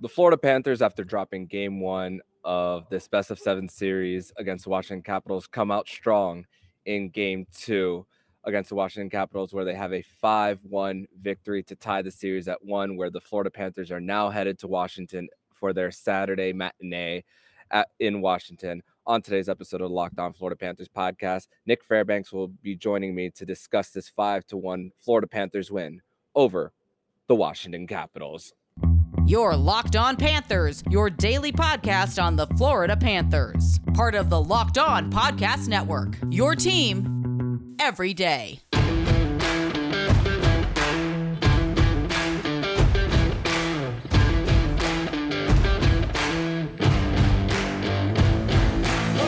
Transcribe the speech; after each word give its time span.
the 0.00 0.08
Florida 0.08 0.36
Panthers, 0.36 0.82
after 0.82 1.02
dropping 1.02 1.46
game 1.46 1.80
one 1.80 2.20
of 2.44 2.88
this 2.88 3.08
best 3.08 3.30
of 3.30 3.38
seven 3.38 3.68
series 3.68 4.32
against 4.36 4.64
the 4.64 4.70
Washington 4.70 5.02
Capitals, 5.02 5.46
come 5.46 5.70
out 5.70 5.88
strong 5.88 6.44
in 6.86 7.08
game 7.08 7.46
two 7.52 8.06
against 8.44 8.68
the 8.68 8.76
Washington 8.76 9.10
Capitals, 9.10 9.52
where 9.52 9.64
they 9.64 9.74
have 9.74 9.92
a 9.92 10.02
5 10.02 10.60
1 10.62 11.06
victory 11.20 11.62
to 11.64 11.74
tie 11.74 12.02
the 12.02 12.10
series 12.10 12.48
at 12.48 12.64
one, 12.64 12.96
where 12.96 13.10
the 13.10 13.20
Florida 13.20 13.50
Panthers 13.50 13.90
are 13.90 14.00
now 14.00 14.30
headed 14.30 14.58
to 14.60 14.68
Washington 14.68 15.28
for 15.52 15.72
their 15.72 15.90
Saturday 15.90 16.52
matinee 16.52 17.24
at, 17.70 17.88
in 17.98 18.20
Washington. 18.20 18.82
On 19.06 19.20
today's 19.20 19.48
episode 19.48 19.80
of 19.80 19.88
the 19.88 19.94
Locked 19.94 20.18
On 20.18 20.32
Florida 20.32 20.56
Panthers 20.56 20.88
podcast, 20.88 21.48
Nick 21.66 21.82
Fairbanks 21.82 22.32
will 22.32 22.48
be 22.48 22.76
joining 22.76 23.14
me 23.14 23.30
to 23.30 23.44
discuss 23.44 23.90
this 23.90 24.08
5 24.08 24.46
to 24.46 24.56
1 24.56 24.92
Florida 24.98 25.26
Panthers 25.26 25.70
win 25.70 26.02
over 26.34 26.72
the 27.26 27.34
Washington 27.34 27.86
Capitals. 27.86 28.52
Your 29.28 29.54
Locked 29.54 29.94
On 29.94 30.16
Panthers, 30.16 30.82
your 30.88 31.10
daily 31.10 31.52
podcast 31.52 32.22
on 32.22 32.34
the 32.34 32.46
Florida 32.56 32.96
Panthers. 32.96 33.78
Part 33.92 34.14
of 34.14 34.30
the 34.30 34.40
Locked 34.40 34.78
On 34.78 35.12
Podcast 35.12 35.68
Network. 35.68 36.16
Your 36.30 36.54
team 36.54 37.76
every 37.78 38.14
day. 38.14 38.58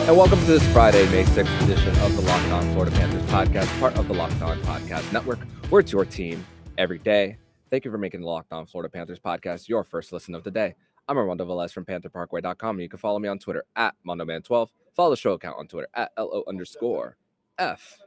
And 0.07 0.17
welcome 0.17 0.39
to 0.39 0.45
this 0.45 0.73
Friday, 0.73 1.07
May 1.11 1.25
6th 1.25 1.63
edition 1.63 1.95
of 1.99 2.15
the 2.15 2.23
Locked 2.23 2.49
On 2.49 2.63
Florida 2.73 2.95
Panthers 2.95 3.21
podcast, 3.29 3.79
part 3.79 3.95
of 3.99 4.07
the 4.07 4.15
Locked 4.15 4.41
On 4.41 4.57
Podcast 4.61 5.13
Network, 5.13 5.37
where 5.69 5.81
it's 5.81 5.91
your 5.91 6.05
team 6.05 6.43
every 6.75 6.97
day. 6.97 7.37
Thank 7.71 7.85
you 7.85 7.91
for 7.91 7.97
making 7.97 8.19
the 8.19 8.27
Locked 8.27 8.51
On 8.51 8.65
Florida 8.65 8.89
Panthers 8.89 9.21
podcast 9.21 9.69
your 9.69 9.85
first 9.85 10.11
listen 10.11 10.35
of 10.35 10.43
the 10.43 10.51
day. 10.51 10.75
I'm 11.07 11.17
Armando 11.17 11.45
Velez 11.45 11.71
from 11.71 11.85
PantherParkway.com. 11.85 12.75
And 12.75 12.81
you 12.81 12.89
can 12.89 12.99
follow 12.99 13.17
me 13.17 13.29
on 13.29 13.39
Twitter 13.39 13.63
at 13.77 13.95
MondoMan12. 14.05 14.67
Follow 14.93 15.09
the 15.09 15.15
show 15.15 15.31
account 15.31 15.57
on 15.57 15.67
Twitter 15.69 15.87
at 15.93 16.11
LO 16.17 16.43
underscore 16.49 17.15
F 17.57 17.97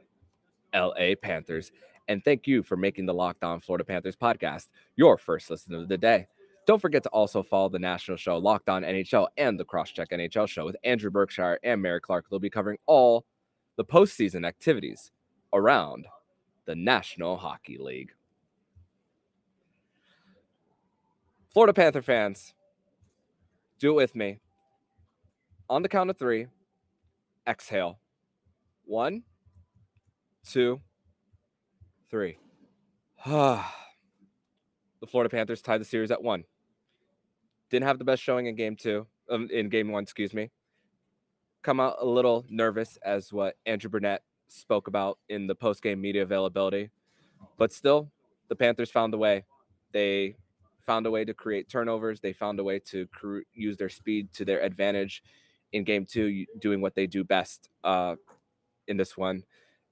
LA 0.71 1.15
Panthers. 1.19 1.71
And 2.07 2.23
thank 2.23 2.45
you 2.45 2.61
for 2.61 2.77
making 2.77 3.07
the 3.07 3.13
Locked 3.15 3.43
On 3.43 3.59
Florida 3.59 3.83
Panthers 3.83 4.15
podcast 4.15 4.67
your 4.97 5.17
first 5.17 5.49
listen 5.49 5.73
of 5.73 5.87
the 5.87 5.97
day. 5.97 6.27
Don't 6.67 6.81
forget 6.81 7.01
to 7.01 7.09
also 7.09 7.41
follow 7.41 7.69
the 7.69 7.79
national 7.79 8.17
show 8.17 8.37
Locked 8.37 8.69
On 8.69 8.83
NHL 8.83 9.29
and 9.35 9.59
the 9.59 9.65
Crosscheck 9.65 10.11
NHL 10.11 10.47
show 10.47 10.65
with 10.65 10.77
Andrew 10.83 11.09
Berkshire 11.09 11.57
and 11.63 11.81
Mary 11.81 12.01
Clark. 12.01 12.25
They'll 12.29 12.37
be 12.37 12.51
covering 12.51 12.77
all 12.85 13.25
the 13.77 13.85
postseason 13.85 14.45
activities 14.45 15.09
around 15.53 16.05
the 16.65 16.75
National 16.75 17.37
Hockey 17.37 17.79
League. 17.79 18.11
Florida 21.55 21.73
Panther 21.73 22.01
fans, 22.01 22.53
do 23.79 23.91
it 23.91 23.95
with 23.95 24.13
me. 24.13 24.39
On 25.69 25.83
the 25.83 25.87
count 25.87 26.09
of 26.09 26.17
three, 26.17 26.47
exhale. 27.47 27.97
One, 28.83 29.23
two, 30.45 30.81
three. 32.09 32.37
the 33.25 33.63
Florida 35.07 35.29
Panthers 35.29 35.61
tied 35.61 35.79
the 35.79 35.85
series 35.85 36.11
at 36.11 36.21
one. 36.21 36.43
Didn't 37.69 37.87
have 37.87 37.99
the 37.99 38.03
best 38.03 38.21
showing 38.21 38.47
in 38.47 38.57
game 38.57 38.75
two, 38.75 39.07
um, 39.29 39.47
in 39.49 39.69
game 39.69 39.89
one, 39.89 40.03
excuse 40.03 40.33
me. 40.33 40.51
Come 41.63 41.79
out 41.79 41.95
a 42.01 42.05
little 42.05 42.43
nervous 42.49 42.97
as 43.01 43.31
what 43.31 43.55
Andrew 43.65 43.89
Brunette 43.89 44.23
spoke 44.49 44.89
about 44.89 45.19
in 45.29 45.47
the 45.47 45.55
post 45.55 45.81
game 45.81 46.01
media 46.01 46.23
availability. 46.23 46.89
But 47.57 47.71
still, 47.71 48.11
the 48.49 48.57
Panthers 48.57 48.91
found 48.91 49.13
a 49.13 49.17
way. 49.17 49.45
They 49.93 50.35
found 50.85 51.05
a 51.05 51.11
way 51.11 51.25
to 51.25 51.33
create 51.33 51.69
turnovers. 51.69 52.21
They 52.21 52.33
found 52.33 52.59
a 52.59 52.63
way 52.63 52.79
to 52.79 53.07
cr- 53.07 53.39
use 53.53 53.77
their 53.77 53.89
speed 53.89 54.31
to 54.33 54.45
their 54.45 54.61
advantage 54.61 55.23
in 55.73 55.83
game 55.83 56.05
two, 56.05 56.45
doing 56.59 56.81
what 56.81 56.95
they 56.95 57.07
do 57.07 57.23
best 57.23 57.69
uh, 57.83 58.15
in 58.87 58.97
this 58.97 59.17
one, 59.17 59.43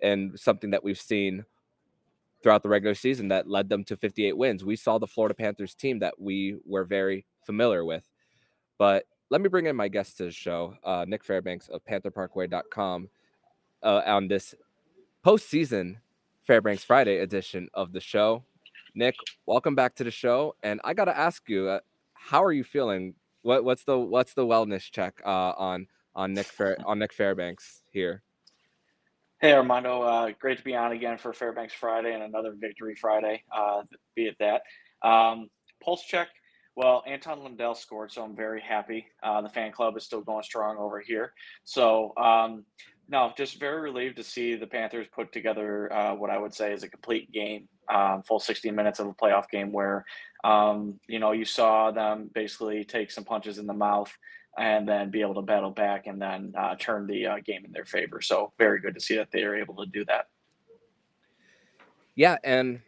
and 0.01 0.39
something 0.39 0.71
that 0.71 0.83
we've 0.83 0.99
seen 0.99 1.45
throughout 2.41 2.61
the 2.61 2.69
regular 2.69 2.93
season 2.93 3.29
that 3.29 3.49
led 3.49 3.69
them 3.69 3.83
to 3.85 3.97
58 3.97 4.37
wins. 4.37 4.63
We 4.63 4.75
saw 4.75 4.97
the 4.97 5.07
Florida 5.07 5.33
Panthers 5.33 5.73
team 5.73 5.99
that 5.99 6.19
we 6.19 6.57
were 6.65 6.83
very 6.83 7.25
familiar 7.45 7.85
with. 7.85 8.03
But 8.77 9.05
let 9.29 9.41
me 9.41 9.49
bring 9.49 9.65
in 9.65 9.75
my 9.75 9.87
guest 9.87 10.17
to 10.17 10.25
the 10.25 10.31
show, 10.31 10.75
uh, 10.83 11.05
Nick 11.07 11.23
Fairbanks 11.23 11.69
of 11.69 11.83
PantherParkway.com, 11.85 13.09
uh, 13.81 14.01
on 14.05 14.27
this 14.27 14.53
postseason 15.25 15.97
Fairbanks 16.43 16.83
Friday 16.83 17.19
edition 17.19 17.69
of 17.73 17.93
the 17.93 18.01
show. 18.01 18.43
Nick, 18.95 19.15
welcome 19.47 19.73
back 19.73 19.95
to 19.95 20.03
the 20.03 20.11
show. 20.11 20.55
And 20.61 20.79
I 20.83 20.93
got 20.93 21.05
to 21.05 21.17
ask 21.17 21.49
you, 21.49 21.67
uh, 21.67 21.79
how 22.13 22.43
are 22.43 22.51
you 22.51 22.63
feeling? 22.63 23.15
What, 23.41 23.63
what's 23.63 23.83
the 23.83 23.97
what's 23.97 24.35
the 24.35 24.45
wellness 24.45 24.89
check 24.91 25.19
uh, 25.25 25.53
on 25.57 25.87
on 26.15 26.33
Nick 26.33 26.45
Fair, 26.45 26.77
on 26.85 26.99
Nick 26.99 27.11
Fairbanks 27.11 27.81
here? 27.91 28.21
Hey 29.41 29.51
Armando, 29.53 30.03
uh, 30.03 30.31
great 30.39 30.59
to 30.59 30.63
be 30.63 30.75
on 30.75 30.93
again 30.93 31.17
for 31.17 31.33
Fairbanks 31.33 31.73
Friday 31.73 32.13
and 32.13 32.23
another 32.23 32.53
Victory 32.55 32.95
Friday. 32.95 33.43
Uh, 33.51 33.81
be 34.15 34.27
it 34.27 34.37
that 34.39 34.61
um, 35.05 35.49
pulse 35.83 36.05
check. 36.05 36.29
Well, 36.75 37.03
Anton 37.05 37.43
Lundell 37.43 37.75
scored, 37.75 38.11
so 38.11 38.23
I'm 38.23 38.35
very 38.35 38.61
happy. 38.61 39.05
Uh, 39.21 39.41
the 39.41 39.49
fan 39.49 39.71
club 39.71 39.97
is 39.97 40.05
still 40.05 40.21
going 40.21 40.43
strong 40.43 40.77
over 40.77 40.99
here. 40.99 41.33
So 41.65 42.13
um, 42.15 42.63
no, 43.09 43.31
just 43.35 43.59
very 43.59 43.81
relieved 43.81 44.17
to 44.17 44.23
see 44.23 44.55
the 44.55 44.67
Panthers 44.67 45.07
put 45.11 45.31
together 45.31 45.91
uh, 45.91 46.15
what 46.15 46.29
I 46.29 46.37
would 46.37 46.53
say 46.53 46.73
is 46.73 46.83
a 46.83 46.89
complete 46.89 47.31
game, 47.31 47.67
um, 47.93 48.23
full 48.23 48.39
60 48.39 48.71
minutes 48.71 48.99
of 48.99 49.07
a 49.07 49.13
playoff 49.13 49.49
game 49.49 49.71
where, 49.71 50.05
um, 50.43 50.99
you 51.07 51.19
know, 51.19 51.31
you 51.31 51.45
saw 51.45 51.91
them 51.91 52.29
basically 52.33 52.83
take 52.85 53.11
some 53.11 53.23
punches 53.23 53.57
in 53.57 53.67
the 53.67 53.73
mouth 53.73 54.11
and 54.57 54.87
then 54.87 55.09
be 55.09 55.21
able 55.21 55.35
to 55.35 55.41
battle 55.41 55.71
back 55.71 56.07
and 56.07 56.21
then 56.21 56.53
uh, 56.57 56.75
turn 56.75 57.07
the 57.07 57.25
uh, 57.25 57.35
game 57.45 57.65
in 57.65 57.71
their 57.71 57.85
favor. 57.85 58.21
So 58.21 58.53
very 58.57 58.79
good 58.79 58.93
to 58.93 59.01
see 59.01 59.15
that 59.17 59.31
they 59.31 59.43
are 59.43 59.55
able 59.55 59.75
to 59.75 59.85
do 59.85 60.05
that. 60.05 60.27
Yeah, 62.15 62.37
and 62.43 62.81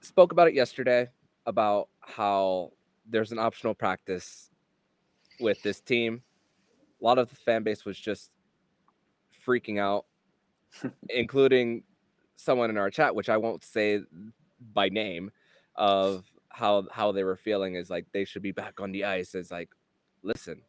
spoke 0.00 0.32
about 0.32 0.48
it 0.48 0.54
yesterday 0.54 1.10
about 1.44 1.88
how 2.00 2.72
there's 3.08 3.32
an 3.32 3.38
optional 3.38 3.74
practice 3.74 4.50
with 5.38 5.62
this 5.62 5.80
team. 5.80 6.22
A 7.00 7.04
lot 7.04 7.18
of 7.18 7.28
the 7.28 7.36
fan 7.36 7.62
base 7.62 7.84
was 7.84 7.98
just 7.98 8.30
freaking 9.46 9.78
out, 9.78 10.06
including 11.08 11.84
someone 12.36 12.70
in 12.70 12.78
our 12.78 12.90
chat, 12.90 13.14
which 13.14 13.28
I 13.28 13.36
won't 13.36 13.64
say 13.64 14.00
by 14.72 14.88
name, 14.88 15.30
of 15.74 16.24
how 16.48 16.86
how 16.90 17.12
they 17.12 17.24
were 17.24 17.36
feeling 17.36 17.74
is 17.74 17.90
like 17.90 18.06
they 18.12 18.24
should 18.24 18.42
be 18.42 18.52
back 18.52 18.80
on 18.80 18.92
the 18.92 19.04
ice. 19.04 19.34
Is 19.34 19.50
like, 19.50 19.70
listen, 20.22 20.62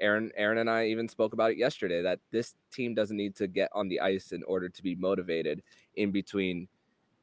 Aaron 0.00 0.30
Aaron 0.36 0.58
and 0.58 0.70
I 0.70 0.86
even 0.86 1.08
spoke 1.08 1.32
about 1.32 1.52
it 1.52 1.58
yesterday 1.58 2.02
that 2.02 2.20
this 2.30 2.54
team 2.72 2.94
doesn't 2.94 3.16
need 3.16 3.36
to 3.36 3.46
get 3.46 3.70
on 3.72 3.88
the 3.88 4.00
ice 4.00 4.32
in 4.32 4.42
order 4.44 4.68
to 4.68 4.82
be 4.82 4.94
motivated 4.94 5.62
in 5.96 6.10
between 6.10 6.68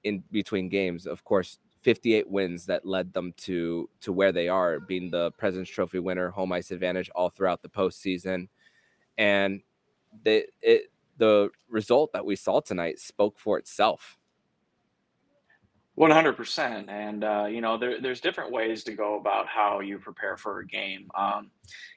in 0.03 0.23
between 0.31 0.69
games. 0.69 1.05
Of 1.05 1.23
course, 1.23 1.59
58 1.81 2.29
wins 2.29 2.65
that 2.67 2.85
led 2.85 3.13
them 3.13 3.33
to 3.37 3.89
to 4.01 4.13
where 4.13 4.31
they 4.31 4.47
are, 4.47 4.79
being 4.79 5.09
the 5.09 5.31
President's 5.31 5.71
Trophy 5.71 5.99
winner, 5.99 6.29
home 6.29 6.51
ice 6.51 6.71
advantage 6.71 7.09
all 7.15 7.29
throughout 7.29 7.61
the 7.61 7.69
postseason, 7.69 8.47
and 9.17 9.61
they 10.23 10.45
it 10.61 10.90
the 11.21 11.51
result 11.69 12.13
that 12.13 12.25
we 12.25 12.35
saw 12.35 12.59
tonight 12.59 12.99
spoke 12.99 13.37
for 13.37 13.59
itself. 13.59 14.17
100% 15.99 16.89
and 16.89 17.23
uh, 17.23 17.45
you 17.47 17.61
know 17.61 17.77
there, 17.77 18.01
there's 18.01 18.21
different 18.21 18.51
ways 18.51 18.83
to 18.83 18.93
go 18.93 19.19
about 19.19 19.45
how 19.45 19.81
you 19.81 19.99
prepare 19.99 20.35
for 20.35 20.61
a 20.61 20.65
game 20.65 21.11
um, 21.15 21.51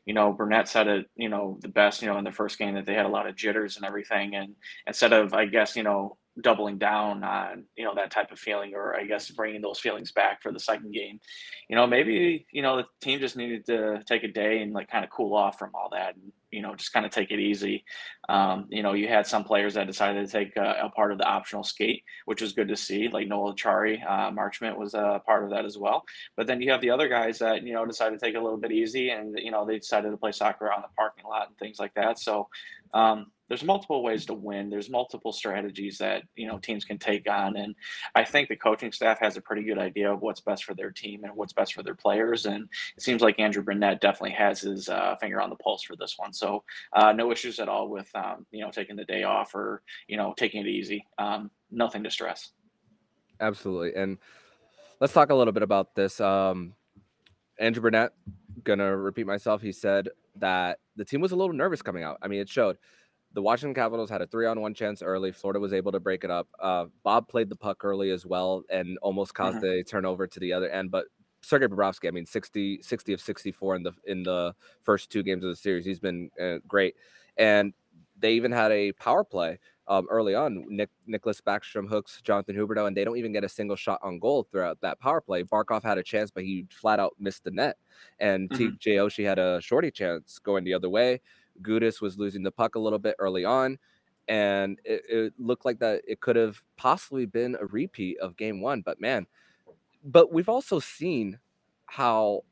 you 0.04 0.12
know 0.12 0.32
brunette 0.32 0.68
said 0.68 0.88
it 0.88 1.06
you 1.14 1.28
know 1.28 1.56
the 1.62 1.68
best 1.68 2.02
you 2.02 2.08
know 2.08 2.18
in 2.18 2.24
the 2.24 2.30
first 2.30 2.58
game 2.58 2.74
that 2.74 2.84
they 2.84 2.92
had 2.92 3.06
a 3.06 3.08
lot 3.08 3.26
of 3.26 3.36
jitters 3.36 3.76
and 3.76 3.86
everything 3.86 4.34
and 4.34 4.54
instead 4.88 5.12
of 5.12 5.32
i 5.32 5.46
guess 5.46 5.74
you 5.76 5.84
know 5.84 6.18
doubling 6.40 6.78
down 6.78 7.22
on 7.22 7.64
you 7.76 7.84
know 7.84 7.94
that 7.94 8.10
type 8.10 8.32
of 8.32 8.38
feeling 8.38 8.74
or 8.74 8.96
i 8.96 9.04
guess 9.04 9.30
bringing 9.30 9.62
those 9.62 9.78
feelings 9.78 10.10
back 10.10 10.42
for 10.42 10.52
the 10.52 10.58
second 10.58 10.92
game. 10.92 11.20
You 11.68 11.76
know 11.76 11.86
maybe 11.86 12.46
you 12.50 12.62
know 12.62 12.76
the 12.76 12.84
team 13.00 13.20
just 13.20 13.36
needed 13.36 13.64
to 13.66 14.02
take 14.06 14.24
a 14.24 14.28
day 14.28 14.60
and 14.60 14.72
like 14.72 14.90
kind 14.90 15.04
of 15.04 15.10
cool 15.10 15.34
off 15.34 15.58
from 15.58 15.70
all 15.74 15.88
that 15.92 16.14
and 16.16 16.32
you 16.50 16.60
know 16.60 16.74
just 16.74 16.92
kind 16.92 17.06
of 17.06 17.12
take 17.12 17.30
it 17.30 17.38
easy. 17.38 17.84
Um, 18.28 18.66
you 18.68 18.82
know 18.82 18.94
you 18.94 19.06
had 19.06 19.26
some 19.26 19.44
players 19.44 19.74
that 19.74 19.86
decided 19.86 20.26
to 20.26 20.32
take 20.32 20.56
a, 20.56 20.84
a, 20.84 20.90
part 20.90 21.12
of 21.12 21.18
the 21.18 21.24
optional 21.24 21.62
skate 21.62 22.02
which 22.24 22.42
was 22.42 22.52
good 22.52 22.68
to 22.68 22.76
see 22.76 23.08
like 23.08 23.28
noel 23.28 23.54
Acciari, 23.54 24.04
uh, 24.04 24.30
marchment 24.30 24.76
was 24.76 24.94
a 24.94 25.22
part 25.24 25.44
of 25.44 25.50
that 25.50 25.64
as 25.64 25.78
well. 25.78 26.04
But 26.36 26.46
then 26.46 26.60
you 26.60 26.70
have 26.72 26.80
the 26.80 26.90
other 26.90 27.08
guys 27.08 27.38
that 27.38 27.62
you 27.62 27.74
know 27.74 27.86
decided 27.86 28.18
to 28.18 28.24
take 28.24 28.36
a 28.36 28.40
little 28.40 28.58
bit 28.58 28.72
easy 28.72 29.10
and 29.10 29.38
you 29.38 29.50
know 29.50 29.64
they 29.64 29.78
decided 29.78 30.10
to 30.10 30.16
play 30.16 30.32
soccer 30.32 30.72
on 30.72 30.82
the 30.82 30.88
parking 30.96 31.24
lot 31.24 31.48
and 31.48 31.58
things 31.58 31.78
like 31.78 31.94
that. 31.94 32.18
So 32.18 32.48
um, 32.92 33.26
there's 33.48 33.62
multiple 33.62 34.02
ways 34.02 34.24
to 34.26 34.34
win. 34.34 34.70
There's 34.70 34.88
multiple 34.88 35.32
strategies 35.32 35.98
that 35.98 36.22
you 36.34 36.46
know 36.46 36.58
teams 36.58 36.84
can 36.84 36.98
take 36.98 37.28
on, 37.28 37.56
and 37.56 37.74
I 38.14 38.24
think 38.24 38.48
the 38.48 38.56
coaching 38.56 38.90
staff 38.90 39.18
has 39.20 39.36
a 39.36 39.40
pretty 39.40 39.62
good 39.62 39.78
idea 39.78 40.12
of 40.12 40.22
what's 40.22 40.40
best 40.40 40.64
for 40.64 40.74
their 40.74 40.90
team 40.90 41.24
and 41.24 41.34
what's 41.34 41.52
best 41.52 41.74
for 41.74 41.82
their 41.82 41.94
players. 41.94 42.46
And 42.46 42.68
it 42.96 43.02
seems 43.02 43.20
like 43.20 43.38
Andrew 43.38 43.62
Brunette 43.62 44.00
definitely 44.00 44.32
has 44.32 44.60
his 44.60 44.88
uh, 44.88 45.16
finger 45.20 45.40
on 45.40 45.50
the 45.50 45.56
pulse 45.56 45.82
for 45.82 45.96
this 45.96 46.14
one. 46.16 46.32
So 46.32 46.64
uh, 46.94 47.12
no 47.12 47.30
issues 47.32 47.58
at 47.58 47.68
all 47.68 47.88
with 47.88 48.08
um, 48.14 48.46
you 48.50 48.60
know 48.60 48.70
taking 48.70 48.96
the 48.96 49.04
day 49.04 49.24
off 49.24 49.54
or 49.54 49.82
you 50.08 50.16
know 50.16 50.34
taking 50.36 50.62
it 50.62 50.68
easy. 50.68 51.06
Um, 51.18 51.50
nothing 51.70 52.02
to 52.04 52.10
stress. 52.10 52.52
Absolutely, 53.40 53.94
and 54.00 54.16
let's 55.00 55.12
talk 55.12 55.30
a 55.30 55.34
little 55.34 55.52
bit 55.52 55.62
about 55.62 55.94
this. 55.94 56.18
Um, 56.20 56.74
Andrew 57.58 57.82
Brunette, 57.82 58.12
gonna 58.62 58.96
repeat 58.96 59.26
myself. 59.26 59.60
He 59.60 59.72
said 59.72 60.08
that 60.36 60.78
the 60.96 61.04
team 61.04 61.20
was 61.20 61.32
a 61.32 61.36
little 61.36 61.54
nervous 61.54 61.82
coming 61.82 62.02
out. 62.02 62.18
I 62.22 62.28
mean, 62.28 62.40
it 62.40 62.48
showed. 62.48 62.78
The 63.34 63.42
Washington 63.42 63.74
Capitals 63.74 64.08
had 64.10 64.22
a 64.22 64.26
three-on-one 64.26 64.74
chance 64.74 65.02
early. 65.02 65.32
Florida 65.32 65.60
was 65.60 65.72
able 65.72 65.92
to 65.92 66.00
break 66.00 66.24
it 66.24 66.30
up. 66.30 66.48
Uh, 66.58 66.86
Bob 67.02 67.28
played 67.28 67.48
the 67.48 67.56
puck 67.56 67.84
early 67.84 68.10
as 68.10 68.24
well 68.24 68.62
and 68.70 68.96
almost 69.02 69.34
caused 69.34 69.62
a 69.64 69.82
turnover 69.82 70.26
to 70.28 70.40
the 70.40 70.52
other 70.52 70.70
end. 70.70 70.90
But 70.92 71.06
Sergei 71.42 71.66
Bobrovsky, 71.66 72.08
I 72.08 72.12
mean, 72.12 72.26
60, 72.26 72.80
60 72.80 73.12
of 73.12 73.20
64 73.20 73.76
in 73.76 73.82
the 73.82 73.92
in 74.04 74.22
the 74.22 74.54
first 74.82 75.10
two 75.10 75.22
games 75.24 75.44
of 75.44 75.50
the 75.50 75.56
series. 75.56 75.84
He's 75.84 76.00
been 76.00 76.30
uh, 76.40 76.58
great. 76.68 76.94
And 77.36 77.74
they 78.16 78.34
even 78.34 78.52
had 78.52 78.70
a 78.70 78.92
power 78.92 79.24
play 79.24 79.58
um, 79.88 80.06
early 80.08 80.34
on. 80.34 80.64
Nick 80.68 80.90
Nicklas 81.08 81.42
Backstrom 81.42 81.88
hooks 81.88 82.22
Jonathan 82.22 82.56
Huberdeau, 82.56 82.86
and 82.86 82.96
they 82.96 83.04
don't 83.04 83.16
even 83.18 83.32
get 83.32 83.44
a 83.44 83.48
single 83.48 83.76
shot 83.76 83.98
on 84.02 84.18
goal 84.20 84.44
throughout 84.44 84.80
that 84.82 85.00
power 85.00 85.20
play. 85.20 85.42
Barkov 85.42 85.82
had 85.82 85.98
a 85.98 86.02
chance, 86.02 86.30
but 86.30 86.44
he 86.44 86.66
flat 86.70 87.00
out 87.00 87.14
missed 87.18 87.44
the 87.44 87.50
net. 87.50 87.76
And 88.20 88.50
Mhm. 88.50 88.78
TJ 88.78 88.96
Oshie 88.96 89.24
had 89.24 89.38
a 89.38 89.60
shorty 89.60 89.90
chance 89.90 90.38
going 90.38 90.64
the 90.64 90.74
other 90.74 90.88
way. 90.88 91.20
Gudas 91.62 92.00
was 92.00 92.18
losing 92.18 92.42
the 92.42 92.52
puck 92.52 92.74
a 92.74 92.78
little 92.80 92.98
bit 92.98 93.16
early 93.18 93.44
on, 93.44 93.78
and 94.28 94.80
it, 94.84 95.02
it 95.08 95.34
looked 95.38 95.64
like 95.64 95.78
that 95.80 96.02
it 96.06 96.20
could 96.20 96.36
have 96.36 96.62
possibly 96.76 97.26
been 97.26 97.56
a 97.60 97.66
repeat 97.66 98.18
of 98.20 98.36
game 98.36 98.60
one. 98.60 98.82
But 98.82 99.00
man, 99.00 99.26
but 100.04 100.32
we've 100.32 100.48
also 100.48 100.78
seen 100.80 101.38
how 101.86 102.44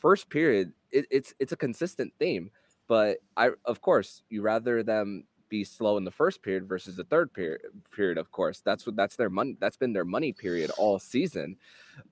first 0.00 0.30
period 0.30 0.72
it, 0.90 1.06
it's 1.10 1.34
it's 1.38 1.52
a 1.52 1.56
consistent 1.56 2.12
theme 2.18 2.50
but 2.88 3.18
i 3.36 3.50
of 3.66 3.80
course 3.80 4.22
you 4.30 4.42
rather 4.42 4.82
them 4.82 5.24
be 5.48 5.64
slow 5.64 5.96
in 5.96 6.04
the 6.04 6.10
first 6.10 6.42
period 6.42 6.68
versus 6.68 6.96
the 6.96 7.04
third 7.04 7.32
period 7.32 7.60
period 7.92 8.18
of 8.18 8.30
course 8.30 8.60
that's 8.60 8.86
what 8.86 8.96
that's 8.96 9.16
their 9.16 9.30
money 9.30 9.56
that's 9.60 9.76
been 9.76 9.92
their 9.92 10.04
money 10.04 10.32
period 10.32 10.70
all 10.78 10.98
season 10.98 11.56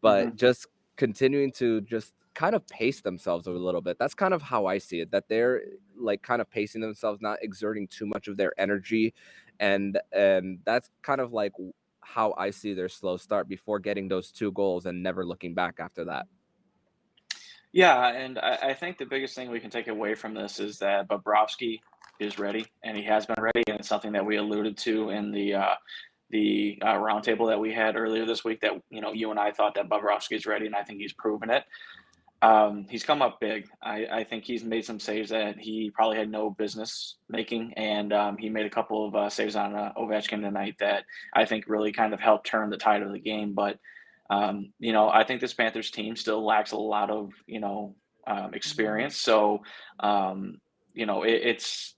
but 0.02 0.28
Mhm. 0.28 0.36
just 0.36 0.66
continuing 0.98 1.50
to 1.50 1.80
just 1.82 2.12
kind 2.34 2.54
of 2.54 2.66
pace 2.68 3.00
themselves 3.00 3.46
a 3.46 3.50
little 3.50 3.80
bit 3.80 3.98
that's 3.98 4.14
kind 4.14 4.34
of 4.34 4.42
how 4.42 4.66
i 4.66 4.78
see 4.78 5.00
it 5.00 5.10
that 5.10 5.24
they're 5.28 5.62
like 5.98 6.22
kind 6.22 6.40
of 6.42 6.50
pacing 6.50 6.80
themselves 6.80 7.20
not 7.22 7.38
exerting 7.42 7.88
too 7.88 8.06
much 8.06 8.28
of 8.28 8.36
their 8.36 8.52
energy 8.58 9.14
and 9.58 9.98
and 10.12 10.58
that's 10.64 10.90
kind 11.02 11.20
of 11.20 11.32
like 11.32 11.52
how 12.02 12.34
i 12.36 12.50
see 12.50 12.74
their 12.74 12.88
slow 12.88 13.16
start 13.16 13.48
before 13.48 13.78
getting 13.78 14.06
those 14.06 14.30
two 14.30 14.52
goals 14.52 14.86
and 14.86 15.02
never 15.02 15.24
looking 15.24 15.54
back 15.54 15.80
after 15.80 16.04
that. 16.04 16.26
Yeah, 17.72 18.08
and 18.08 18.38
I, 18.38 18.58
I 18.62 18.74
think 18.74 18.98
the 18.98 19.04
biggest 19.04 19.34
thing 19.34 19.50
we 19.50 19.60
can 19.60 19.70
take 19.70 19.88
away 19.88 20.14
from 20.14 20.34
this 20.34 20.58
is 20.58 20.78
that 20.78 21.08
Bobrovsky 21.08 21.80
is 22.18 22.38
ready, 22.38 22.66
and 22.82 22.96
he 22.96 23.04
has 23.04 23.26
been 23.26 23.40
ready, 23.40 23.62
and 23.68 23.78
it's 23.78 23.88
something 23.88 24.12
that 24.12 24.24
we 24.24 24.36
alluded 24.36 24.76
to 24.78 25.10
in 25.10 25.30
the 25.30 25.54
uh, 25.54 25.74
the 26.30 26.78
uh, 26.82 26.94
roundtable 26.94 27.48
that 27.48 27.60
we 27.60 27.72
had 27.72 27.96
earlier 27.96 28.26
this 28.26 28.44
week. 28.44 28.60
That 28.60 28.72
you 28.90 29.00
know, 29.00 29.12
you 29.12 29.30
and 29.30 29.40
I 29.40 29.52
thought 29.52 29.74
that 29.76 29.88
Bobrovsky 29.88 30.36
is 30.36 30.46
ready, 30.46 30.66
and 30.66 30.74
I 30.74 30.82
think 30.82 31.00
he's 31.00 31.12
proven 31.12 31.50
it. 31.50 31.64
Um, 32.40 32.86
he's 32.88 33.04
come 33.04 33.20
up 33.20 33.40
big. 33.40 33.68
I, 33.82 34.06
I 34.06 34.24
think 34.24 34.44
he's 34.44 34.62
made 34.62 34.84
some 34.84 35.00
saves 35.00 35.30
that 35.30 35.58
he 35.58 35.90
probably 35.90 36.18
had 36.18 36.30
no 36.30 36.50
business 36.50 37.16
making, 37.28 37.72
and 37.74 38.12
um, 38.12 38.36
he 38.36 38.48
made 38.48 38.66
a 38.66 38.70
couple 38.70 39.06
of 39.06 39.14
uh, 39.16 39.28
saves 39.28 39.56
on 39.56 39.74
uh, 39.74 39.92
Ovechkin 39.96 40.42
tonight 40.42 40.76
that 40.78 41.04
I 41.34 41.44
think 41.44 41.64
really 41.66 41.90
kind 41.90 42.14
of 42.14 42.20
helped 42.20 42.46
turn 42.46 42.70
the 42.70 42.76
tide 42.76 43.02
of 43.02 43.12
the 43.12 43.18
game. 43.18 43.54
But 43.54 43.78
um, 44.30 44.72
you 44.78 44.92
know, 44.92 45.08
I 45.08 45.24
think 45.24 45.40
this 45.40 45.54
Panthers 45.54 45.90
team 45.90 46.14
still 46.14 46.44
lacks 46.44 46.72
a 46.72 46.76
lot 46.76 47.10
of 47.10 47.32
you 47.46 47.60
know 47.60 47.96
um, 48.26 48.54
experience. 48.54 49.16
So 49.16 49.62
um, 49.98 50.60
you 50.94 51.06
know, 51.06 51.24
it, 51.24 51.40
it's 51.42 51.94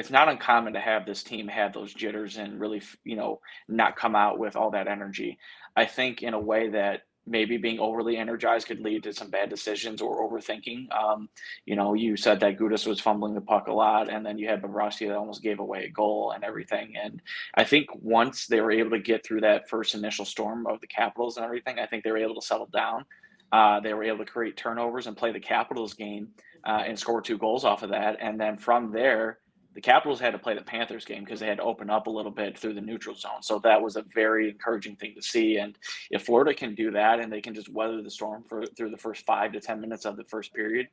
it's 0.00 0.10
not 0.10 0.30
uncommon 0.30 0.72
to 0.72 0.80
have 0.80 1.04
this 1.04 1.22
team 1.22 1.46
have 1.46 1.74
those 1.74 1.92
jitters 1.92 2.38
and 2.38 2.58
really 2.58 2.80
you 3.04 3.16
know 3.16 3.40
not 3.68 3.96
come 3.96 4.16
out 4.16 4.38
with 4.38 4.56
all 4.56 4.70
that 4.70 4.88
energy. 4.88 5.38
I 5.76 5.84
think 5.84 6.22
in 6.22 6.32
a 6.32 6.40
way 6.40 6.70
that 6.70 7.02
maybe 7.26 7.58
being 7.58 7.78
overly 7.78 8.16
energized 8.16 8.66
could 8.66 8.80
lead 8.80 9.02
to 9.02 9.12
some 9.12 9.28
bad 9.30 9.50
decisions 9.50 10.00
or 10.00 10.26
overthinking. 10.26 10.90
Um, 10.90 11.28
you 11.66 11.76
know, 11.76 11.92
you 11.92 12.16
said 12.16 12.40
that 12.40 12.58
Gudas 12.58 12.86
was 12.86 12.98
fumbling 12.98 13.34
the 13.34 13.42
puck 13.42 13.68
a 13.68 13.72
lot, 13.72 14.08
and 14.08 14.24
then 14.24 14.38
you 14.38 14.48
had 14.48 14.62
Bobrovsky 14.62 15.06
that 15.06 15.16
almost 15.18 15.42
gave 15.42 15.60
away 15.60 15.84
a 15.84 15.90
goal 15.90 16.32
and 16.34 16.42
everything. 16.42 16.94
And 17.00 17.20
I 17.54 17.64
think 17.64 17.88
once 17.94 18.46
they 18.46 18.62
were 18.62 18.72
able 18.72 18.92
to 18.92 18.98
get 18.98 19.24
through 19.24 19.42
that 19.42 19.68
first 19.68 19.94
initial 19.94 20.24
storm 20.24 20.66
of 20.66 20.80
the 20.80 20.86
Capitals 20.86 21.36
and 21.36 21.44
everything, 21.44 21.78
I 21.78 21.86
think 21.86 22.04
they 22.04 22.10
were 22.10 22.16
able 22.16 22.40
to 22.40 22.46
settle 22.46 22.70
down. 22.72 23.04
Uh, 23.52 23.80
they 23.80 23.92
were 23.92 24.04
able 24.04 24.24
to 24.24 24.32
create 24.32 24.56
turnovers 24.56 25.06
and 25.06 25.16
play 25.16 25.30
the 25.30 25.40
Capitals 25.40 25.92
game 25.92 26.28
uh, 26.66 26.84
and 26.86 26.98
score 26.98 27.20
two 27.20 27.36
goals 27.36 27.66
off 27.66 27.82
of 27.82 27.90
that. 27.90 28.16
And 28.20 28.40
then 28.40 28.56
from 28.56 28.92
there, 28.92 29.38
the 29.74 29.80
Capitals 29.80 30.18
had 30.18 30.32
to 30.32 30.38
play 30.38 30.54
the 30.54 30.62
Panthers 30.62 31.04
game 31.04 31.24
because 31.24 31.38
they 31.38 31.46
had 31.46 31.58
to 31.58 31.62
open 31.62 31.90
up 31.90 32.06
a 32.06 32.10
little 32.10 32.32
bit 32.32 32.58
through 32.58 32.74
the 32.74 32.80
neutral 32.80 33.14
zone. 33.14 33.42
So 33.42 33.60
that 33.60 33.80
was 33.80 33.96
a 33.96 34.04
very 34.14 34.50
encouraging 34.50 34.96
thing 34.96 35.14
to 35.14 35.22
see. 35.22 35.58
And 35.58 35.76
if 36.10 36.24
Florida 36.24 36.52
can 36.54 36.74
do 36.74 36.90
that 36.90 37.20
and 37.20 37.32
they 37.32 37.40
can 37.40 37.54
just 37.54 37.68
weather 37.68 38.02
the 38.02 38.10
storm 38.10 38.42
for 38.48 38.66
through 38.66 38.90
the 38.90 38.96
first 38.96 39.24
five 39.24 39.52
to 39.52 39.60
ten 39.60 39.80
minutes 39.80 40.04
of 40.04 40.16
the 40.16 40.24
first 40.24 40.52
period, 40.52 40.88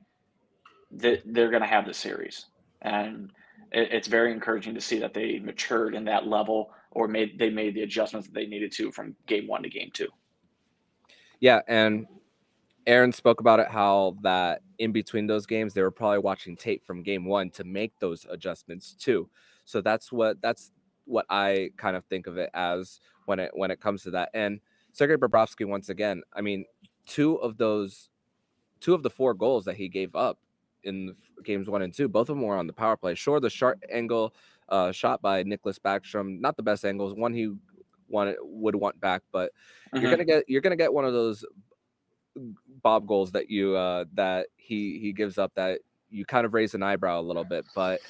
that 0.92 1.22
they're 1.26 1.50
going 1.50 1.64
to 1.64 1.68
have 1.68 1.86
the 1.86 1.94
series. 1.94 2.46
And 2.82 3.32
it, 3.72 3.90
it's 3.92 4.08
very 4.08 4.32
encouraging 4.32 4.76
to 4.76 4.82
see 4.82 5.00
that 5.00 5.14
they 5.14 5.40
matured 5.40 5.96
in 5.96 6.06
that 6.06 6.28
level 6.28 6.72
or 6.92 7.08
made 7.08 7.38
they 7.40 7.50
made 7.50 7.74
the 7.74 7.82
adjustments 7.82 8.28
that 8.28 8.34
they 8.34 8.46
needed 8.46 8.72
to 8.74 8.92
from 8.92 9.16
game 9.26 9.48
one 9.48 9.64
to 9.64 9.70
game 9.70 9.90
two. 9.94 10.08
Yeah, 11.40 11.62
and 11.68 12.08
Aaron 12.88 13.12
spoke 13.12 13.42
about 13.42 13.60
it 13.60 13.68
how 13.68 14.16
that 14.22 14.62
in 14.80 14.94
between 14.94 15.28
those 15.28 15.46
games 15.46 15.74
they 15.74 15.82
were 15.82 15.92
probably 15.92 16.20
watching 16.20 16.56
tape 16.56 16.86
from 16.86 17.04
game 17.04 17.26
1 17.26 17.50
to 17.52 17.66
make 17.66 17.92
those 18.00 18.26
adjustments 18.30 18.96
too. 18.98 19.30
So 19.66 19.82
that's 19.82 20.12
what 20.12 20.42
that's 20.42 20.72
what 21.04 21.26
I 21.30 21.72
kind 21.78 21.98
of 21.98 22.06
think 22.06 22.28
of 22.28 22.38
it 22.38 22.50
as 22.54 23.02
when 23.26 23.40
it 23.40 23.52
when 23.54 23.72
it 23.72 23.82
comes 23.82 24.04
to 24.04 24.12
that. 24.12 24.30
And 24.34 24.62
Sergei 24.94 25.16
Bobrovsky 25.16 25.68
once 25.68 25.90
again, 25.90 26.24
I 26.34 26.40
mean, 26.42 26.64
two 27.06 27.36
of 27.36 27.58
those 27.58 28.10
two 28.80 28.94
of 28.94 29.04
the 29.04 29.10
four 29.10 29.34
goals 29.34 29.66
that 29.66 29.76
he 29.76 29.90
gave 29.90 30.16
up 30.16 30.40
in 30.84 31.14
games 31.44 31.70
1 31.70 31.82
and 31.82 31.94
2, 31.94 32.08
both 32.08 32.30
of 32.30 32.38
them 32.38 32.42
were 32.46 32.56
on 32.56 32.68
the 32.68 32.74
power 32.74 32.96
play. 32.96 33.16
Sure, 33.16 33.42
the 33.42 33.50
sharp 33.50 33.84
angle 33.92 34.34
uh, 34.70 34.92
shot 34.94 35.22
by 35.22 35.44
Nicklas 35.44 35.80
Backstrom, 35.80 36.40
not 36.40 36.56
the 36.56 36.64
best 36.64 36.86
angles, 36.86 37.14
one 37.14 37.34
he 37.34 37.52
wanted 38.08 38.38
would 38.42 38.76
want 38.76 39.00
back, 39.02 39.22
but 39.34 39.52
you're 39.94 40.10
gonna 40.10 40.24
get 40.24 40.46
you're 40.48 40.62
gonna 40.62 40.78
get 40.78 40.94
one 40.94 41.04
of 41.04 41.12
those 41.12 41.44
Bob 42.84 43.08
goals 43.08 43.32
that 43.34 43.50
you 43.50 43.76
uh 43.76 44.06
that 44.14 44.48
he 44.58 45.00
he 45.00 45.14
gives 45.14 45.38
up 45.38 45.52
that 45.56 45.82
you 46.10 46.26
kind 46.26 46.46
of 46.46 46.54
raise 46.54 46.74
an 46.74 46.84
eyebrow 46.84 47.20
a 47.20 47.22
little 47.22 47.44
bit, 47.44 47.66
but 47.76 48.02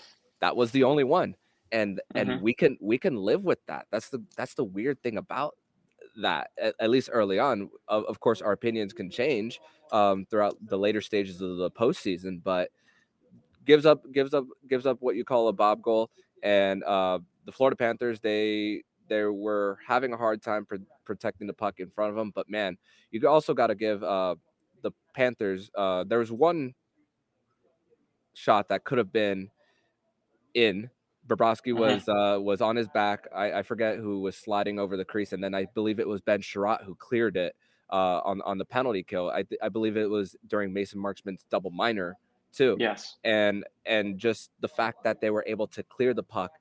that 0.41 0.55
was 0.55 0.71
the 0.71 0.83
only 0.83 1.03
one. 1.03 1.35
And 1.71 2.01
and 2.15 2.29
Mhm. 2.29 2.41
we 2.41 2.53
can 2.53 2.77
we 2.81 2.97
can 2.97 3.15
live 3.17 3.43
with 3.43 3.59
that. 3.67 3.87
That's 3.91 4.09
the 4.09 4.23
that's 4.37 4.53
the 4.55 4.63
weird 4.63 5.01
thing 5.03 5.17
about 5.17 5.55
that 6.21 6.51
at, 6.61 6.75
at 6.79 6.89
least 6.89 7.09
early 7.11 7.39
on. 7.39 7.69
Of, 7.87 8.05
of 8.05 8.19
course, 8.19 8.41
our 8.41 8.51
opinions 8.53 8.93
can 8.93 9.09
change 9.09 9.59
um, 9.91 10.25
throughout 10.29 10.57
the 10.67 10.77
later 10.77 11.01
stages 11.01 11.41
of 11.41 11.57
the 11.57 11.71
postseason, 11.71 12.41
but 12.43 12.69
gives 13.65 13.85
up 13.85 14.01
gives 14.13 14.33
up 14.33 14.45
gives 14.67 14.85
up 14.85 14.97
what 15.01 15.15
you 15.15 15.23
call 15.25 15.47
a 15.47 15.53
bob 15.53 15.81
goal 15.81 16.09
and 16.43 16.83
uh 16.83 17.19
the 17.45 17.51
florida 17.51 17.75
panthers 17.75 18.19
they 18.21 18.81
they 19.09 19.23
were 19.23 19.77
having 19.87 20.13
a 20.13 20.17
hard 20.17 20.41
time 20.41 20.65
pr- 20.65 20.75
protecting 21.05 21.47
the 21.47 21.53
puck 21.53 21.79
in 21.79 21.89
front 21.89 22.09
of 22.09 22.15
them 22.15 22.31
but 22.33 22.49
man 22.49 22.77
you 23.11 23.27
also 23.27 23.53
got 23.53 23.67
to 23.67 23.75
give 23.75 24.03
uh 24.03 24.35
the 24.81 24.91
panthers 25.15 25.69
uh 25.75 26.03
there 26.03 26.19
was 26.19 26.31
one 26.31 26.73
shot 28.33 28.69
that 28.69 28.83
could 28.83 28.97
have 28.97 29.11
been 29.11 29.49
in 30.53 30.89
Bobrovsky 31.27 31.73
Mhm. 31.73 31.77
was 31.79 32.07
uh 32.07 32.39
was 32.41 32.61
on 32.61 32.75
his 32.75 32.87
back. 32.87 33.27
I, 33.35 33.51
I 33.59 33.63
forget 33.63 33.97
who 33.97 34.21
was 34.21 34.37
sliding 34.37 34.79
over 34.79 34.95
the 34.95 35.03
crease, 35.03 35.33
and 35.33 35.43
then 35.43 35.53
I 35.53 35.65
believe 35.65 35.99
it 35.99 36.07
was 36.07 36.21
Ben 36.21 36.41
Chiarot 36.41 36.83
who 36.83 36.95
cleared 36.95 37.35
it 37.35 37.55
uh 37.91 38.21
on 38.23 38.41
on 38.43 38.57
the 38.57 38.65
penalty 38.65 39.03
kill. 39.03 39.29
I 39.29 39.43
th- 39.43 39.59
I 39.61 39.69
believe 39.69 39.97
it 39.97 40.09
was 40.09 40.35
during 40.47 40.71
Mason 40.71 40.99
Marchment's 40.99 41.43
double 41.49 41.69
minor 41.71 42.15
too 42.53 42.77
Yes. 42.79 43.17
and 43.25 43.65
and 43.85 44.17
just 44.17 44.51
the 44.61 44.69
fact 44.69 45.03
that 45.03 45.19
they 45.19 45.29
were 45.29 45.43
able 45.47 45.67
to 45.67 45.83
clear 45.83 46.13
the 46.13 46.23
puck 46.23 46.51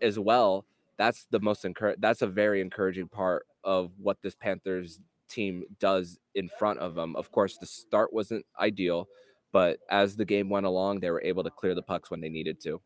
as 0.00 0.18
well 0.18 0.64
that's 1.02 1.26
the 1.30 1.40
most 1.40 1.64
encourage 1.64 1.98
that's 2.00 2.22
a 2.22 2.26
very 2.26 2.60
encouraging 2.60 3.08
part 3.08 3.44
of 3.64 3.90
what 3.98 4.16
this 4.22 4.34
panthers 4.34 5.00
team 5.28 5.64
does 5.80 6.18
in 6.34 6.48
front 6.58 6.78
of 6.78 6.94
them 6.94 7.16
of 7.16 7.30
course 7.30 7.56
the 7.58 7.66
start 7.66 8.12
wasn't 8.12 8.44
ideal 8.60 9.08
but 9.52 9.78
as 9.90 10.16
the 10.16 10.24
game 10.24 10.48
went 10.48 10.66
along 10.66 10.98
they 10.98 11.10
were 11.10 11.22
able 11.22 11.44
to 11.44 11.50
clear 11.50 11.74
the 11.74 11.82
pucks 11.82 12.10
when 12.10 12.20
they 12.20 12.28
needed 12.28 12.60
to. 12.62 12.80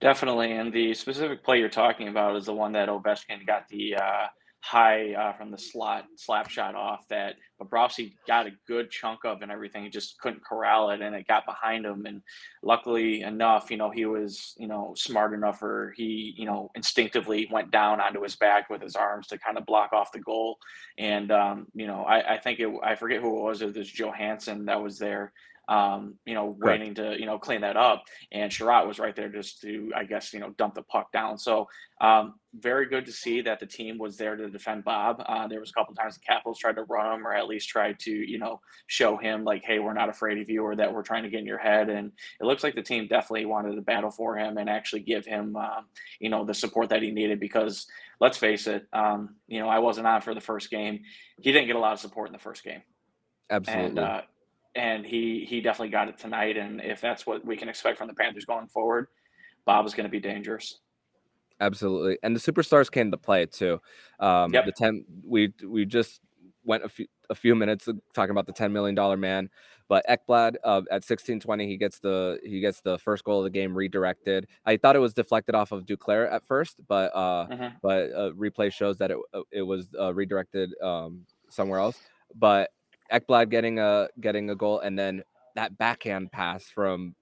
Definitely, 0.00 0.52
and 0.52 0.72
the 0.72 0.94
specific 0.94 1.44
play 1.44 1.58
you're 1.58 1.68
talking 1.68 2.08
about 2.08 2.34
is 2.34 2.46
the 2.46 2.54
one 2.54 2.72
that 2.72 2.88
Ovechkin 2.88 3.46
got 3.46 3.68
the 3.68 3.94
uh, 3.94 4.26
high 4.62 5.12
uh, 5.14 5.32
from 5.32 5.50
the 5.50 5.58
slot 5.58 6.04
slap 6.16 6.48
shot 6.48 6.76
off 6.76 7.06
that 7.08 7.34
Bobrovsky 7.60 8.14
got 8.28 8.46
a 8.46 8.52
good 8.68 8.90
chunk 8.92 9.24
of 9.24 9.42
and 9.42 9.50
everything. 9.50 9.82
He 9.82 9.90
just 9.90 10.20
couldn't 10.20 10.44
corral 10.44 10.90
it, 10.90 11.00
and 11.02 11.16
it 11.16 11.26
got 11.26 11.44
behind 11.44 11.84
him. 11.84 12.06
And 12.06 12.22
luckily 12.62 13.22
enough, 13.22 13.72
you 13.72 13.76
know, 13.76 13.90
he 13.90 14.06
was 14.06 14.54
you 14.56 14.68
know 14.68 14.94
smart 14.96 15.34
enough, 15.34 15.62
or 15.62 15.92
he 15.96 16.34
you 16.36 16.46
know 16.46 16.70
instinctively 16.76 17.48
went 17.50 17.72
down 17.72 18.00
onto 18.00 18.22
his 18.22 18.36
back 18.36 18.70
with 18.70 18.80
his 18.80 18.94
arms 18.94 19.26
to 19.28 19.38
kind 19.38 19.58
of 19.58 19.66
block 19.66 19.92
off 19.92 20.12
the 20.12 20.20
goal. 20.20 20.58
And 20.96 21.32
um, 21.32 21.66
you 21.74 21.88
know, 21.88 22.04
I, 22.04 22.34
I 22.34 22.38
think 22.38 22.60
it, 22.60 22.70
I 22.84 22.94
forget 22.94 23.20
who 23.20 23.38
it 23.38 23.42
was. 23.42 23.62
It 23.62 23.74
was 23.74 23.92
Johansson 23.92 24.66
that 24.66 24.80
was 24.80 24.96
there. 24.96 25.32
Um, 25.68 26.14
you 26.26 26.34
know, 26.34 26.56
Correct. 26.60 26.80
waiting 26.80 26.94
to, 26.96 27.16
you 27.18 27.26
know, 27.26 27.38
clean 27.38 27.60
that 27.60 27.76
up. 27.76 28.02
And 28.32 28.50
Chiarot 28.50 28.86
was 28.86 28.98
right 28.98 29.14
there 29.14 29.28
just 29.28 29.60
to, 29.62 29.92
I 29.94 30.04
guess, 30.04 30.32
you 30.32 30.40
know, 30.40 30.50
dump 30.58 30.74
the 30.74 30.82
puck 30.82 31.12
down. 31.12 31.38
So 31.38 31.68
um, 32.00 32.34
very 32.54 32.86
good 32.86 33.06
to 33.06 33.12
see 33.12 33.40
that 33.42 33.60
the 33.60 33.66
team 33.66 33.96
was 33.96 34.16
there 34.16 34.34
to 34.34 34.50
defend 34.50 34.84
Bob. 34.84 35.22
Uh, 35.24 35.46
there 35.46 35.60
was 35.60 35.70
a 35.70 35.72
couple 35.72 35.94
times 35.94 36.14
the 36.14 36.20
Capitals 36.20 36.58
tried 36.58 36.76
to 36.76 36.82
run 36.84 37.20
him 37.20 37.26
or 37.26 37.32
at 37.32 37.46
least 37.46 37.68
tried 37.68 37.98
to, 38.00 38.10
you 38.10 38.38
know, 38.38 38.60
show 38.88 39.16
him 39.16 39.44
like, 39.44 39.62
hey, 39.64 39.78
we're 39.78 39.92
not 39.92 40.08
afraid 40.08 40.38
of 40.38 40.50
you 40.50 40.62
or 40.62 40.74
that 40.74 40.92
we're 40.92 41.02
trying 41.02 41.22
to 41.22 41.30
get 41.30 41.40
in 41.40 41.46
your 41.46 41.58
head. 41.58 41.88
And 41.88 42.10
it 42.40 42.44
looks 42.44 42.64
like 42.64 42.74
the 42.74 42.82
team 42.82 43.06
definitely 43.06 43.46
wanted 43.46 43.76
to 43.76 43.82
battle 43.82 44.10
for 44.10 44.36
him 44.36 44.58
and 44.58 44.68
actually 44.68 45.02
give 45.02 45.24
him, 45.24 45.54
um, 45.56 45.86
you 46.18 46.28
know, 46.28 46.44
the 46.44 46.54
support 46.54 46.88
that 46.88 47.02
he 47.02 47.12
needed 47.12 47.38
because 47.38 47.86
let's 48.20 48.36
face 48.36 48.66
it, 48.66 48.86
um, 48.92 49.36
you 49.46 49.60
know, 49.60 49.68
I 49.68 49.78
wasn't 49.78 50.06
on 50.08 50.20
for 50.22 50.34
the 50.34 50.40
first 50.40 50.70
game. 50.70 51.02
He 51.40 51.52
didn't 51.52 51.68
get 51.68 51.76
a 51.76 51.80
lot 51.80 51.92
of 51.92 52.00
support 52.00 52.28
in 52.28 52.32
the 52.32 52.38
first 52.38 52.64
game. 52.64 52.82
Absolutely. 53.50 53.86
And 53.86 53.98
uh, 53.98 54.22
and 54.74 55.04
he 55.06 55.44
he 55.48 55.60
definitely 55.60 55.90
got 55.90 56.08
it 56.08 56.18
tonight. 56.18 56.56
And 56.56 56.80
if 56.80 57.00
that's 57.00 57.26
what 57.26 57.44
we 57.44 57.56
can 57.56 57.68
expect 57.68 57.98
from 57.98 58.08
the 58.08 58.14
Panthers 58.14 58.44
going 58.44 58.68
forward, 58.68 59.08
Bob 59.64 59.86
is 59.86 59.94
going 59.94 60.04
to 60.04 60.10
be 60.10 60.20
dangerous. 60.20 60.80
Absolutely, 61.60 62.18
and 62.22 62.34
the 62.34 62.40
superstars 62.40 62.90
came 62.90 63.10
to 63.10 63.16
play 63.16 63.46
too. 63.46 63.80
Um, 64.18 64.52
Yep. 64.52 64.66
The 64.66 64.72
ten 64.72 65.04
we 65.24 65.52
we 65.66 65.84
just 65.84 66.20
went 66.64 66.84
a 66.84 66.88
few 66.88 67.06
a 67.30 67.34
few 67.34 67.54
minutes 67.54 67.88
talking 68.14 68.30
about 68.30 68.46
the 68.46 68.52
ten 68.52 68.72
million 68.72 68.94
dollar 68.96 69.16
man, 69.16 69.48
but 69.88 70.04
Ekblad 70.08 70.56
uh, 70.64 70.82
at 70.90 71.04
sixteen 71.04 71.38
twenty 71.38 71.68
he 71.68 71.76
gets 71.76 72.00
the 72.00 72.40
he 72.42 72.60
gets 72.60 72.80
the 72.80 72.98
first 72.98 73.22
goal 73.22 73.38
of 73.38 73.44
the 73.44 73.50
game 73.50 73.76
redirected. 73.76 74.48
I 74.66 74.76
thought 74.76 74.96
it 74.96 75.00
was 75.00 75.14
deflected 75.14 75.54
off 75.54 75.70
of 75.70 75.84
Duclair 75.86 76.32
at 76.32 76.44
first, 76.44 76.80
but 76.88 77.14
uh, 77.14 77.46
Mhm. 77.48 77.74
but 77.80 78.10
uh, 78.12 78.30
replay 78.32 78.72
shows 78.72 78.98
that 78.98 79.12
it 79.12 79.18
it 79.52 79.62
was 79.62 79.88
uh, 79.98 80.12
redirected 80.12 80.74
um, 80.82 81.26
somewhere 81.48 81.78
else. 81.78 82.00
But 82.34 82.70
Ekblad 83.12 83.50
getting 83.50 83.78
a 83.78 84.08
getting 84.20 84.50
a 84.50 84.54
goal, 84.54 84.80
and 84.80 84.98
then 84.98 85.22
that 85.54 85.76
backhand 85.78 86.32
pass 86.32 86.64
from 86.64 87.14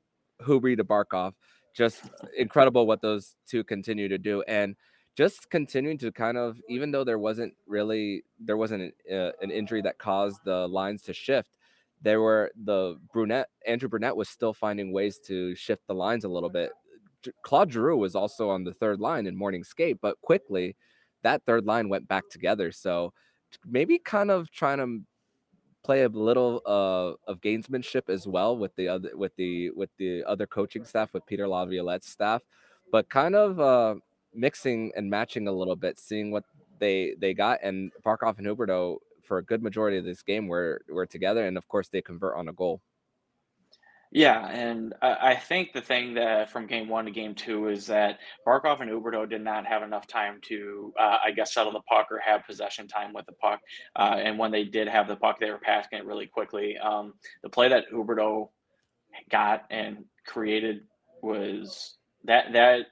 Huber 0.44 0.76
to 0.76 0.84
Barkov, 0.84 1.32
just 1.74 2.02
incredible 2.36 2.86
what 2.86 3.02
those 3.02 3.36
two 3.48 3.64
continue 3.64 4.08
to 4.08 4.18
do, 4.18 4.42
and 4.42 4.76
just 5.16 5.50
continuing 5.50 5.98
to 5.98 6.12
kind 6.12 6.38
of 6.38 6.60
even 6.68 6.90
though 6.90 7.04
there 7.04 7.18
wasn't 7.18 7.52
really 7.66 8.22
there 8.38 8.56
wasn't 8.56 8.82
an, 8.82 8.92
uh, 9.12 9.32
an 9.42 9.50
injury 9.50 9.82
that 9.82 9.98
caused 9.98 10.40
the 10.44 10.66
lines 10.68 11.02
to 11.02 11.12
shift. 11.12 11.50
There 12.02 12.20
were 12.22 12.50
the 12.64 12.96
brunette 13.12 13.48
Andrew 13.66 13.88
Brunette 13.88 14.16
was 14.16 14.28
still 14.28 14.54
finding 14.54 14.92
ways 14.92 15.18
to 15.26 15.54
shift 15.54 15.82
the 15.86 15.94
lines 15.94 16.24
a 16.24 16.28
little 16.28 16.48
bit. 16.48 16.70
Claude 17.42 17.70
Giroux 17.70 17.98
was 17.98 18.14
also 18.14 18.48
on 18.48 18.64
the 18.64 18.72
third 18.72 19.00
line 19.00 19.26
in 19.26 19.36
morning 19.36 19.64
skate, 19.64 19.98
but 20.00 20.18
quickly 20.22 20.76
that 21.22 21.42
third 21.44 21.66
line 21.66 21.88
went 21.90 22.08
back 22.08 22.24
together. 22.30 22.72
So 22.72 23.12
maybe 23.66 23.98
kind 23.98 24.30
of 24.30 24.50
trying 24.50 24.78
to 24.78 25.02
play 25.82 26.02
a 26.02 26.08
little 26.08 26.62
uh, 26.66 27.30
of 27.30 27.40
gamesmanship 27.40 28.08
as 28.08 28.26
well 28.26 28.56
with 28.56 28.74
the 28.76 28.88
other 28.88 29.10
with 29.14 29.34
the 29.36 29.70
with 29.70 29.90
the 29.98 30.24
other 30.24 30.46
coaching 30.46 30.84
staff 30.84 31.12
with 31.12 31.26
Peter 31.26 31.48
Laviolette's 31.48 32.08
staff, 32.08 32.42
but 32.92 33.08
kind 33.08 33.34
of 33.34 33.60
uh, 33.60 33.94
mixing 34.34 34.92
and 34.96 35.10
matching 35.10 35.48
a 35.48 35.52
little 35.52 35.76
bit, 35.76 35.98
seeing 35.98 36.30
what 36.30 36.44
they 36.78 37.14
they 37.18 37.34
got. 37.34 37.60
And 37.62 37.92
Barkov 38.04 38.38
and 38.38 38.46
Huberdeau 38.46 38.98
for 39.22 39.38
a 39.38 39.44
good 39.44 39.62
majority 39.62 39.96
of 39.96 40.04
this 40.04 40.22
game 40.22 40.48
were 40.48 40.82
were 40.88 41.06
together, 41.06 41.46
and 41.46 41.56
of 41.56 41.68
course 41.68 41.88
they 41.88 42.02
convert 42.02 42.36
on 42.36 42.48
a 42.48 42.52
goal. 42.52 42.80
Yeah, 44.12 44.44
and 44.48 44.92
I, 45.00 45.36
think 45.36 45.72
the 45.72 45.80
thing 45.80 46.14
that 46.14 46.50
from 46.50 46.66
game 46.66 46.88
one 46.88 47.04
to 47.04 47.12
game 47.12 47.32
two 47.32 47.68
is 47.68 47.86
that 47.86 48.18
Barkov 48.44 48.80
and 48.80 48.90
Huberdeau 48.90 49.30
did 49.30 49.42
not 49.42 49.66
have 49.66 49.84
enough 49.84 50.08
time 50.08 50.40
to, 50.48 50.92
uh, 50.98 51.18
I 51.24 51.30
guess, 51.30 51.54
settle 51.54 51.70
the 51.70 51.82
puck 51.82 52.08
or 52.10 52.18
have 52.18 52.44
possession 52.44 52.88
time 52.88 53.12
with 53.12 53.26
the 53.26 53.34
puck. 53.34 53.60
Uh, 53.94 54.16
and 54.20 54.36
when 54.36 54.50
they 54.50 54.64
did 54.64 54.88
have 54.88 55.06
the 55.06 55.14
puck, 55.14 55.38
they 55.38 55.50
were 55.50 55.60
passing 55.60 56.00
it 56.00 56.06
really 56.06 56.26
quickly. 56.26 56.76
Um, 56.76 57.14
the 57.44 57.50
play 57.50 57.68
that 57.68 57.84
Huberdeau 57.92 58.50
got 59.30 59.62
and 59.70 60.04
created 60.26 60.80
was 61.22 61.96
that 62.24 62.52
that 62.52 62.86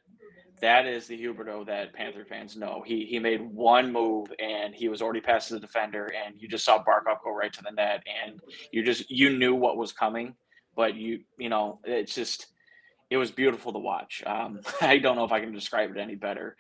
that 0.60 0.86
is 0.86 1.08
the 1.08 1.18
Huberdeau 1.20 1.66
that 1.66 1.94
Panther 1.94 2.26
fans 2.28 2.56
know. 2.56 2.82
He 2.86 3.06
he 3.06 3.18
made 3.18 3.40
one 3.40 3.92
move 3.92 4.32
and 4.38 4.72
he 4.72 4.88
was 4.88 5.02
already 5.02 5.20
past 5.20 5.50
the 5.50 5.58
defender, 5.58 6.12
and 6.24 6.40
you 6.40 6.48
just 6.48 6.64
saw 6.64 6.78
Barkov 6.78 7.22
go 7.24 7.34
right 7.34 7.52
to 7.52 7.62
the 7.62 7.72
net, 7.72 8.04
and 8.24 8.38
you 8.72 8.84
just 8.84 9.10
you 9.10 9.36
knew 9.36 9.54
what 9.54 9.76
was 9.76 9.92
coming, 9.92 10.34
but 10.78 10.94
you 10.94 11.18
you 11.36 11.48
know 11.48 11.80
it's 11.84 12.14
just 12.14 12.46
it 13.10 13.16
was 13.16 13.32
beautiful 13.32 13.72
to 13.72 13.78
watch. 13.80 14.22
Um, 14.24 14.60
I 14.80 14.98
don't 14.98 15.16
know 15.16 15.24
if 15.24 15.32
I 15.32 15.40
can 15.40 15.52
describe 15.52 15.90
it 15.90 15.98
any 15.98 16.14
better, 16.14 16.56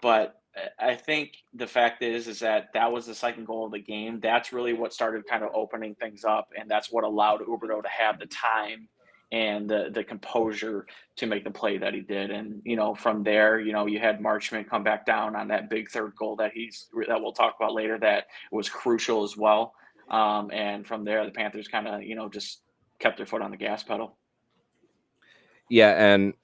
but 0.00 0.40
I 0.78 0.94
think 0.94 1.34
the 1.54 1.66
fact 1.66 2.02
is 2.02 2.26
is 2.26 2.40
that 2.40 2.70
that 2.72 2.90
was 2.90 3.06
the 3.06 3.14
second 3.14 3.46
goal 3.46 3.66
of 3.66 3.72
the 3.72 3.78
game. 3.78 4.18
That's 4.18 4.52
really 4.52 4.72
what 4.72 4.94
started 4.94 5.26
kind 5.26 5.44
of 5.44 5.50
opening 5.54 5.94
things 5.94 6.24
up, 6.24 6.48
and 6.58 6.68
that's 6.70 6.90
what 6.90 7.04
allowed 7.04 7.40
Huberdeau 7.42 7.82
to 7.82 7.88
have 7.88 8.18
the 8.18 8.26
time 8.26 8.88
and 9.30 9.68
the 9.68 9.90
the 9.92 10.04
composure 10.04 10.86
to 11.16 11.26
make 11.26 11.44
the 11.44 11.50
play 11.50 11.76
that 11.76 11.92
he 11.92 12.00
did. 12.00 12.30
And 12.30 12.62
you 12.64 12.76
know, 12.76 12.94
from 12.94 13.22
there, 13.22 13.60
you 13.60 13.74
know, 13.74 13.84
you 13.84 13.98
had 13.98 14.20
Marchment 14.20 14.70
come 14.70 14.82
back 14.82 15.04
down 15.04 15.36
on 15.36 15.48
that 15.48 15.68
big 15.68 15.90
third 15.90 16.16
goal 16.16 16.34
that 16.36 16.52
he's 16.54 16.86
that 17.08 17.20
we'll 17.20 17.32
talk 17.32 17.56
about 17.60 17.74
later. 17.74 17.98
That 17.98 18.28
was 18.50 18.70
crucial 18.70 19.22
as 19.22 19.36
well. 19.36 19.74
Um, 20.08 20.50
and 20.50 20.86
from 20.86 21.04
there, 21.04 21.24
the 21.26 21.30
Panthers 21.30 21.68
kind 21.68 21.86
of 21.86 22.02
you 22.02 22.14
know 22.14 22.30
just 22.30 22.62
kept 23.00 23.16
their 23.16 23.26
foot 23.26 23.42
on 23.42 23.50
the 23.50 23.56
gas 23.56 23.82
pedal. 23.82 24.16
Yeah, 25.68 26.12
and 26.12 26.34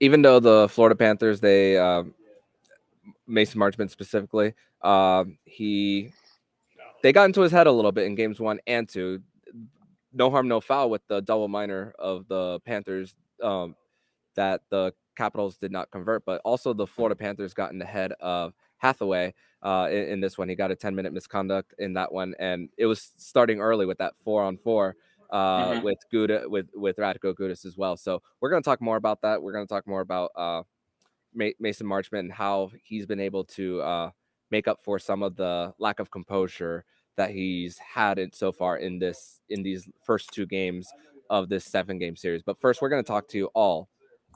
even 0.00 0.22
though 0.22 0.40
the 0.40 0.68
Florida 0.68 0.96
Panthers, 0.96 1.40
they 1.40 1.78
um, 1.78 2.14
Mason 3.26 3.60
Marchment 3.60 3.90
specifically, 3.90 4.54
um, 4.82 5.38
he 5.44 6.12
they 7.02 7.12
got 7.12 7.24
into 7.24 7.40
his 7.40 7.52
head 7.52 7.66
a 7.66 7.72
little 7.72 7.92
bit 7.92 8.06
in 8.06 8.14
games 8.14 8.40
one 8.40 8.60
and 8.66 8.88
two. 8.88 9.22
No 10.12 10.30
harm, 10.30 10.48
no 10.48 10.60
foul 10.60 10.90
with 10.90 11.06
the 11.06 11.22
double 11.22 11.48
minor 11.48 11.94
of 11.98 12.26
the 12.28 12.60
Panthers 12.64 13.16
um, 13.42 13.76
that 14.34 14.62
the 14.70 14.92
Capitals 15.16 15.56
did 15.56 15.70
not 15.70 15.90
convert, 15.90 16.24
but 16.24 16.40
also 16.44 16.72
the 16.72 16.86
Florida 16.86 17.14
Panthers 17.14 17.54
got 17.54 17.70
in 17.72 17.78
the 17.78 17.84
head 17.84 18.12
of 18.20 18.54
Hathaway 18.78 19.34
uh, 19.62 19.88
in, 19.90 20.08
in 20.08 20.20
this 20.20 20.36
one. 20.36 20.48
He 20.48 20.56
got 20.56 20.70
a 20.70 20.76
10 20.76 20.94
minute 20.94 21.12
misconduct 21.12 21.74
in 21.78 21.92
that 21.92 22.10
one, 22.10 22.34
and 22.38 22.70
it 22.76 22.86
was 22.86 23.12
starting 23.18 23.60
early 23.60 23.86
with 23.86 23.98
that 23.98 24.14
four 24.24 24.42
on 24.42 24.56
four 24.56 24.96
uh, 25.32 25.72
Mhm. 25.72 25.82
with 25.82 25.98
Gouda 26.10 26.44
with 26.48 26.68
with 26.74 26.96
Radko 26.96 27.34
Gudas 27.34 27.64
as 27.64 27.76
well. 27.76 27.96
So 27.96 28.22
we're 28.40 28.50
going 28.50 28.62
to 28.62 28.68
talk 28.68 28.80
more 28.80 28.96
about 28.96 29.22
that. 29.22 29.42
We're 29.42 29.52
going 29.52 29.66
to 29.66 29.72
talk 29.72 29.86
more 29.86 30.00
about 30.00 30.30
uh, 30.36 30.62
Mason 31.34 31.86
Marchment 31.86 32.20
and 32.20 32.32
how 32.32 32.70
he's 32.82 33.06
been 33.06 33.20
able 33.20 33.44
to 33.44 33.80
uh, 33.82 34.10
make 34.50 34.66
up 34.66 34.80
for 34.82 34.98
some 34.98 35.22
of 35.22 35.36
the 35.36 35.72
lack 35.78 36.00
of 36.00 36.10
composure 36.10 36.84
that 37.16 37.30
he's 37.30 37.78
had 37.78 38.18
it 38.18 38.34
so 38.34 38.50
far 38.52 38.76
in 38.78 38.98
this 38.98 39.40
in 39.48 39.62
these 39.62 39.88
first 40.04 40.30
two 40.32 40.46
games 40.46 40.88
of 41.28 41.48
this 41.48 41.64
seven 41.64 41.98
game 41.98 42.16
series. 42.16 42.42
But 42.42 42.60
first, 42.60 42.82
we're 42.82 42.88
going 42.88 43.02
to 43.04 43.06
talk 43.06 43.28
to 43.28 43.38
you 43.38 43.46
all 43.54 43.88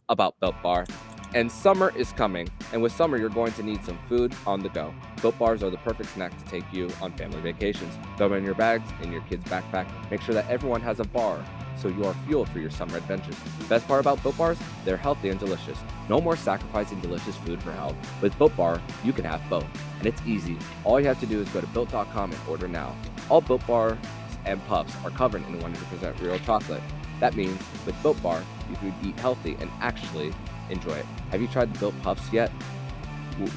about 0.09 0.39
Built 0.41 0.55
Bar. 0.63 0.87
And 1.35 1.51
summer 1.51 1.93
is 1.97 2.13
coming, 2.13 2.49
and 2.73 2.81
with 2.81 2.93
summer, 2.93 3.17
you're 3.17 3.29
going 3.29 3.53
to 3.55 3.65
need 3.65 3.85
some 3.85 3.99
food 4.09 4.33
on 4.47 4.61
the 4.61 4.69
go. 4.69 4.95
Built 5.21 5.37
Bars 5.37 5.65
are 5.65 5.71
the 5.71 5.79
perfect 5.79 6.11
snack 6.11 6.31
to 6.39 6.45
take 6.49 6.63
you 6.73 6.89
on 7.03 7.11
family 7.15 7.41
vacations. 7.41 7.93
Throw 8.17 8.29
them 8.29 8.39
in 8.39 8.45
your 8.45 8.55
bags, 8.55 8.89
in 9.03 9.11
your 9.11 9.21
kid's 9.23 9.43
backpack. 9.47 9.89
Make 10.13 10.21
sure 10.23 10.33
that 10.33 10.49
everyone 10.49 10.81
has 10.83 11.01
a 11.01 11.05
bar 11.05 11.45
so 11.77 11.89
you 11.89 12.05
are 12.05 12.15
fueled 12.29 12.49
for 12.51 12.61
your 12.61 12.71
summer 12.71 12.99
adventures. 12.99 13.35
The 13.59 13.65
best 13.65 13.89
part 13.89 13.99
about 13.99 14.23
Built 14.23 14.39
Bars, 14.39 14.59
they're 14.85 14.97
healthy 14.97 15.31
and 15.31 15.41
delicious. 15.41 15.77
No 16.09 16.21
more 16.21 16.37
sacrificing 16.37 17.01
delicious 17.01 17.35
food 17.39 17.61
for 17.61 17.73
health. 17.73 17.97
With 18.23 18.39
Built 18.39 18.57
Bar, 18.57 18.81
you 19.03 19.13
can 19.13 19.25
have 19.25 19.43
both, 19.51 19.67
and 19.99 20.07
it's 20.07 20.23
easy. 20.25 20.57
All 20.85 21.01
you 21.01 21.07
have 21.07 21.19
to 21.19 21.27
do 21.27 21.41
is 21.41 21.49
go 21.49 21.61
to 21.61 21.67
built.com 21.67 22.31
and 22.31 22.41
order 22.49 22.69
now. 22.69 22.95
All 23.29 23.41
Built 23.41 23.67
Bars 23.67 23.99
and 24.47 24.65
puffs 24.67 24.95
are 25.05 25.11
covered 25.11 25.45
in 25.49 25.59
100% 25.59 26.21
real 26.21 26.39
chocolate. 26.39 26.83
That 27.19 27.35
means 27.35 27.61
with 27.87 28.01
Built 28.03 28.23
Bar, 28.23 28.41
you 28.71 28.77
can 28.77 28.95
eat 29.03 29.19
healthy 29.19 29.57
and 29.59 29.69
actually 29.81 30.33
enjoy 30.71 30.93
it. 30.93 31.07
Have 31.31 31.41
you 31.41 31.49
tried 31.49 31.73
the 31.75 31.79
Built 31.79 31.95
Puffs 32.03 32.33
yet? 32.33 32.51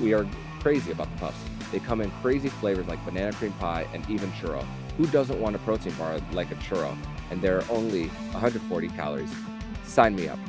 We 0.02 0.14
are 0.14 0.28
crazy 0.60 0.92
about 0.92 1.12
the 1.14 1.18
puffs. 1.18 1.38
They 1.72 1.80
come 1.80 2.02
in 2.02 2.12
crazy 2.22 2.50
flavors 2.50 2.88
like 2.88 3.04
banana 3.06 3.34
cream 3.34 3.54
pie 3.54 3.88
and 3.94 4.10
even 4.10 4.32
churro. 4.32 4.66
Who 4.98 5.06
doesn't 5.08 5.40
want 5.40 5.56
a 5.56 5.60
protein 5.60 5.94
bar 5.94 6.20
like 6.32 6.52
a 6.52 6.56
churro? 6.56 6.98
And 7.30 7.42
there 7.42 7.58
are 7.58 7.66
only 7.70 8.08
140 8.08 8.88
calories. 8.90 9.34
Sign 9.86 10.16
me 10.16 10.28
up. 10.28 10.40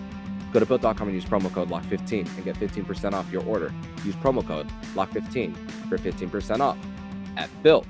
Go 0.53 0.61
to 0.61 0.67
built.com 0.67 1.09
and 1.09 1.15
use 1.15 1.25
promo 1.25 1.53
code 1.53 1.69
LOCK15 1.69 2.37
and 2.37 2.45
get 2.45 2.57
15% 2.57 3.12
off 3.12 3.31
your 3.31 3.45
order. 3.45 3.73
Use 4.05 4.15
promo 4.17 4.47
code 4.47 4.69
LOCK15 4.95 5.55
for 5.88 5.99
15% 5.99 6.61
off 6.61 6.79
at 7.37 7.50
built.com. 7.62 7.88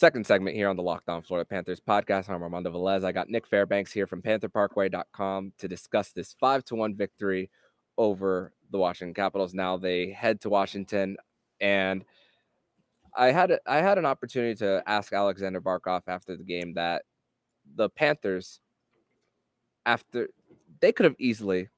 Second 0.00 0.26
segment 0.26 0.56
here 0.56 0.70
on 0.70 0.76
the 0.76 0.82
Locked 0.82 1.10
On 1.10 1.20
Florida 1.20 1.46
Panthers 1.46 1.78
podcast. 1.78 2.30
I'm 2.30 2.42
Armando 2.42 2.72
Velez. 2.72 3.04
I 3.04 3.12
got 3.12 3.28
Nick 3.28 3.46
Fairbanks 3.46 3.92
here 3.92 4.06
from 4.06 4.22
PantherParkway.com 4.22 5.52
to 5.58 5.68
discuss 5.68 6.12
this 6.12 6.34
5 6.40 6.64
to 6.64 6.74
1 6.74 6.96
victory 6.96 7.50
over 7.98 8.54
the 8.70 8.78
Washington 8.78 9.12
Capitals. 9.12 9.52
Now 9.52 9.76
they 9.76 10.08
head 10.08 10.40
to 10.40 10.48
Washington 10.48 11.18
and 11.60 12.02
I 13.14 13.26
had 13.26 13.58
I 13.66 13.82
had 13.82 13.98
an 13.98 14.06
opportunity 14.06 14.54
to 14.60 14.82
ask 14.86 15.12
Alexander 15.12 15.60
Barkov 15.60 16.04
after 16.06 16.34
the 16.34 16.44
game 16.44 16.72
that 16.76 17.02
the 17.74 17.90
Panthers 17.90 18.58
after 19.84 20.30
they 20.80 20.92
could 20.92 21.04
have 21.04 21.16
easily 21.18 21.68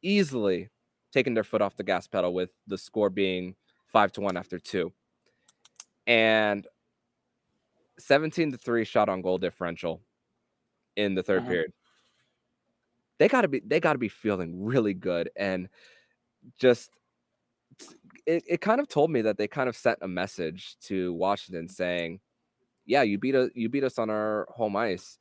easily 0.00 0.70
taken 1.12 1.34
their 1.34 1.44
foot 1.44 1.60
off 1.60 1.76
the 1.76 1.84
gas 1.84 2.06
pedal 2.06 2.32
with 2.32 2.48
the 2.66 2.78
score 2.78 3.10
being 3.10 3.54
5 3.88 4.12
to 4.12 4.22
1 4.22 4.38
after 4.38 4.58
2. 4.58 4.90
And 6.06 6.66
17 7.98 8.52
to 8.52 8.58
3 8.58 8.84
shot 8.84 9.08
on 9.08 9.22
goal 9.22 9.38
differential 9.38 10.02
in 10.96 11.14
the 11.14 11.22
3rd 11.22 11.44
Mhm. 11.44 11.48
period. 11.48 11.72
They 13.18 13.28
got 13.28 13.42
to 13.42 13.48
be 13.48 13.60
they 13.64 13.80
got 13.80 13.92
to 13.92 13.98
be 13.98 14.08
feeling 14.08 14.62
really 14.64 14.94
good 14.94 15.30
and 15.36 15.68
just 16.58 16.98
it, 18.26 18.44
it 18.46 18.60
kind 18.60 18.80
of 18.80 18.88
told 18.88 19.10
me 19.10 19.22
that 19.22 19.38
they 19.38 19.48
kind 19.48 19.68
of 19.68 19.76
sent 19.76 19.98
a 20.02 20.08
message 20.08 20.76
to 20.80 21.12
Washington 21.14 21.68
saying, 21.68 22.20
"Yeah, 22.86 23.02
you 23.02 23.18
beat 23.18 23.34
us 23.34 23.50
you 23.54 23.68
beat 23.68 23.84
us 23.84 23.98
on 23.98 24.10
our 24.10 24.46
home 24.50 24.76
ice, 24.76 25.18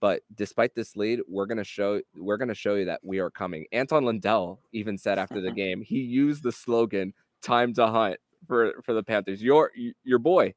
but 0.00 0.22
despite 0.34 0.74
this 0.74 0.96
lead, 0.96 1.20
we're 1.28 1.46
gonna 1.46 1.64
show 1.64 2.02
we're 2.16 2.36
gonna 2.38 2.54
show 2.54 2.74
you 2.76 2.86
that 2.86 3.00
we 3.04 3.20
are 3.20 3.30
coming." 3.30 3.66
Anton 3.72 4.04
Lundell 4.04 4.60
even 4.72 4.98
said 4.98 5.18
after 5.18 5.40
the 5.40 5.52
game, 5.62 5.82
he 5.82 6.00
used 6.00 6.42
the 6.42 6.52
slogan 6.52 7.14
"Time 7.42 7.74
to 7.74 7.86
hunt" 7.88 8.18
for 8.46 8.80
for 8.82 8.94
the 8.94 9.02
Panthers. 9.04 9.42
Your 9.42 9.72
your 10.04 10.18
boy, 10.18 10.54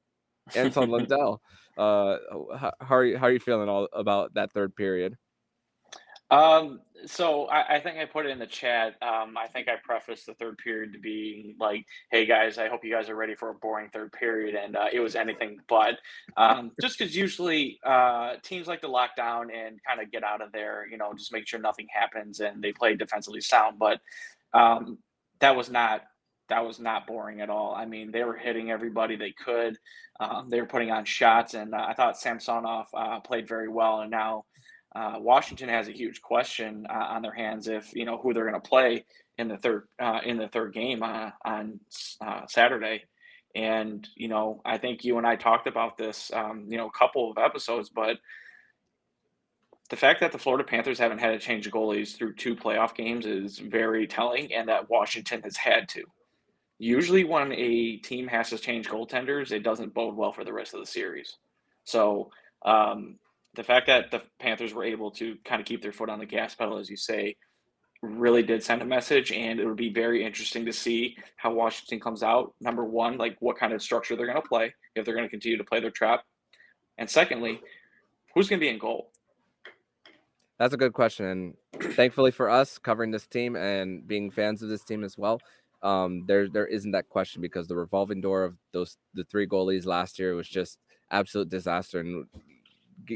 Anton 0.55 0.89
Lundell. 0.89 1.41
Uh, 1.77 2.17
how, 2.57 2.73
how 2.81 2.95
are 2.95 3.05
you 3.05 3.17
how 3.17 3.27
are 3.27 3.31
you 3.31 3.39
feeling 3.39 3.69
all 3.69 3.87
about 3.93 4.33
that 4.33 4.51
third 4.51 4.75
period? 4.75 5.15
Um, 6.29 6.81
so 7.05 7.45
I, 7.45 7.75
I 7.75 7.79
think 7.79 7.97
I 7.99 8.05
put 8.05 8.25
it 8.25 8.29
in 8.29 8.39
the 8.39 8.47
chat. 8.47 8.95
Um, 9.01 9.37
I 9.37 9.47
think 9.47 9.69
I 9.69 9.75
prefaced 9.81 10.25
the 10.25 10.33
third 10.33 10.57
period 10.57 10.91
to 10.93 10.99
be 10.99 11.55
like, 11.59 11.85
"Hey 12.11 12.25
guys, 12.25 12.57
I 12.57 12.67
hope 12.67 12.83
you 12.83 12.91
guys 12.91 13.09
are 13.09 13.15
ready 13.15 13.35
for 13.35 13.49
a 13.49 13.53
boring 13.53 13.89
third 13.89 14.11
period," 14.11 14.55
and 14.55 14.75
uh, 14.75 14.87
it 14.91 14.99
was 14.99 15.15
anything 15.15 15.59
but. 15.69 15.99
Um, 16.35 16.71
just 16.81 16.97
because 16.97 17.15
usually 17.15 17.79
uh, 17.85 18.35
teams 18.43 18.67
like 18.67 18.81
to 18.81 18.89
lock 18.89 19.15
down 19.15 19.51
and 19.51 19.79
kind 19.87 20.01
of 20.01 20.11
get 20.11 20.23
out 20.23 20.41
of 20.41 20.51
there, 20.51 20.85
you 20.89 20.97
know, 20.97 21.13
just 21.13 21.31
make 21.31 21.47
sure 21.47 21.59
nothing 21.59 21.87
happens, 21.93 22.39
and 22.39 22.61
they 22.61 22.73
play 22.73 22.95
defensively 22.95 23.41
sound. 23.41 23.79
But 23.79 24.01
um, 24.53 24.97
that 25.39 25.55
was 25.55 25.69
not 25.69 26.01
that 26.49 26.65
was 26.65 26.79
not 26.79 27.07
boring 27.07 27.41
at 27.41 27.49
all. 27.49 27.75
I 27.75 27.85
mean, 27.85 28.11
they 28.11 28.23
were 28.23 28.35
hitting 28.35 28.71
everybody 28.71 29.15
they 29.15 29.31
could. 29.31 29.77
Um, 30.19 30.49
they 30.49 30.59
were 30.59 30.67
putting 30.67 30.91
on 30.91 31.05
shots, 31.05 31.53
and 31.53 31.73
uh, 31.73 31.85
I 31.87 31.93
thought 31.93 32.17
Samsonov 32.17 32.87
uh, 32.93 33.19
played 33.19 33.47
very 33.47 33.67
well. 33.67 34.01
And 34.01 34.11
now 34.11 34.45
uh, 34.95 35.15
Washington 35.19 35.69
has 35.69 35.87
a 35.87 35.91
huge 35.91 36.21
question 36.21 36.87
uh, 36.89 36.93
on 36.93 37.21
their 37.21 37.33
hands 37.33 37.67
if 37.67 37.93
you 37.93 38.05
know 38.05 38.17
who 38.17 38.33
they're 38.33 38.49
going 38.49 38.61
to 38.61 38.69
play 38.69 39.05
in 39.37 39.47
the 39.47 39.57
third 39.57 39.87
uh, 39.99 40.19
in 40.25 40.37
the 40.37 40.47
third 40.47 40.73
game 40.73 41.03
uh, 41.03 41.31
on 41.45 41.79
Saturday. 42.47 43.03
And 43.55 44.07
you 44.15 44.27
know, 44.27 44.61
I 44.65 44.77
think 44.77 45.03
you 45.03 45.17
and 45.17 45.27
I 45.27 45.35
talked 45.35 45.67
about 45.67 45.97
this, 45.97 46.31
um, 46.33 46.65
you 46.67 46.77
know, 46.77 46.87
a 46.87 46.97
couple 46.97 47.31
of 47.31 47.37
episodes, 47.37 47.89
but 47.89 48.17
the 49.89 49.95
fact 49.95 50.19
that 50.19 50.31
the 50.31 50.37
Florida 50.37 50.63
Panthers 50.63 50.99
haven't 50.99 51.19
had 51.19 51.31
to 51.31 51.39
change 51.39 51.69
goalies 51.71 52.15
through 52.15 52.35
two 52.35 52.55
playoff 52.55 52.93
games 52.93 53.25
is 53.25 53.57
very 53.57 54.05
telling, 54.05 54.53
and 54.53 54.67
that 54.67 54.89
Washington 54.89 55.41
has 55.43 55.55
had 55.55 55.87
to. 55.89 56.03
Usually, 56.79 57.23
when 57.23 57.51
a 57.53 57.97
team 57.97 58.27
has 58.27 58.49
to 58.51 58.57
change 58.57 58.87
goaltenders, 58.87 59.51
it 59.51 59.63
doesn't 59.63 59.93
bode 59.93 60.15
well 60.15 60.31
for 60.31 60.43
the 60.43 60.53
rest 60.53 60.73
of 60.73 60.79
the 60.79 60.85
series. 60.85 61.37
So, 61.83 62.29
um, 62.65 63.17
the 63.55 63.63
fact 63.63 63.87
that 63.87 64.11
the 64.11 64.21
Panthers 64.39 64.73
were 64.73 64.83
able 64.83 65.09
to 65.11 65.35
kind 65.43 65.59
of 65.59 65.65
keep 65.65 65.81
their 65.81 65.91
foot 65.91 66.09
on 66.09 66.19
the 66.19 66.25
gas 66.25 66.53
pedal, 66.53 66.77
as 66.77 66.89
you 66.89 66.97
say, 66.97 67.35
really 68.03 68.43
did 68.43 68.63
send 68.63 68.83
a 68.83 68.85
message. 68.85 69.31
And 69.31 69.59
it 69.59 69.65
would 69.65 69.77
be 69.77 69.91
very 69.91 70.23
interesting 70.23 70.65
to 70.65 70.73
see 70.73 71.17
how 71.37 71.53
Washington 71.53 71.99
comes 71.99 72.21
out. 72.21 72.53
Number 72.61 72.85
one, 72.85 73.17
like 73.17 73.35
what 73.39 73.57
kind 73.57 73.73
of 73.73 73.81
structure 73.81 74.15
they're 74.15 74.27
going 74.27 74.41
to 74.41 74.47
play, 74.47 74.73
if 74.95 75.05
they're 75.05 75.15
going 75.15 75.25
to 75.25 75.29
continue 75.29 75.57
to 75.57 75.63
play 75.63 75.79
their 75.79 75.91
trap. 75.91 76.23
And 76.99 77.09
secondly, 77.09 77.59
who's 78.33 78.47
going 78.47 78.59
to 78.59 78.63
be 78.63 78.69
in 78.69 78.77
goal? 78.77 79.11
That's 80.59 80.73
a 80.73 80.77
good 80.77 80.93
question. 80.93 81.25
And 81.25 81.93
thankfully 81.93 82.31
for 82.31 82.49
us, 82.49 82.77
covering 82.77 83.11
this 83.11 83.27
team 83.27 83.55
and 83.55 84.07
being 84.07 84.31
fans 84.31 84.63
of 84.63 84.69
this 84.69 84.83
team 84.83 85.03
as 85.03 85.17
well, 85.17 85.39
um, 85.87 86.25
there 86.27 86.47
there 86.49 86.67
isn't 86.67 86.91
that 86.91 87.07
question 87.09 87.41
because 87.41 87.67
the 87.67 87.75
revolving 87.75 88.21
door 88.21 88.43
of 88.43 88.53
those 88.73 88.97
the 89.13 89.23
three 89.23 89.47
goalies 89.47 89.85
last 89.85 90.19
year 90.19 90.35
was 90.35 90.47
just 90.47 90.79
absolute 91.11 91.49
disaster 91.49 91.99
and 91.99 92.25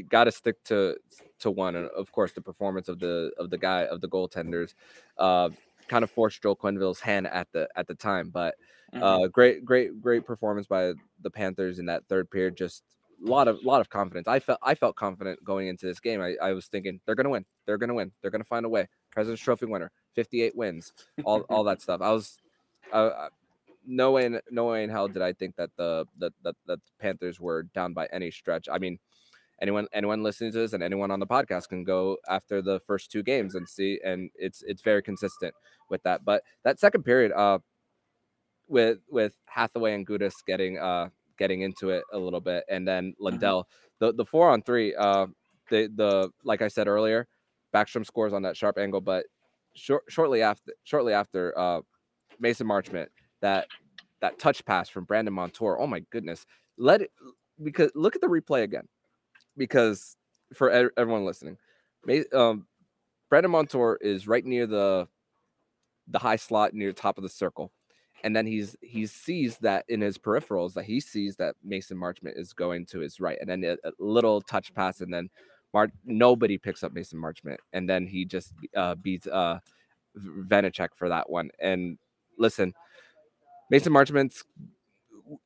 got 0.08 0.24
to 0.24 0.32
stick 0.32 0.62
to 0.64 0.96
to 1.38 1.50
one 1.50 1.76
and 1.76 1.88
of 1.90 2.10
course 2.12 2.32
the 2.32 2.40
performance 2.40 2.88
of 2.88 2.98
the 2.98 3.30
of 3.36 3.50
the 3.50 3.58
guy 3.58 3.84
of 3.84 4.00
the 4.00 4.08
goaltenders 4.08 4.70
uh 5.18 5.50
kind 5.88 6.02
of 6.04 6.10
forced 6.10 6.42
Joel 6.42 6.56
Quenneville's 6.56 7.00
hand 7.00 7.26
at 7.26 7.48
the 7.52 7.68
at 7.76 7.86
the 7.86 7.94
time 7.94 8.30
but 8.30 8.54
Mhm. 8.94 9.02
uh 9.02 9.26
great 9.28 9.64
great 9.64 10.00
great 10.02 10.26
performance 10.26 10.66
by 10.66 10.92
the 11.22 11.30
Panthers 11.30 11.78
in 11.78 11.86
that 11.86 12.04
third 12.10 12.30
period 12.30 12.56
just 12.56 12.82
a 13.24 13.28
lot 13.28 13.48
of 13.48 13.62
lot 13.64 13.80
of 13.80 13.88
confidence. 13.88 14.28
I 14.28 14.38
felt 14.38 14.58
I 14.62 14.74
felt 14.74 14.96
confident 14.96 15.42
going 15.44 15.68
into 15.68 15.86
this 15.86 16.00
game. 16.00 16.20
I, 16.20 16.36
I 16.42 16.52
was 16.52 16.66
thinking 16.66 17.00
they're 17.06 17.14
gonna 17.14 17.30
win. 17.30 17.44
They're 17.64 17.78
gonna 17.78 17.94
win. 17.94 18.12
They're 18.20 18.30
gonna 18.30 18.44
find 18.44 18.66
a 18.66 18.68
way. 18.68 18.88
President's 19.10 19.42
Trophy 19.42 19.66
winner. 19.66 19.90
58 20.14 20.54
wins. 20.56 20.92
All 21.24 21.40
all 21.48 21.64
that 21.64 21.80
stuff. 21.80 22.00
I 22.02 22.10
was 22.10 22.38
uh, 22.92 23.28
no 23.86 24.12
way 24.12 24.26
in 24.26 24.40
no 24.50 24.66
way 24.66 24.84
in 24.84 24.90
hell 24.90 25.08
did 25.08 25.22
I 25.22 25.32
think 25.32 25.56
that 25.56 25.70
the 25.76 26.06
that 26.18 26.32
that 26.44 26.56
the 26.66 26.78
Panthers 26.98 27.40
were 27.40 27.64
down 27.64 27.92
by 27.92 28.06
any 28.12 28.30
stretch. 28.30 28.68
I 28.70 28.78
mean, 28.78 28.98
anyone 29.60 29.86
anyone 29.92 30.22
listening 30.22 30.52
to 30.52 30.58
this 30.58 30.72
and 30.72 30.82
anyone 30.82 31.10
on 31.10 31.20
the 31.20 31.26
podcast 31.26 31.68
can 31.68 31.84
go 31.84 32.18
after 32.28 32.62
the 32.62 32.80
first 32.80 33.10
two 33.10 33.22
games 33.22 33.54
and 33.54 33.68
see, 33.68 34.00
and 34.04 34.30
it's 34.36 34.62
it's 34.66 34.82
very 34.82 35.02
consistent 35.02 35.54
with 35.88 36.02
that. 36.04 36.24
But 36.24 36.42
that 36.64 36.78
second 36.78 37.04
period, 37.04 37.32
uh, 37.32 37.58
with 38.68 38.98
with 39.10 39.36
Hathaway 39.46 39.94
and 39.94 40.06
Gudas 40.06 40.34
getting 40.46 40.78
uh 40.78 41.08
getting 41.38 41.62
into 41.62 41.90
it 41.90 42.04
a 42.12 42.18
little 42.18 42.40
bit, 42.40 42.64
and 42.68 42.86
then 42.86 43.14
Lundell, 43.18 43.68
the 43.98 44.12
the 44.12 44.24
four 44.24 44.50
on 44.50 44.62
three, 44.62 44.94
uh, 44.94 45.26
the 45.70 45.90
the 45.94 46.30
like 46.44 46.62
I 46.62 46.68
said 46.68 46.88
earlier, 46.88 47.26
Backstrom 47.74 48.06
scores 48.06 48.32
on 48.32 48.42
that 48.42 48.56
sharp 48.56 48.78
angle, 48.78 49.00
but 49.00 49.26
short, 49.74 50.04
shortly 50.08 50.42
after 50.42 50.72
shortly 50.84 51.12
after 51.12 51.58
uh 51.58 51.80
Mason 52.42 52.66
Marchment, 52.66 53.06
that 53.40 53.68
that 54.20 54.38
touch 54.38 54.64
pass 54.64 54.88
from 54.88 55.04
Brandon 55.04 55.32
Montour. 55.32 55.78
Oh 55.80 55.86
my 55.86 56.00
goodness. 56.10 56.44
Let 56.76 57.02
it 57.02 57.10
because 57.62 57.90
look 57.94 58.14
at 58.14 58.20
the 58.20 58.26
replay 58.26 58.62
again. 58.62 58.86
Because 59.56 60.16
for 60.54 60.70
everyone 60.98 61.24
listening, 61.24 61.56
um, 62.34 62.66
Brandon 63.30 63.50
Montour 63.50 63.98
is 64.00 64.26
right 64.26 64.44
near 64.44 64.66
the 64.66 65.08
the 66.08 66.18
high 66.18 66.36
slot 66.36 66.74
near 66.74 66.88
the 66.88 67.00
top 67.00 67.16
of 67.16 67.22
the 67.22 67.30
circle. 67.30 67.72
And 68.24 68.34
then 68.36 68.46
he's 68.46 68.76
he 68.80 69.06
sees 69.06 69.58
that 69.58 69.84
in 69.88 70.00
his 70.00 70.18
peripherals 70.18 70.74
that 70.74 70.84
he 70.84 71.00
sees 71.00 71.36
that 71.36 71.56
Mason 71.64 71.96
Marchment 71.96 72.38
is 72.38 72.52
going 72.52 72.86
to 72.86 73.00
his 73.00 73.20
right, 73.20 73.38
and 73.40 73.50
then 73.50 73.64
a, 73.64 73.88
a 73.88 73.92
little 73.98 74.40
touch 74.40 74.72
pass, 74.74 75.00
and 75.00 75.12
then 75.12 75.28
Mar- 75.74 75.92
nobody 76.04 76.56
picks 76.58 76.84
up 76.84 76.92
Mason 76.92 77.18
Marchment, 77.18 77.56
and 77.72 77.88
then 77.88 78.06
he 78.06 78.24
just 78.24 78.52
uh, 78.76 78.94
beats 78.94 79.26
uh, 79.26 79.58
Vanecek 80.16 80.90
for 80.94 81.08
that 81.08 81.28
one. 81.28 81.50
And 81.58 81.98
listen, 82.38 82.72
Mason 83.70 83.92
Marchment's 83.92 84.44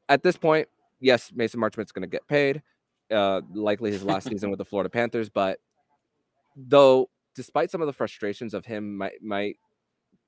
at 0.08 0.22
this 0.22 0.36
point, 0.36 0.68
yes, 1.00 1.30
Mason 1.34 1.60
Marchment's 1.60 1.92
going 1.92 2.02
to 2.02 2.08
get 2.08 2.26
paid. 2.26 2.62
Uh, 3.10 3.40
likely 3.54 3.92
his 3.92 4.02
last 4.02 4.28
season 4.28 4.50
with 4.50 4.58
the 4.58 4.64
Florida 4.64 4.90
Panthers, 4.90 5.28
but 5.28 5.58
though, 6.56 7.08
despite 7.34 7.70
some 7.70 7.80
of 7.80 7.86
the 7.86 7.92
frustrations 7.92 8.54
of 8.54 8.64
him, 8.66 8.96
might 8.96 9.22
might 9.22 9.56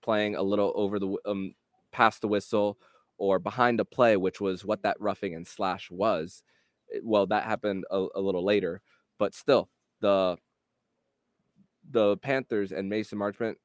playing 0.02 0.36
a 0.36 0.42
little 0.42 0.72
over 0.76 0.98
the 0.98 1.16
um 1.26 1.54
past 1.90 2.20
the 2.20 2.28
whistle 2.28 2.78
or 3.16 3.38
behind 3.38 3.80
a 3.80 3.84
play, 3.84 4.16
which 4.16 4.40
was 4.40 4.64
what 4.64 4.82
that 4.82 5.00
roughing 5.00 5.34
and 5.34 5.46
slash 5.46 5.90
was. 5.90 6.44
Well, 7.02 7.26
that 7.26 7.44
happened 7.44 7.84
a, 7.90 8.06
a 8.14 8.20
little 8.20 8.44
later, 8.44 8.80
but 9.18 9.34
still, 9.34 9.68
the 10.00 10.36
the 11.90 12.16
Panthers 12.18 12.72
and 12.72 12.88
Mason 12.88 13.18
Marchment. 13.18 13.56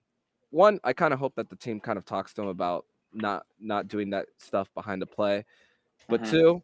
One, 0.53 0.79
I 0.83 0.93
kind 0.93 1.13
of 1.15 1.19
hope 1.19 1.33
that 1.35 1.49
the 1.49 1.55
team 1.55 1.79
kind 1.79 1.97
of 1.97 2.05
talks 2.05 2.31
to 2.35 2.43
him 2.43 2.47
about 2.47 2.85
not 3.11 3.47
not 3.59 3.87
doing 3.87 4.11
that 4.11 4.27
stuff 4.37 4.71
behind 4.75 5.01
the 5.01 5.07
play. 5.07 5.45
But 6.09 6.21
Mhm. 6.21 6.25
two, 6.25 6.63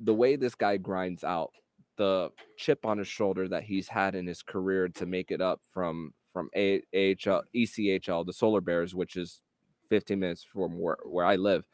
the 0.00 0.14
way 0.14 0.36
this 0.36 0.54
guy 0.54 0.78
grinds 0.78 1.24
out, 1.24 1.52
the 1.96 2.30
chip 2.56 2.86
on 2.86 2.98
his 2.98 3.08
shoulder 3.08 3.48
that 3.48 3.64
he's 3.64 3.88
had 3.88 4.14
in 4.14 4.26
his 4.26 4.42
career 4.42 4.88
to 4.90 5.06
make 5.06 5.30
it 5.30 5.40
up 5.40 5.62
from 5.70 6.14
from 6.32 6.50
A- 6.56 6.82
AHL, 6.94 7.44
ECHL, 7.54 8.24
the 8.24 8.32
Solar 8.32 8.60
Bears, 8.62 8.94
which 8.94 9.16
is 9.16 9.42
15 9.90 10.20
minutes 10.20 10.44
from 10.44 10.80
where, 10.80 10.98
where 11.04 11.26
I 11.26 11.36
live, 11.36 11.66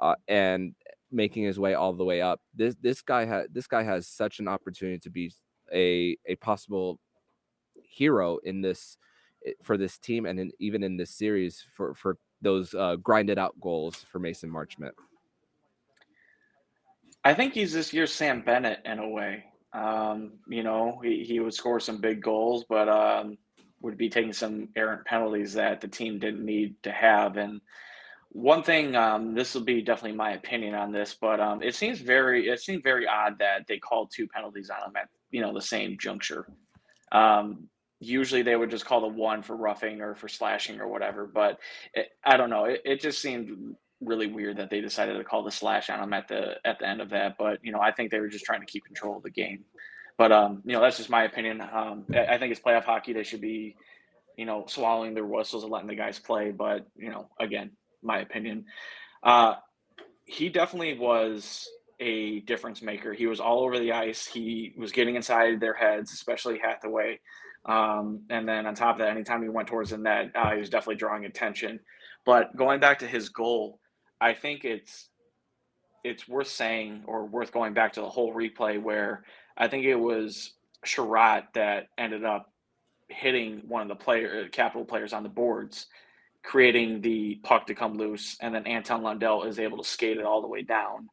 uh, 0.00 0.16
and 0.28 0.74
making 1.10 1.44
his 1.44 1.58
way 1.60 1.74
all 1.74 1.94
the 1.94 2.04
way 2.04 2.22
up. 2.22 2.42
This 2.54 2.76
this 2.80 3.02
guy 3.02 3.24
had 3.26 3.54
this 3.54 3.66
guy 3.68 3.82
has 3.84 4.08
such 4.08 4.40
an 4.40 4.48
opportunity 4.48 4.98
to 5.00 5.10
be 5.10 5.32
a 5.72 6.16
a 6.26 6.36
possible 6.36 7.00
hero 7.82 8.38
in 8.38 8.60
this 8.62 8.98
for 9.62 9.76
this 9.76 9.98
team 9.98 10.26
and 10.26 10.38
in, 10.38 10.50
even 10.58 10.82
in 10.82 10.96
this 10.96 11.10
series 11.10 11.64
for 11.74 11.94
for 11.94 12.18
those 12.42 12.74
uh, 12.74 12.96
grinded 12.96 13.38
out 13.38 13.58
goals 13.60 13.96
for 13.96 14.18
Mason 14.18 14.50
Marchment. 14.50 14.92
I 17.24 17.34
think 17.34 17.54
he's 17.54 17.72
this 17.72 17.92
year's 17.92 18.12
Sam 18.12 18.42
Bennett 18.42 18.80
in 18.84 18.98
a 18.98 19.08
way. 19.08 19.44
Um, 19.72 20.34
you 20.48 20.62
know, 20.62 21.00
he, 21.02 21.24
he 21.24 21.40
would 21.40 21.54
score 21.54 21.80
some 21.80 22.00
big 22.00 22.22
goals, 22.22 22.64
but 22.68 22.88
um, 22.88 23.36
would 23.80 23.96
be 23.96 24.08
taking 24.08 24.32
some 24.32 24.68
errant 24.76 25.04
penalties 25.04 25.52
that 25.54 25.80
the 25.80 25.88
team 25.88 26.18
didn't 26.18 26.44
need 26.44 26.80
to 26.82 26.92
have. 26.92 27.36
And 27.36 27.60
one 28.30 28.62
thing, 28.62 28.94
um, 28.96 29.34
this 29.34 29.54
will 29.54 29.64
be 29.64 29.82
definitely 29.82 30.16
my 30.16 30.32
opinion 30.32 30.74
on 30.74 30.92
this, 30.92 31.16
but 31.20 31.40
um, 31.40 31.62
it 31.62 31.74
seems 31.74 32.00
very 32.00 32.48
it 32.48 32.60
seemed 32.60 32.82
very 32.82 33.06
odd 33.06 33.38
that 33.38 33.66
they 33.66 33.78
called 33.78 34.10
two 34.10 34.28
penalties 34.28 34.70
on 34.70 34.88
him 34.88 34.96
at 34.96 35.08
you 35.30 35.40
know 35.40 35.52
the 35.52 35.60
same 35.60 35.96
juncture. 35.98 36.46
Um, 37.12 37.68
usually 38.00 38.42
they 38.42 38.56
would 38.56 38.70
just 38.70 38.84
call 38.84 39.00
the 39.00 39.06
one 39.06 39.42
for 39.42 39.56
roughing 39.56 40.00
or 40.00 40.14
for 40.14 40.28
slashing 40.28 40.80
or 40.80 40.88
whatever, 40.88 41.26
but 41.26 41.58
it, 41.94 42.08
I 42.24 42.36
don't 42.36 42.50
know. 42.50 42.64
It, 42.64 42.82
it 42.84 43.00
just 43.00 43.20
seemed 43.20 43.76
really 44.00 44.26
weird 44.26 44.58
that 44.58 44.70
they 44.70 44.80
decided 44.80 45.16
to 45.16 45.24
call 45.24 45.42
the 45.42 45.50
slash 45.50 45.88
on 45.88 46.00
him 46.00 46.12
at 46.12 46.28
the 46.28 46.54
at 46.64 46.78
the 46.78 46.88
end 46.88 47.00
of 47.00 47.10
that. 47.10 47.36
But 47.38 47.58
you 47.62 47.72
know, 47.72 47.80
I 47.80 47.92
think 47.92 48.10
they 48.10 48.20
were 48.20 48.28
just 48.28 48.44
trying 48.44 48.60
to 48.60 48.66
keep 48.66 48.84
control 48.84 49.16
of 49.16 49.22
the 49.22 49.30
game. 49.30 49.64
But 50.18 50.32
um, 50.32 50.62
you 50.64 50.72
know, 50.72 50.80
that's 50.80 50.96
just 50.96 51.10
my 51.10 51.24
opinion. 51.24 51.60
Um, 51.60 52.04
I 52.10 52.38
think 52.38 52.52
it's 52.52 52.60
playoff 52.60 52.84
hockey. 52.84 53.12
They 53.12 53.22
should 53.22 53.40
be, 53.40 53.76
you 54.36 54.46
know, 54.46 54.64
swallowing 54.66 55.14
their 55.14 55.26
whistles 55.26 55.62
and 55.62 55.72
letting 55.72 55.88
the 55.88 55.94
guys 55.94 56.18
play. 56.18 56.50
But 56.50 56.86
you 56.96 57.10
know, 57.10 57.28
again, 57.40 57.72
my 58.02 58.20
opinion. 58.20 58.66
Uh, 59.22 59.54
he 60.26 60.48
definitely 60.48 60.98
was 60.98 61.68
a 62.00 62.40
difference 62.40 62.82
maker. 62.82 63.12
He 63.12 63.26
was 63.26 63.40
all 63.40 63.64
over 63.64 63.78
the 63.78 63.92
ice. 63.92 64.26
He 64.26 64.74
was 64.76 64.92
getting 64.92 65.16
inside 65.16 65.60
their 65.60 65.74
heads, 65.74 66.12
especially 66.12 66.58
Hathaway. 66.58 67.20
Um, 67.66 68.22
and 68.30 68.48
then 68.48 68.66
on 68.66 68.74
top 68.74 68.96
of 68.96 68.98
that, 69.00 69.08
anytime 69.08 69.42
he 69.42 69.48
went 69.48 69.68
towards 69.68 69.90
the 69.90 69.98
net, 69.98 70.30
uh, 70.34 70.52
he 70.52 70.60
was 70.60 70.70
definitely 70.70 70.96
drawing 70.96 71.24
attention. 71.24 71.80
But 72.24 72.56
going 72.56 72.80
back 72.80 73.00
to 73.00 73.06
his 73.06 73.28
goal, 73.28 73.80
I 74.20 74.32
think 74.34 74.64
it's 74.64 75.08
it's 76.04 76.28
worth 76.28 76.48
saying 76.48 77.02
or 77.06 77.26
worth 77.26 77.52
going 77.52 77.74
back 77.74 77.92
to 77.94 78.00
the 78.00 78.08
whole 78.08 78.32
replay 78.32 78.80
where 78.80 79.24
I 79.56 79.66
think 79.66 79.84
it 79.84 79.96
was 79.96 80.52
Chiarot 80.84 81.44
that 81.54 81.88
ended 81.98 82.24
up 82.24 82.52
hitting 83.08 83.62
one 83.66 83.82
of 83.82 83.88
the 83.88 83.96
player 83.96 84.48
capital 84.48 84.84
players 84.84 85.12
on 85.12 85.24
the 85.24 85.28
boards, 85.28 85.86
creating 86.44 87.00
the 87.00 87.40
puck 87.42 87.66
to 87.66 87.74
come 87.74 87.94
loose, 87.94 88.36
and 88.40 88.54
then 88.54 88.66
Anton 88.66 89.02
Lundell 89.02 89.42
is 89.44 89.58
able 89.58 89.78
to 89.78 89.88
skate 89.88 90.18
it 90.18 90.24
all 90.24 90.42
the 90.42 90.48
way 90.48 90.62
down. 90.62 91.08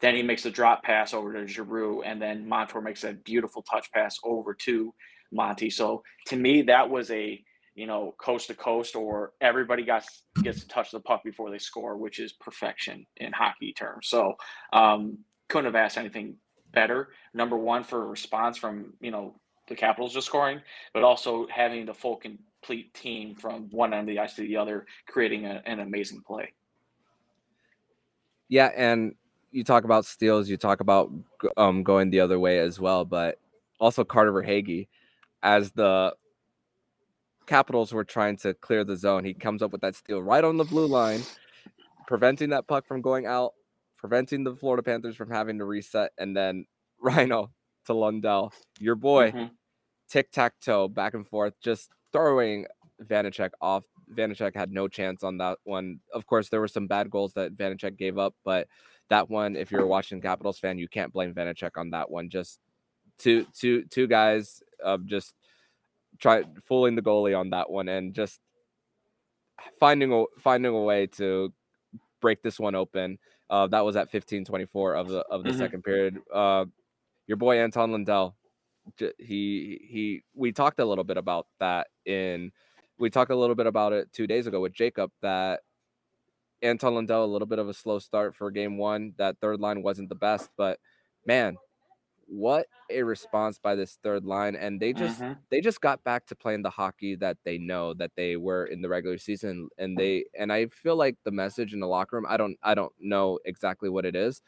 Then 0.00 0.16
he 0.16 0.22
makes 0.22 0.42
the 0.42 0.50
drop 0.50 0.82
pass 0.82 1.14
over 1.14 1.32
to 1.32 1.46
Giroux, 1.46 2.02
and 2.02 2.20
then 2.20 2.48
Montour 2.48 2.80
makes 2.80 3.04
a 3.04 3.12
beautiful 3.12 3.62
touch 3.62 3.92
pass 3.92 4.18
over 4.24 4.54
to 4.54 4.92
Monty. 5.32 5.70
So 5.70 6.02
to 6.26 6.36
me, 6.36 6.62
that 6.62 6.88
was 6.88 7.10
a 7.10 7.42
you 7.74 7.86
know 7.86 8.14
coast 8.18 8.48
to 8.48 8.54
coast, 8.54 8.94
or 8.94 9.32
everybody 9.40 9.82
got 9.84 10.04
gets 10.42 10.60
to 10.60 10.68
touch 10.68 10.90
the 10.90 11.00
puck 11.00 11.22
before 11.24 11.50
they 11.50 11.58
score, 11.58 11.96
which 11.96 12.18
is 12.18 12.32
perfection 12.32 13.06
in 13.16 13.32
hockey 13.32 13.72
terms. 13.72 14.08
So 14.08 14.34
um, 14.72 15.18
couldn't 15.48 15.66
have 15.66 15.74
asked 15.76 15.98
anything 15.98 16.36
better. 16.72 17.08
Number 17.34 17.56
one 17.56 17.84
for 17.84 18.06
response 18.06 18.58
from 18.58 18.94
you 19.00 19.10
know 19.10 19.34
the 19.68 19.74
Capitals 19.74 20.12
just 20.12 20.26
scoring, 20.26 20.60
but 20.92 21.02
also 21.02 21.46
having 21.48 21.86
the 21.86 21.94
full 21.94 22.16
complete 22.16 22.92
team 22.94 23.34
from 23.34 23.68
one 23.70 23.92
end 23.94 24.08
of 24.08 24.14
the 24.14 24.20
ice 24.20 24.34
to 24.34 24.42
the 24.42 24.56
other, 24.56 24.86
creating 25.06 25.46
a, 25.46 25.62
an 25.66 25.80
amazing 25.80 26.22
play. 26.26 26.52
Yeah, 28.48 28.70
and 28.76 29.14
you 29.50 29.64
talk 29.64 29.84
about 29.84 30.04
steals, 30.04 30.48
you 30.48 30.56
talk 30.56 30.80
about 30.80 31.10
um, 31.56 31.82
going 31.82 32.10
the 32.10 32.20
other 32.20 32.38
way 32.38 32.58
as 32.58 32.80
well, 32.80 33.04
but 33.04 33.38
also 33.80 34.04
Carter 34.04 34.32
Verhaeghe 34.32 34.88
as 35.42 35.72
the 35.72 36.14
Capitals 37.46 37.92
were 37.92 38.04
trying 38.04 38.36
to 38.38 38.54
clear 38.54 38.84
the 38.84 38.96
zone, 38.96 39.24
he 39.24 39.34
comes 39.34 39.62
up 39.62 39.72
with 39.72 39.80
that 39.80 39.96
steal 39.96 40.22
right 40.22 40.44
on 40.44 40.56
the 40.56 40.64
blue 40.64 40.86
line, 40.86 41.20
preventing 42.06 42.50
that 42.50 42.66
puck 42.66 42.86
from 42.86 43.02
going 43.02 43.26
out, 43.26 43.52
preventing 43.98 44.44
the 44.44 44.54
Florida 44.54 44.82
Panthers 44.82 45.16
from 45.16 45.30
having 45.30 45.58
to 45.58 45.64
reset, 45.64 46.12
and 46.18 46.36
then 46.36 46.66
Rhino 47.02 47.50
to 47.86 47.94
Lundell, 47.94 48.52
your 48.78 48.94
boy, 48.94 49.32
mm-hmm. 49.32 49.52
tic 50.08 50.30
tac 50.30 50.54
toe 50.60 50.86
back 50.88 51.14
and 51.14 51.26
forth, 51.26 51.54
just 51.60 51.90
throwing 52.12 52.66
Vanecek 53.02 53.50
off. 53.60 53.84
Vanecek 54.14 54.54
had 54.54 54.70
no 54.70 54.86
chance 54.86 55.24
on 55.24 55.38
that 55.38 55.58
one. 55.64 55.98
Of 56.14 56.26
course, 56.26 56.48
there 56.48 56.60
were 56.60 56.68
some 56.68 56.86
bad 56.86 57.10
goals 57.10 57.32
that 57.32 57.56
Vanecek 57.56 57.96
gave 57.96 58.18
up, 58.18 58.34
but 58.44 58.68
that 59.08 59.28
one, 59.28 59.56
if 59.56 59.72
you're 59.72 59.82
a 59.82 59.86
watching 59.86 60.20
Capitals 60.20 60.58
fan, 60.58 60.78
you 60.78 60.86
can't 60.86 61.12
blame 61.12 61.34
Vanecek 61.34 61.72
on 61.76 61.90
that 61.90 62.10
one. 62.10 62.30
Just 62.30 62.60
two, 63.18 63.46
two, 63.52 63.84
two 63.84 64.06
guys 64.06 64.62
of 64.82 65.06
just 65.06 65.34
try 66.18 66.44
fooling 66.66 66.94
the 66.94 67.02
goalie 67.02 67.38
on 67.38 67.50
that 67.50 67.70
one 67.70 67.88
and 67.88 68.14
just 68.14 68.40
finding 69.78 70.12
a 70.12 70.24
finding 70.38 70.74
a 70.74 70.80
way 70.80 71.06
to 71.06 71.52
break 72.20 72.42
this 72.42 72.58
one 72.58 72.74
open. 72.74 73.18
Uh, 73.50 73.66
that 73.66 73.84
was 73.84 73.96
at 73.96 74.10
15-24 74.10 74.98
of 74.98 75.08
the 75.08 75.18
of 75.20 75.42
the 75.42 75.50
mm-hmm. 75.50 75.58
second 75.58 75.82
period. 75.82 76.18
Uh, 76.32 76.64
your 77.26 77.36
boy 77.36 77.58
Anton 77.58 77.92
Lundell, 77.92 78.34
he 79.18 79.80
he. 79.88 80.22
We 80.34 80.52
talked 80.52 80.80
a 80.80 80.84
little 80.84 81.04
bit 81.04 81.16
about 81.16 81.46
that 81.60 81.88
in. 82.04 82.52
We 82.98 83.10
talked 83.10 83.30
a 83.30 83.36
little 83.36 83.56
bit 83.56 83.66
about 83.66 83.92
it 83.92 84.12
two 84.12 84.26
days 84.26 84.46
ago 84.46 84.60
with 84.60 84.72
Jacob 84.72 85.10
that 85.22 85.60
Anton 86.62 86.94
Lundell 86.94 87.24
a 87.24 87.26
little 87.26 87.46
bit 87.46 87.58
of 87.58 87.68
a 87.68 87.74
slow 87.74 87.98
start 87.98 88.34
for 88.34 88.50
game 88.50 88.78
one. 88.78 89.14
That 89.18 89.38
third 89.40 89.60
line 89.60 89.82
wasn't 89.82 90.08
the 90.08 90.14
best, 90.14 90.50
but 90.56 90.78
man, 91.26 91.56
what 92.32 92.66
a 92.88 93.02
response 93.02 93.58
by 93.58 93.74
this 93.74 93.98
third 94.02 94.24
line 94.24 94.56
and 94.56 94.80
they 94.80 94.94
just 94.94 95.20
mm-hmm. 95.20 95.34
they 95.50 95.60
just 95.60 95.82
got 95.82 96.02
back 96.02 96.24
to 96.24 96.34
playing 96.34 96.62
the 96.62 96.70
hockey 96.70 97.14
that 97.14 97.36
they 97.44 97.58
know 97.58 97.92
that 97.92 98.10
they 98.16 98.38
were 98.38 98.64
in 98.64 98.80
the 98.80 98.88
regular 98.88 99.18
season 99.18 99.68
and 99.76 99.98
they 99.98 100.24
and 100.38 100.50
I 100.50 100.66
feel 100.68 100.96
like 100.96 101.16
the 101.24 101.30
message 101.30 101.74
in 101.74 101.80
the 101.80 101.86
locker 101.86 102.16
room 102.16 102.24
I 102.26 102.38
don't 102.38 102.56
I 102.62 102.74
don't 102.74 102.92
know 102.98 103.38
exactly 103.44 103.90
what 103.90 104.06
it 104.06 104.16
is 104.16 104.40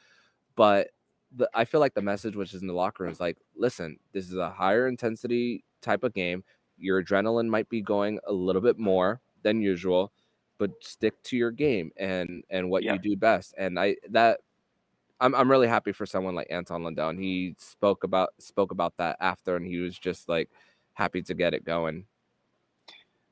but 0.57 0.89
the, 1.37 1.47
I 1.53 1.67
feel 1.67 1.81
like 1.81 1.93
the 1.93 2.01
message 2.01 2.37
which 2.37 2.55
is 2.55 2.63
in 2.63 2.69
the 2.69 2.75
locker 2.75 3.03
room 3.03 3.13
is 3.13 3.21
like 3.21 3.37
listen 3.55 3.99
this 4.15 4.31
is 4.31 4.37
a 4.37 4.51
higher 4.51 4.89
intensity 4.89 5.63
type 5.83 6.05
of 6.05 6.15
game 6.15 6.43
your 6.79 7.05
adrenaline 7.05 7.49
might 7.49 7.69
be 7.69 7.83
going 7.83 8.19
a 8.27 8.33
little 8.33 8.63
bit 8.63 8.79
more 8.79 9.21
than 9.43 9.61
usual 9.61 10.11
but 10.57 10.71
stick 10.81 11.23
to 11.25 11.37
your 11.37 11.51
game 11.51 11.91
and 11.99 12.45
and 12.49 12.71
what 12.71 12.83
yeah. 12.83 12.95
you 12.95 12.99
do 12.99 13.15
best 13.15 13.53
and 13.59 13.79
I 13.79 13.97
that 14.09 14.41
I'm 15.25 15.35
I'm 15.35 15.51
really 15.51 15.69
happy 15.69 15.93
for 15.93 16.05
someone 16.05 16.35
like 16.35 16.49
Anton 16.51 16.85
Lundell. 16.85 17.09
And 17.09 17.19
he 17.19 17.57
spoke 17.59 18.05
about 18.05 18.31
spoke 18.39 18.73
about 18.73 18.99
that 18.99 19.17
after, 19.21 19.57
and 19.57 19.67
he 19.67 19.79
was 19.79 19.99
just 19.99 20.29
like 20.29 20.51
happy 20.93 21.23
to 21.23 21.35
get 21.35 21.55
it 21.55 21.65
going. 21.65 22.05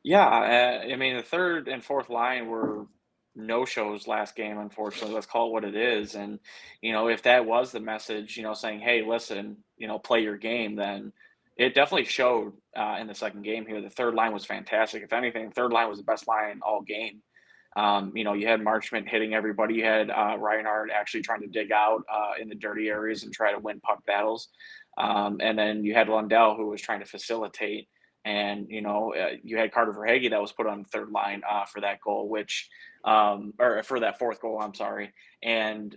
Yeah, 0.02 0.26
uh, 0.26 0.92
I 0.92 0.96
mean 0.96 1.16
the 1.16 1.22
third 1.22 1.68
and 1.68 1.84
fourth 1.84 2.08
line 2.08 2.48
were 2.48 2.86
no 3.36 3.66
shows 3.66 4.08
last 4.08 4.34
game. 4.34 4.58
Unfortunately, 4.58 5.14
let's 5.14 5.26
call 5.26 5.48
it 5.48 5.52
what 5.52 5.64
it 5.64 5.76
is. 5.76 6.14
And 6.14 6.40
you 6.80 6.92
know, 6.92 7.08
if 7.08 7.22
that 7.24 7.44
was 7.44 7.72
the 7.72 7.80
message, 7.80 8.38
you 8.38 8.42
know, 8.42 8.54
saying, 8.54 8.80
"Hey, 8.80 9.04
listen, 9.06 9.58
you 9.76 9.86
know, 9.86 9.98
play 9.98 10.22
your 10.22 10.38
game," 10.38 10.76
then 10.76 11.12
it 11.58 11.74
definitely 11.74 12.06
showed 12.06 12.54
uh, 12.74 12.96
in 13.00 13.06
the 13.06 13.14
second 13.14 13.42
game 13.42 13.66
here. 13.66 13.82
The 13.82 13.90
third 13.90 14.14
line 14.14 14.32
was 14.32 14.46
fantastic. 14.46 15.02
If 15.02 15.12
anything, 15.12 15.50
third 15.50 15.72
line 15.72 15.90
was 15.90 15.98
the 15.98 16.04
best 16.04 16.26
line 16.26 16.60
all 16.62 16.80
game. 16.80 17.22
Um, 17.76 18.12
you 18.14 18.24
know, 18.24 18.34
you 18.34 18.46
had 18.46 18.60
Marchment 18.60 19.08
hitting 19.08 19.34
everybody. 19.34 19.74
You 19.74 19.84
had 19.84 20.10
uh, 20.10 20.36
Reinhart 20.38 20.90
actually 20.94 21.22
trying 21.22 21.40
to 21.40 21.46
dig 21.46 21.72
out 21.72 22.02
uh, 22.12 22.32
in 22.40 22.48
the 22.48 22.54
dirty 22.54 22.88
areas 22.88 23.22
and 23.22 23.32
try 23.32 23.52
to 23.52 23.58
win 23.58 23.80
puck 23.80 24.04
battles. 24.06 24.48
Um, 24.98 25.38
and 25.40 25.58
then 25.58 25.84
you 25.84 25.94
had 25.94 26.08
Lundell 26.08 26.54
who 26.56 26.66
was 26.68 26.82
trying 26.82 27.00
to 27.00 27.06
facilitate. 27.06 27.88
And 28.24 28.66
you 28.68 28.82
know, 28.82 29.14
uh, 29.14 29.36
you 29.42 29.56
had 29.56 29.72
Carter 29.72 29.92
Verhaeghe 29.92 30.30
that 30.30 30.40
was 30.40 30.52
put 30.52 30.66
on 30.66 30.84
third 30.84 31.10
line 31.10 31.42
uh, 31.50 31.64
for 31.64 31.80
that 31.80 32.00
goal, 32.00 32.28
which 32.28 32.68
um, 33.04 33.54
or 33.58 33.82
for 33.82 34.00
that 34.00 34.18
fourth 34.18 34.40
goal. 34.40 34.60
I'm 34.60 34.74
sorry. 34.74 35.12
And 35.42 35.96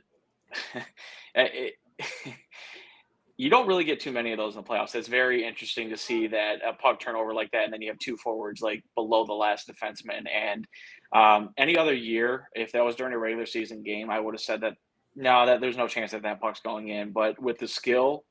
it, 1.36 1.74
you 3.38 3.50
don't 3.50 3.68
really 3.68 3.84
get 3.84 4.00
too 4.00 4.12
many 4.12 4.32
of 4.32 4.38
those 4.38 4.56
in 4.56 4.64
the 4.64 4.68
playoffs. 4.68 4.96
It's 4.96 5.10
very 5.10 5.46
interesting 5.46 5.90
to 5.90 5.98
see 5.98 6.28
that 6.28 6.60
a 6.66 6.74
puck 6.74 7.00
turnover 7.00 7.34
like 7.34 7.52
that, 7.52 7.66
and 7.66 7.74
then 7.74 7.82
you 7.82 7.90
have 7.90 8.00
two 8.00 8.16
forwards 8.18 8.62
like 8.62 8.84
below 8.96 9.26
the 9.26 9.34
last 9.34 9.70
defenseman. 9.70 10.24
And 10.30 10.66
um, 11.14 11.50
any 11.58 11.78
other 11.78 11.94
year, 11.94 12.50
if 12.56 12.72
that 12.72 12.86
was 12.86 12.96
during 12.96 13.14
a 13.14 13.18
regular 13.18 13.46
season 13.46 13.84
game, 13.84 14.10
I 14.10 14.20
would 14.20 14.34
have 14.34 14.42
said 14.42 14.62
that 14.62 14.76
no, 15.16 15.46
that 15.46 15.62
there's 15.62 15.78
no 15.78 15.88
chance 15.88 16.12
that 16.12 16.24
that 16.24 16.42
puck's 16.42 16.60
going 16.60 16.90
in. 16.90 17.12
But 17.12 17.42
with 17.42 17.58
the 17.58 17.68
skill 17.68 18.26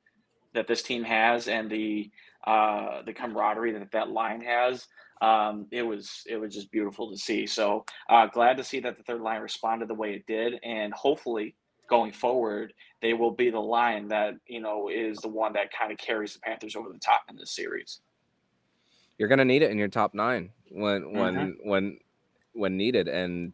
that 0.52 0.68
this 0.68 0.82
team 0.82 1.02
has 1.04 1.48
and 1.48 1.70
the 1.70 2.10
uh, 2.46 3.02
the 3.02 3.12
camaraderie 3.12 3.72
that 3.72 3.90
that 3.92 4.10
line 4.10 4.42
has, 4.42 4.86
um, 5.20 5.66
it 5.70 5.82
was 5.82 6.22
it 6.26 6.36
was 6.36 6.54
just 6.54 6.70
beautiful 6.70 7.10
to 7.10 7.16
see. 7.16 7.46
So 7.46 7.84
uh, 8.08 8.26
glad 8.26 8.56
to 8.56 8.64
see 8.64 8.80
that 8.80 8.96
the 8.96 9.02
third 9.02 9.20
line 9.20 9.40
responded 9.40 9.88
the 9.88 9.94
way 9.94 10.14
it 10.14 10.24
did, 10.26 10.60
and 10.62 10.92
hopefully 10.94 11.56
going 11.88 12.12
forward, 12.12 12.72
they 13.02 13.12
will 13.14 13.30
be 13.30 13.50
the 13.50 13.60
line 13.60 14.08
that 14.08 14.34
you 14.46 14.60
know 14.60 14.88
is 14.88 15.18
the 15.18 15.28
one 15.28 15.52
that 15.54 15.72
kind 15.72 15.92
of 15.92 15.98
carries 15.98 16.34
the 16.34 16.40
Panthers 16.40 16.76
over 16.76 16.88
the 16.88 16.98
top 16.98 17.22
in 17.28 17.36
this 17.36 17.54
series. 17.54 18.00
You're 19.18 19.28
gonna 19.28 19.44
need 19.44 19.62
it 19.62 19.70
in 19.70 19.78
your 19.78 19.88
top 19.88 20.14
nine 20.14 20.50
when 20.70 21.12
when 21.12 21.34
mm-hmm. 21.34 21.68
when 21.68 21.98
when 22.52 22.76
needed, 22.76 23.08
and 23.08 23.52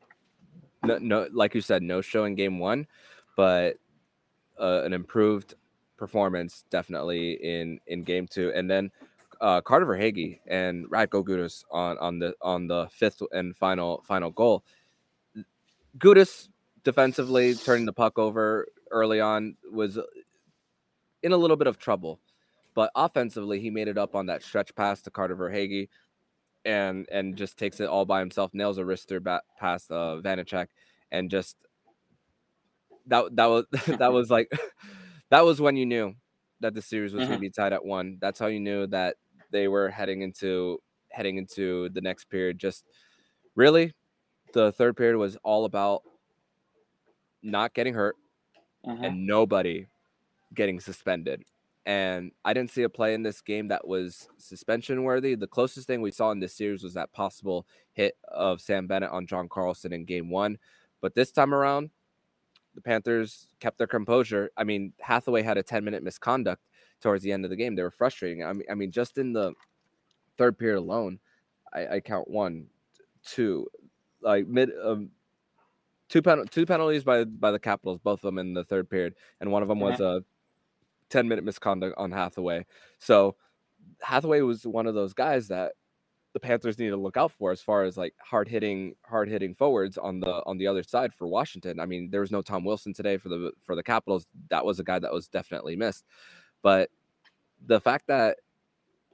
no, 0.84 0.98
no, 0.98 1.28
like 1.32 1.54
you 1.54 1.60
said, 1.60 1.82
no 1.82 2.00
show 2.00 2.24
in 2.24 2.34
game 2.34 2.58
one, 2.58 2.86
but 3.36 3.76
uh, 4.60 4.82
an 4.84 4.92
improved 4.92 5.54
performance 5.96 6.64
definitely 6.70 7.32
in 7.32 7.80
in 7.86 8.04
game 8.04 8.26
two, 8.26 8.52
and 8.54 8.70
then 8.70 8.90
uh, 9.40 9.60
Carter 9.60 9.86
Verhaeghe 9.86 10.40
and 10.46 10.88
Radko 10.90 11.24
Gudas 11.24 11.64
on 11.70 11.98
on 11.98 12.18
the 12.18 12.34
on 12.40 12.66
the 12.66 12.88
fifth 12.90 13.22
and 13.32 13.56
final 13.56 14.02
final 14.06 14.30
goal. 14.30 14.64
Gudas 15.98 16.48
defensively 16.84 17.54
turning 17.54 17.86
the 17.86 17.92
puck 17.92 18.18
over 18.18 18.66
early 18.90 19.20
on 19.20 19.56
was 19.70 19.98
in 21.22 21.32
a 21.32 21.36
little 21.36 21.56
bit 21.56 21.66
of 21.66 21.78
trouble. 21.78 22.20
But 22.74 22.90
offensively, 22.94 23.60
he 23.60 23.70
made 23.70 23.88
it 23.88 23.98
up 23.98 24.14
on 24.14 24.26
that 24.26 24.42
stretch 24.42 24.74
pass 24.74 25.02
to 25.02 25.10
Carter 25.10 25.36
Verhaeghe 25.36 25.88
and 26.64 27.06
and 27.10 27.36
just 27.36 27.58
takes 27.58 27.80
it 27.80 27.88
all 27.88 28.04
by 28.04 28.20
himself, 28.20 28.52
nails 28.54 28.78
a 28.78 28.82
wrister 28.82 29.22
back 29.22 29.42
past 29.58 29.90
uh, 29.90 30.20
Vanecek, 30.22 30.68
and 31.10 31.30
just 31.30 31.56
that 33.06 33.24
that 33.36 33.46
was 33.46 33.64
that 33.98 34.12
was 34.12 34.30
like 34.30 34.50
that 35.30 35.44
was 35.44 35.60
when 35.60 35.76
you 35.76 35.86
knew 35.86 36.14
that 36.60 36.74
the 36.74 36.82
series 36.82 37.12
was 37.12 37.22
mm-hmm. 37.22 37.30
going 37.30 37.38
to 37.38 37.40
be 37.40 37.50
tied 37.50 37.72
at 37.72 37.84
one. 37.84 38.18
That's 38.20 38.38
how 38.38 38.46
you 38.46 38.60
knew 38.60 38.86
that 38.88 39.16
they 39.50 39.66
were 39.66 39.90
heading 39.90 40.22
into 40.22 40.78
heading 41.10 41.38
into 41.38 41.88
the 41.90 42.00
next 42.00 42.26
period. 42.30 42.58
Just 42.58 42.84
really, 43.56 43.92
the 44.52 44.70
third 44.72 44.96
period 44.96 45.16
was 45.16 45.36
all 45.42 45.64
about 45.64 46.02
not 47.42 47.74
getting 47.74 47.94
hurt 47.94 48.16
Mhm. 48.86 49.06
and 49.06 49.26
nobody 49.26 49.86
getting 50.54 50.80
suspended. 50.80 51.44
And 51.86 52.32
I 52.44 52.52
didn't 52.52 52.70
see 52.70 52.82
a 52.82 52.88
play 52.88 53.14
in 53.14 53.22
this 53.22 53.40
game 53.40 53.68
that 53.68 53.86
was 53.86 54.28
suspension 54.38 55.02
worthy. 55.04 55.34
The 55.34 55.46
closest 55.46 55.86
thing 55.86 56.00
we 56.02 56.10
saw 56.10 56.30
in 56.30 56.40
this 56.40 56.54
series 56.54 56.82
was 56.82 56.94
that 56.94 57.12
possible 57.12 57.66
hit 57.92 58.16
of 58.24 58.60
Sam 58.60 58.86
Bennett 58.86 59.10
on 59.10 59.26
John 59.26 59.48
Carlson 59.48 59.92
in 59.92 60.04
game 60.04 60.30
one. 60.30 60.58
But 61.00 61.14
this 61.14 61.32
time 61.32 61.54
around, 61.54 61.90
the 62.74 62.82
Panthers 62.82 63.48
kept 63.60 63.78
their 63.78 63.86
composure. 63.86 64.50
I 64.56 64.64
mean, 64.64 64.92
Hathaway 65.00 65.42
had 65.42 65.58
a 65.58 65.62
10 65.62 65.84
minute 65.84 66.02
misconduct 66.02 66.62
towards 67.00 67.22
the 67.22 67.32
end 67.32 67.44
of 67.44 67.50
the 67.50 67.56
game. 67.56 67.74
They 67.74 67.82
were 67.82 67.90
frustrating. 67.90 68.44
I 68.44 68.52
mean, 68.52 68.66
I 68.70 68.74
mean, 68.74 68.90
just 68.92 69.18
in 69.18 69.32
the 69.32 69.54
third 70.36 70.58
period 70.58 70.78
alone, 70.78 71.20
I, 71.72 71.86
I 71.96 72.00
count 72.00 72.28
one, 72.28 72.68
two, 73.24 73.68
like 74.20 74.46
mid 74.46 74.70
um, 74.82 75.10
two 76.10 76.20
pen, 76.20 76.44
two 76.50 76.66
penalties 76.66 77.04
by 77.04 77.24
by 77.24 77.50
the 77.52 77.58
Capitals, 77.58 77.98
both 78.00 78.18
of 78.22 78.28
them 78.28 78.38
in 78.38 78.52
the 78.52 78.64
third 78.64 78.90
period, 78.90 79.14
and 79.40 79.50
one 79.50 79.62
of 79.62 79.68
them 79.68 79.80
was 79.80 80.00
a 80.00 80.22
10 81.08 81.28
minute 81.28 81.44
misconduct 81.44 81.96
on 81.98 82.12
Hathaway. 82.12 82.66
So 82.98 83.36
Hathaway 84.02 84.42
was 84.42 84.66
one 84.66 84.86
of 84.86 84.94
those 84.94 85.14
guys 85.14 85.48
that 85.48 85.72
the 86.32 86.40
Panthers 86.40 86.78
need 86.78 86.90
to 86.90 86.96
look 86.96 87.16
out 87.16 87.32
for 87.32 87.50
as 87.52 87.60
far 87.62 87.84
as 87.84 87.96
like 87.96 88.14
hard 88.20 88.48
hitting, 88.48 88.94
hard 89.04 89.28
hitting 89.28 89.54
forwards 89.54 89.98
on 89.98 90.20
the 90.20 90.42
on 90.46 90.58
the 90.58 90.66
other 90.66 90.82
side 90.82 91.14
for 91.14 91.26
Washington. 91.26 91.80
I 91.80 91.86
mean, 91.86 92.10
there 92.10 92.20
was 92.20 92.30
no 92.30 92.42
Tom 92.42 92.64
Wilson 92.64 92.92
today 92.92 93.16
for 93.16 93.28
the 93.30 93.52
for 93.62 93.74
the 93.74 93.82
Capitals. 93.82 94.26
That 94.50 94.64
was 94.64 94.78
a 94.80 94.84
guy 94.84 94.98
that 95.00 95.12
was 95.12 95.28
definitely 95.28 95.76
missed. 95.76 96.04
But 96.62 96.90
the 97.66 97.80
fact 97.80 98.06
that 98.08 98.38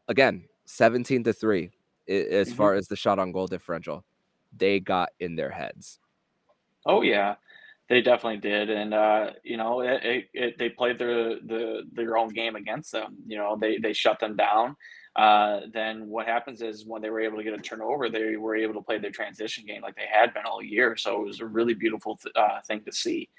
again, 0.08 0.48
17 0.66 1.24
to 1.24 1.32
3 1.32 1.70
as 2.08 2.52
Mhm. 2.52 2.56
far 2.56 2.74
as 2.74 2.88
the 2.88 2.96
shot 2.96 3.18
on 3.18 3.32
goal 3.32 3.46
differential, 3.46 4.04
they 4.56 4.80
got 4.80 5.10
in 5.20 5.36
their 5.36 5.50
heads. 5.50 5.98
Oh 6.86 7.02
yeah, 7.02 7.36
they 7.88 8.00
definitely 8.02 8.38
did, 8.40 8.70
and 8.70 8.94
uh, 8.94 9.30
you 9.44 9.56
know, 9.58 9.80
it, 9.82 10.04
it, 10.04 10.24
it, 10.34 10.58
they 10.58 10.70
played 10.70 10.98
their 10.98 11.36
the 11.40 11.82
their 11.92 12.16
own 12.16 12.30
game 12.30 12.56
against 12.56 12.92
them. 12.92 13.16
You 13.26 13.38
know, 13.38 13.56
they 13.60 13.78
they 13.78 13.92
shut 13.92 14.20
them 14.20 14.36
down. 14.36 14.76
Uh, 15.16 15.62
then 15.72 16.08
what 16.08 16.26
happens 16.26 16.62
is 16.62 16.84
when 16.86 17.02
they 17.02 17.10
were 17.10 17.20
able 17.20 17.38
to 17.38 17.44
get 17.44 17.54
a 17.54 17.58
turnover, 17.58 18.10
they 18.10 18.36
were 18.36 18.54
able 18.54 18.74
to 18.74 18.82
play 18.82 18.98
their 18.98 19.10
transition 19.10 19.64
game 19.66 19.82
like 19.82 19.96
they 19.96 20.06
had 20.12 20.34
been 20.34 20.44
all 20.46 20.62
year. 20.62 20.96
So 20.96 21.22
it 21.22 21.26
was 21.26 21.40
a 21.40 21.46
really 21.46 21.74
beautiful 21.74 22.18
th- 22.22 22.34
uh, 22.36 22.60
thing 22.66 22.82
to 22.84 22.92
see. 22.92 23.30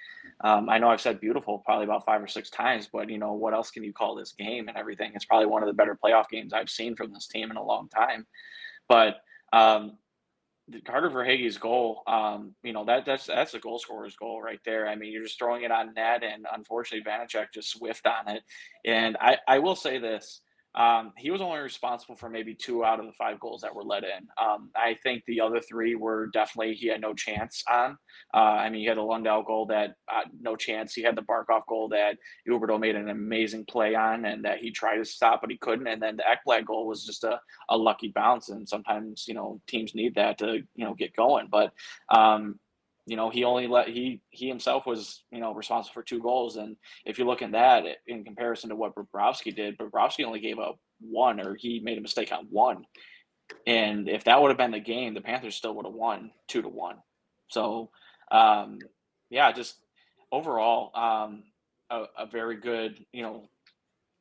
Um, 0.43 0.69
I 0.69 0.79
know 0.79 0.89
I've 0.89 1.01
said 1.01 1.19
beautiful 1.21 1.59
probably 1.65 1.85
about 1.85 2.05
five 2.05 2.21
or 2.23 2.27
six 2.27 2.49
times, 2.49 2.89
but 2.91 3.09
you 3.09 3.19
know 3.19 3.33
what 3.33 3.53
else 3.53 3.71
can 3.71 3.83
you 3.83 3.93
call 3.93 4.15
this 4.15 4.33
game 4.33 4.67
and 4.69 4.77
everything? 4.77 5.11
It's 5.15 5.25
probably 5.25 5.47
one 5.47 5.63
of 5.63 5.67
the 5.67 5.73
better 5.73 5.97
playoff 6.03 6.29
games 6.29 6.53
I've 6.53 6.69
seen 6.69 6.95
from 6.95 7.13
this 7.13 7.27
team 7.27 7.51
in 7.51 7.57
a 7.57 7.63
long 7.63 7.89
time. 7.89 8.25
But 8.89 9.17
um, 9.53 9.97
Carter 10.85 11.09
Verhaeghe's 11.09 11.57
goal, 11.57 12.03
um, 12.07 12.53
you 12.63 12.73
know, 12.73 12.83
that 12.85 13.05
that's 13.05 13.25
that's 13.27 13.53
a 13.53 13.59
goal 13.59 13.79
scorer's 13.79 14.17
goal 14.17 14.41
right 14.41 14.59
there. 14.65 14.87
I 14.87 14.95
mean, 14.95 15.11
you're 15.13 15.23
just 15.23 15.39
throwing 15.39 15.63
it 15.63 15.71
on 15.71 15.93
net, 15.93 16.23
and 16.23 16.45
unfortunately, 16.51 17.09
Vanecek 17.09 17.47
just 17.53 17.71
swift 17.71 18.05
on 18.05 18.35
it. 18.35 18.43
And 18.85 19.15
I, 19.19 19.37
I 19.47 19.59
will 19.59 19.75
say 19.75 19.97
this. 19.97 20.41
Um, 20.75 21.13
he 21.17 21.31
was 21.31 21.41
only 21.41 21.59
responsible 21.59 22.15
for 22.15 22.29
maybe 22.29 22.53
two 22.53 22.85
out 22.85 22.99
of 22.99 23.05
the 23.05 23.11
five 23.13 23.39
goals 23.39 23.61
that 23.61 23.73
were 23.73 23.83
let 23.83 24.03
in. 24.03 24.27
Um, 24.39 24.69
I 24.75 24.95
think 25.01 25.23
the 25.25 25.41
other 25.41 25.59
three 25.59 25.95
were 25.95 26.27
definitely 26.27 26.75
he 26.75 26.87
had 26.87 27.01
no 27.01 27.13
chance 27.13 27.63
on. 27.71 27.97
Uh, 28.33 28.37
I 28.37 28.69
mean, 28.69 28.81
he 28.81 28.87
had 28.87 28.97
the 28.97 29.01
Lundell 29.01 29.43
goal 29.43 29.65
that 29.67 29.95
uh, 30.11 30.23
no 30.39 30.55
chance. 30.55 30.93
He 30.93 31.01
had 31.01 31.15
the 31.15 31.23
Barkov 31.23 31.65
goal 31.67 31.89
that 31.89 32.17
Huberdeau 32.47 32.79
made 32.79 32.95
an 32.95 33.09
amazing 33.09 33.65
play 33.65 33.95
on, 33.95 34.25
and 34.25 34.45
that 34.45 34.59
he 34.59 34.71
tried 34.71 34.97
to 34.97 35.05
stop, 35.05 35.41
but 35.41 35.49
he 35.49 35.57
couldn't. 35.57 35.87
And 35.87 36.01
then 36.01 36.17
the 36.17 36.23
Ekblad 36.23 36.65
goal 36.65 36.87
was 36.87 37.05
just 37.05 37.23
a, 37.23 37.39
a 37.69 37.77
lucky 37.77 38.09
bounce. 38.09 38.49
And 38.49 38.67
sometimes 38.67 39.25
you 39.27 39.33
know 39.33 39.59
teams 39.67 39.95
need 39.95 40.15
that 40.15 40.37
to 40.39 40.57
you 40.75 40.85
know 40.85 40.93
get 40.93 41.15
going. 41.15 41.47
But 41.49 41.73
um, 42.09 42.59
you 43.07 43.15
know 43.15 43.29
he 43.29 43.45
only 43.45 43.67
let 43.67 43.87
he 43.87 44.21
he 44.31 44.49
himself 44.49 44.85
was 44.85 45.23
you 45.31 45.39
know 45.39 45.53
responsible 45.53 45.93
for 45.93 46.03
two 46.03 46.21
goals. 46.21 46.57
And 46.57 46.75
if 47.05 47.17
you 47.17 47.25
look 47.25 47.41
at 47.41 47.53
that 47.53 47.85
in 48.05 48.25
comparison 48.25 48.69
to 48.69 48.75
what 48.75 48.93
Bobrovsky 48.95 49.55
did 49.55 49.77
Bobrovsky 49.77 50.25
only 50.25 50.41
gave 50.41 50.59
up 50.59 50.77
one 50.99 51.39
or 51.39 51.55
he 51.55 51.79
made 51.79 51.97
a 51.97 52.01
mistake 52.01 52.33
on 52.33 52.47
one. 52.49 52.83
And 53.65 54.09
if 54.09 54.25
that 54.25 54.41
would 54.41 54.49
have 54.49 54.57
been 54.57 54.71
the 54.71 54.79
game 54.81 55.13
the 55.13 55.21
Panthers 55.21 55.55
still 55.55 55.73
would 55.75 55.85
have 55.85 55.95
won 55.95 56.31
two 56.49 56.61
to 56.61 56.67
one. 56.67 56.97
So 57.49 57.91
um, 58.29 58.79
yeah 59.29 59.53
just 59.53 59.77
overall 60.33 60.91
um, 60.93 61.43
a, 61.89 62.23
a 62.23 62.25
very 62.25 62.57
good 62.57 63.05
you 63.13 63.23
know 63.23 63.47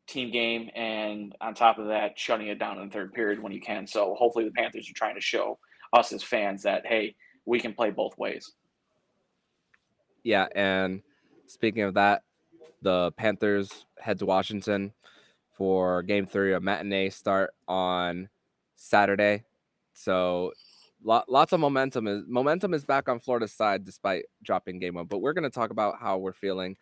team 0.06 0.30
game. 0.30 0.70
And 0.76 1.34
on 1.40 1.54
top 1.54 1.80
of 1.80 1.88
that 1.88 2.16
shutting 2.16 2.46
it 2.46 2.60
down 2.60 2.78
in 2.78 2.88
the 2.88 2.94
third 2.94 3.12
period 3.14 3.42
when 3.42 3.50
you 3.50 3.60
can. 3.60 3.88
So 3.88 4.14
hopefully 4.16 4.44
the 4.44 4.52
Panthers 4.52 4.88
are 4.88 4.94
trying 4.94 5.16
to 5.16 5.20
show 5.20 5.58
us 5.92 6.12
as 6.12 6.22
fans 6.22 6.62
that 6.62 6.86
hey 6.86 7.16
we 7.46 7.58
can 7.58 7.72
play 7.72 7.90
both 7.90 8.16
ways 8.16 8.52
Yeah, 10.26 10.48
and 10.56 11.02
speaking 11.46 11.82
of 11.82 11.94
that, 11.94 12.24
the 12.82 13.12
Panthers 13.12 13.86
head 13.96 14.18
to 14.18 14.26
Washington 14.26 14.92
for 15.52 16.02
game 16.02 16.26
three, 16.26 16.52
a 16.52 16.58
matinee 16.58 17.10
start 17.10 17.54
on 17.68 18.28
Saturday. 18.74 19.44
So 19.94 20.50
lot, 21.04 21.30
lots 21.30 21.52
of 21.52 21.60
momentum 21.60 22.08
is 22.08 22.24
momentum 22.26 22.74
is 22.74 22.84
back 22.84 23.08
on 23.08 23.20
Florida's 23.20 23.52
side 23.52 23.84
despite 23.84 24.24
dropping 24.42 24.80
game 24.80 24.94
one. 24.94 25.06
But 25.06 25.20
we're 25.20 25.32
going 25.32 25.44
to 25.44 25.48
talk 25.50 25.70
about 25.70 26.00
how 26.00 26.18
we're 26.18 26.32
feeling 26.32 26.76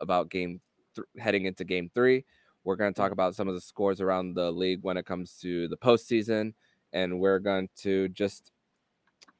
about 0.00 0.30
game 0.30 0.60
th- 0.94 1.08
heading 1.18 1.46
into 1.46 1.64
game 1.64 1.90
three. 1.92 2.24
We're 2.62 2.76
going 2.76 2.94
to 2.94 2.96
talk 2.96 3.10
about 3.10 3.34
some 3.34 3.48
of 3.48 3.54
the 3.54 3.60
scores 3.60 4.00
around 4.00 4.34
the 4.34 4.52
league 4.52 4.78
when 4.82 4.96
it 4.96 5.06
comes 5.06 5.38
to 5.40 5.66
the 5.66 5.76
postseason, 5.76 6.54
and 6.92 7.18
we're 7.18 7.40
going 7.40 7.68
to 7.78 8.08
just 8.10 8.52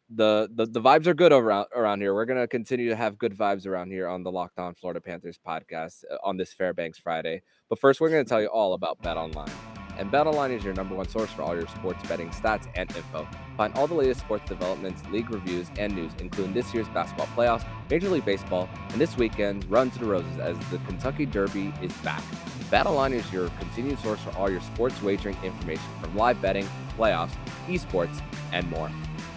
the, 0.09 0.49
the 0.55 0.66
the 0.66 0.81
vibes 0.81 1.07
are 1.07 1.14
good 1.14 1.33
around 1.33 1.66
around 1.75 2.01
here. 2.01 2.14
We're 2.14 2.27
gonna 2.27 2.47
continue 2.47 2.88
to 2.88 2.97
have 2.97 3.19
good 3.19 3.37
vibes 3.37 3.66
around 3.66 3.90
here 3.90 4.07
on 4.09 4.23
the 4.23 4.31
Locked 4.31 4.59
On 4.59 4.75
Florida 4.75 5.01
Panthers 5.01 5.38
podcast 5.45 6.05
uh, 6.11 6.16
on 6.23 6.37
this 6.37 6.53
Fairbanks 6.53 6.99
Friday. 6.99 7.42
But 7.69 7.79
first, 7.79 8.01
we're 8.01 8.11
gonna 8.11 8.25
tell 8.25 8.40
you 8.40 8.49
all 8.49 8.75
about 8.75 9.03
Bet 9.03 9.16
Online. 9.16 9.51
And 9.99 10.11
Bet 10.11 10.27
Online 10.27 10.53
is 10.53 10.62
your 10.62 10.75
number 10.75 10.95
one 10.95 11.09
source 11.09 11.31
for 11.31 11.42
all 11.42 11.57
your 11.57 11.66
sports 11.69 12.07
betting 12.07 12.29
stats 12.29 12.69
and 12.75 12.95
info. 12.95 13.27
Find 13.57 13.75
all 13.77 13.87
the 13.87 13.95
latest 13.95 14.21
sports 14.21 14.47
developments, 14.47 15.03
league 15.11 15.31
reviews, 15.31 15.71
and 15.79 15.95
news, 15.95 16.12
including 16.21 16.53
this 16.53 16.73
year's 16.75 16.88
basketball 16.88 17.29
playoffs, 17.29 17.66
Major 17.90 18.11
League 18.11 18.27
Baseball, 18.27 18.69
and 18.90 19.01
this 19.01 19.16
weekend's 19.16 19.64
Run 19.66 19.90
to 19.90 19.99
the 19.99 20.05
Roses 20.05 20.38
as 20.38 20.59
the 20.71 20.79
Kentucky 20.87 21.25
Derby 21.25 21.73
is 21.81 21.92
back. 21.99 22.23
Bet 22.71 22.87
Online 22.87 23.14
is 23.14 23.33
your 23.33 23.49
continued 23.59 23.99
source 24.01 24.21
for 24.21 24.37
all 24.37 24.51
your 24.51 24.61
sports 24.61 25.01
wagering 25.03 25.37
information 25.42 25.85
from 26.01 26.14
live 26.14 26.42
betting, 26.42 26.69
playoffs, 26.99 27.33
esports, 27.66 28.23
and 28.53 28.69
more. 28.71 28.90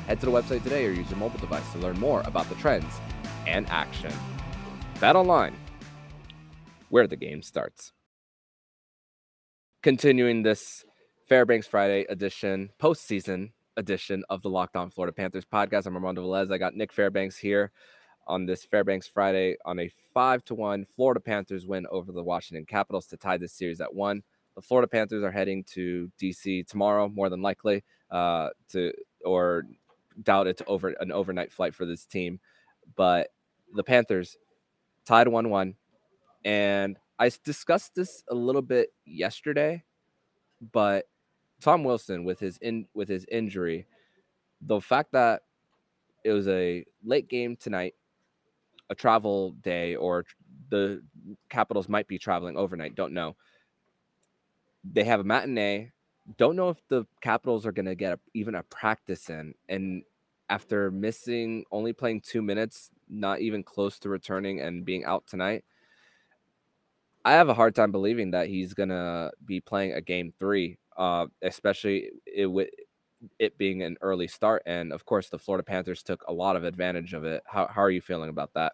Head 0.09 0.19
to 0.21 0.25
the 0.25 0.31
website 0.31 0.63
today 0.63 0.87
or 0.87 0.89
use 0.89 1.07
your 1.11 1.19
mobile 1.19 1.37
device 1.37 1.71
to 1.71 1.77
learn 1.77 1.99
more 1.99 2.23
about 2.25 2.49
the 2.49 2.55
trends 2.55 2.91
and 3.45 3.69
action. 3.69 4.11
Bet 4.99 5.15
online, 5.15 5.55
where 6.89 7.05
the 7.05 7.15
game 7.15 7.43
starts. 7.43 7.93
Continuing 9.83 10.41
this 10.41 10.83
Fairbanks 11.27 11.67
Friday 11.67 12.07
edition, 12.09 12.71
postseason 12.81 13.51
edition 13.77 14.23
of 14.31 14.41
the 14.41 14.49
Locked 14.49 14.75
On 14.75 14.89
Florida 14.89 15.13
Panthers 15.13 15.45
podcast. 15.45 15.85
I'm 15.85 15.93
Armando 15.93 16.25
Velez. 16.25 16.51
I 16.51 16.57
got 16.57 16.73
Nick 16.73 16.91
Fairbanks 16.91 17.37
here 17.37 17.71
on 18.25 18.47
this 18.47 18.63
Fairbanks 18.63 19.05
Friday 19.05 19.57
on 19.63 19.77
a 19.77 19.91
five 20.11 20.43
to 20.45 20.55
one 20.55 20.85
Florida 20.85 21.19
Panthers 21.19 21.67
win 21.67 21.85
over 21.91 22.11
the 22.11 22.23
Washington 22.23 22.65
Capitals 22.65 23.05
to 23.05 23.17
tie 23.17 23.37
this 23.37 23.53
series 23.53 23.79
at 23.79 23.93
one. 23.93 24.23
The 24.55 24.63
Florida 24.63 24.87
Panthers 24.87 25.23
are 25.23 25.29
heading 25.31 25.63
to 25.75 26.11
DC 26.19 26.65
tomorrow, 26.65 27.07
more 27.09 27.29
than 27.29 27.43
likely, 27.43 27.83
uh, 28.09 28.49
to 28.71 28.91
or 29.23 29.65
doubt 30.23 30.47
it's 30.47 30.61
over 30.67 30.89
an 30.99 31.11
overnight 31.11 31.51
flight 31.51 31.75
for 31.75 31.85
this 31.85 32.05
team. 32.05 32.39
But 32.95 33.29
the 33.73 33.83
Panthers 33.83 34.37
tied 35.05 35.27
1 35.27 35.49
1. 35.49 35.75
And 36.45 36.97
I 37.17 37.31
discussed 37.43 37.95
this 37.95 38.23
a 38.29 38.35
little 38.35 38.61
bit 38.61 38.93
yesterday, 39.05 39.83
but 40.71 41.05
Tom 41.61 41.83
Wilson 41.83 42.23
with 42.23 42.39
his 42.39 42.57
in 42.59 42.85
with 42.93 43.09
his 43.09 43.25
injury, 43.29 43.87
the 44.61 44.79
fact 44.79 45.11
that 45.11 45.41
it 46.23 46.31
was 46.31 46.47
a 46.47 46.85
late 47.03 47.29
game 47.29 47.55
tonight, 47.55 47.95
a 48.89 48.95
travel 48.95 49.51
day, 49.61 49.95
or 49.95 50.25
the 50.69 51.03
Capitals 51.49 51.89
might 51.89 52.07
be 52.07 52.17
traveling 52.17 52.57
overnight, 52.57 52.95
don't 52.95 53.13
know. 53.13 53.35
They 54.83 55.03
have 55.03 55.19
a 55.19 55.25
matinee. 55.25 55.91
Don't 56.37 56.55
know 56.55 56.69
if 56.69 56.77
the 56.87 57.05
Capitals 57.21 57.65
are 57.65 57.71
going 57.71 57.87
to 57.87 57.95
get 57.95 58.13
a, 58.13 58.19
even 58.33 58.55
a 58.55 58.63
practice 58.63 59.29
in. 59.29 59.55
And 59.67 60.03
after 60.49 60.91
missing 60.91 61.65
only 61.71 61.93
playing 61.93 62.21
two 62.21 62.41
minutes, 62.41 62.91
not 63.09 63.39
even 63.41 63.63
close 63.63 63.99
to 63.99 64.09
returning 64.09 64.61
and 64.61 64.85
being 64.85 65.05
out 65.05 65.25
tonight, 65.27 65.63
I 67.25 67.33
have 67.33 67.49
a 67.49 67.53
hard 67.53 67.75
time 67.75 67.91
believing 67.91 68.31
that 68.31 68.47
he's 68.47 68.73
gonna 68.73 69.31
be 69.45 69.59
playing 69.61 69.93
a 69.93 70.01
game 70.01 70.33
three, 70.39 70.77
uh, 70.97 71.27
especially 71.41 72.11
it, 72.25 72.45
with 72.47 72.69
it 73.39 73.57
being 73.57 73.83
an 73.83 73.97
early 74.01 74.27
start. 74.27 74.63
And 74.65 74.93
of 74.93 75.05
course, 75.05 75.29
the 75.29 75.39
Florida 75.39 75.63
Panthers 75.63 76.03
took 76.03 76.23
a 76.27 76.33
lot 76.33 76.55
of 76.55 76.63
advantage 76.63 77.13
of 77.13 77.25
it. 77.25 77.43
How 77.45 77.67
how 77.67 77.81
are 77.83 77.91
you 77.91 78.01
feeling 78.01 78.29
about 78.29 78.53
that? 78.55 78.73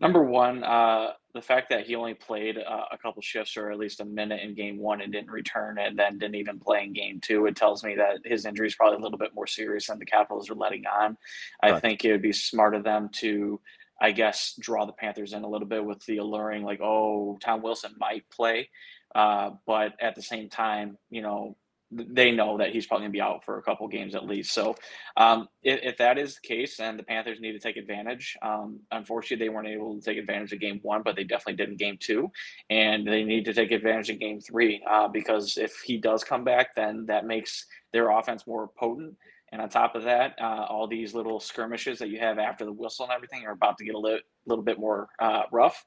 Number 0.00 0.24
one, 0.24 0.64
uh, 0.64 1.12
the 1.34 1.42
fact 1.42 1.68
that 1.70 1.86
he 1.86 1.94
only 1.94 2.14
played 2.14 2.56
uh, 2.58 2.84
a 2.90 2.98
couple 2.98 3.20
shifts 3.22 3.56
or 3.56 3.70
at 3.70 3.78
least 3.78 4.00
a 4.00 4.04
minute 4.04 4.40
in 4.42 4.54
game 4.54 4.78
one 4.78 5.00
and 5.02 5.12
didn't 5.12 5.30
return 5.30 5.78
and 5.78 5.98
then 5.98 6.18
didn't 6.18 6.36
even 6.36 6.58
play 6.58 6.84
in 6.84 6.92
game 6.92 7.20
two, 7.20 7.46
it 7.46 7.54
tells 7.54 7.84
me 7.84 7.94
that 7.96 8.18
his 8.24 8.46
injury 8.46 8.66
is 8.66 8.74
probably 8.74 8.96
a 8.96 9.00
little 9.00 9.18
bit 9.18 9.34
more 9.34 9.46
serious 9.46 9.86
than 9.86 9.98
the 9.98 10.06
Capitals 10.06 10.50
are 10.50 10.54
letting 10.54 10.84
on. 10.86 11.16
I 11.62 11.78
think 11.78 12.04
it 12.04 12.12
would 12.12 12.22
be 12.22 12.32
smart 12.32 12.74
of 12.74 12.82
them 12.82 13.10
to 13.16 13.60
I 14.00 14.12
guess, 14.12 14.54
draw 14.58 14.86
the 14.86 14.92
Panthers 14.92 15.34
in 15.34 15.44
a 15.44 15.48
little 15.48 15.68
bit 15.68 15.84
with 15.84 16.04
the 16.06 16.16
alluring, 16.18 16.62
like, 16.62 16.80
oh, 16.80 17.38
Tom 17.42 17.60
Wilson 17.60 17.92
might 17.98 18.24
play. 18.30 18.70
Uh, 19.14 19.50
but 19.66 19.92
at 20.00 20.14
the 20.14 20.22
same 20.22 20.48
time, 20.48 20.96
you 21.10 21.20
know, 21.20 21.56
they 21.90 22.30
know 22.30 22.58
that 22.58 22.70
he's 22.70 22.86
probably 22.86 23.02
going 23.02 23.12
to 23.12 23.16
be 23.16 23.20
out 23.20 23.44
for 23.44 23.58
a 23.58 23.62
couple 23.62 23.88
games 23.88 24.14
at 24.14 24.24
least. 24.24 24.52
So, 24.52 24.76
um, 25.16 25.48
if, 25.62 25.80
if, 25.82 25.98
that 25.98 26.18
is 26.18 26.36
the 26.36 26.46
case, 26.46 26.78
and 26.78 26.98
the 26.98 27.02
Panthers 27.02 27.40
need 27.40 27.52
to 27.52 27.58
take 27.58 27.76
advantage, 27.76 28.36
um, 28.42 28.80
unfortunately, 28.92 29.44
they 29.44 29.48
weren't 29.48 29.68
able 29.68 29.94
to 29.94 30.00
take 30.00 30.18
advantage 30.18 30.52
of 30.52 30.60
game 30.60 30.78
one, 30.82 31.02
but 31.02 31.16
they 31.16 31.24
definitely 31.24 31.56
did 31.56 31.70
in 31.70 31.76
game 31.76 31.98
two. 32.00 32.30
And 32.70 33.06
they 33.06 33.24
need 33.24 33.44
to 33.46 33.52
take 33.52 33.72
advantage 33.72 34.10
of 34.10 34.20
game 34.20 34.40
three 34.40 34.82
uh, 34.88 35.08
because 35.08 35.56
if 35.56 35.74
he 35.84 35.98
does 35.98 36.22
come 36.22 36.44
back, 36.44 36.74
then 36.76 37.06
that 37.06 37.26
makes 37.26 37.66
their 37.92 38.10
offense 38.10 38.46
more 38.46 38.68
potent. 38.78 39.16
And 39.52 39.60
on 39.60 39.68
top 39.68 39.96
of 39.96 40.04
that, 40.04 40.36
uh, 40.40 40.66
all 40.68 40.86
these 40.86 41.12
little 41.12 41.40
skirmishes 41.40 41.98
that 41.98 42.08
you 42.08 42.20
have 42.20 42.38
after 42.38 42.64
the 42.64 42.72
whistle 42.72 43.06
and 43.06 43.12
everything 43.12 43.44
are 43.46 43.52
about 43.52 43.78
to 43.78 43.84
get 43.84 43.96
a 43.96 43.98
li- 43.98 44.22
little 44.46 44.62
bit 44.62 44.78
more 44.78 45.08
uh, 45.18 45.42
rough 45.50 45.84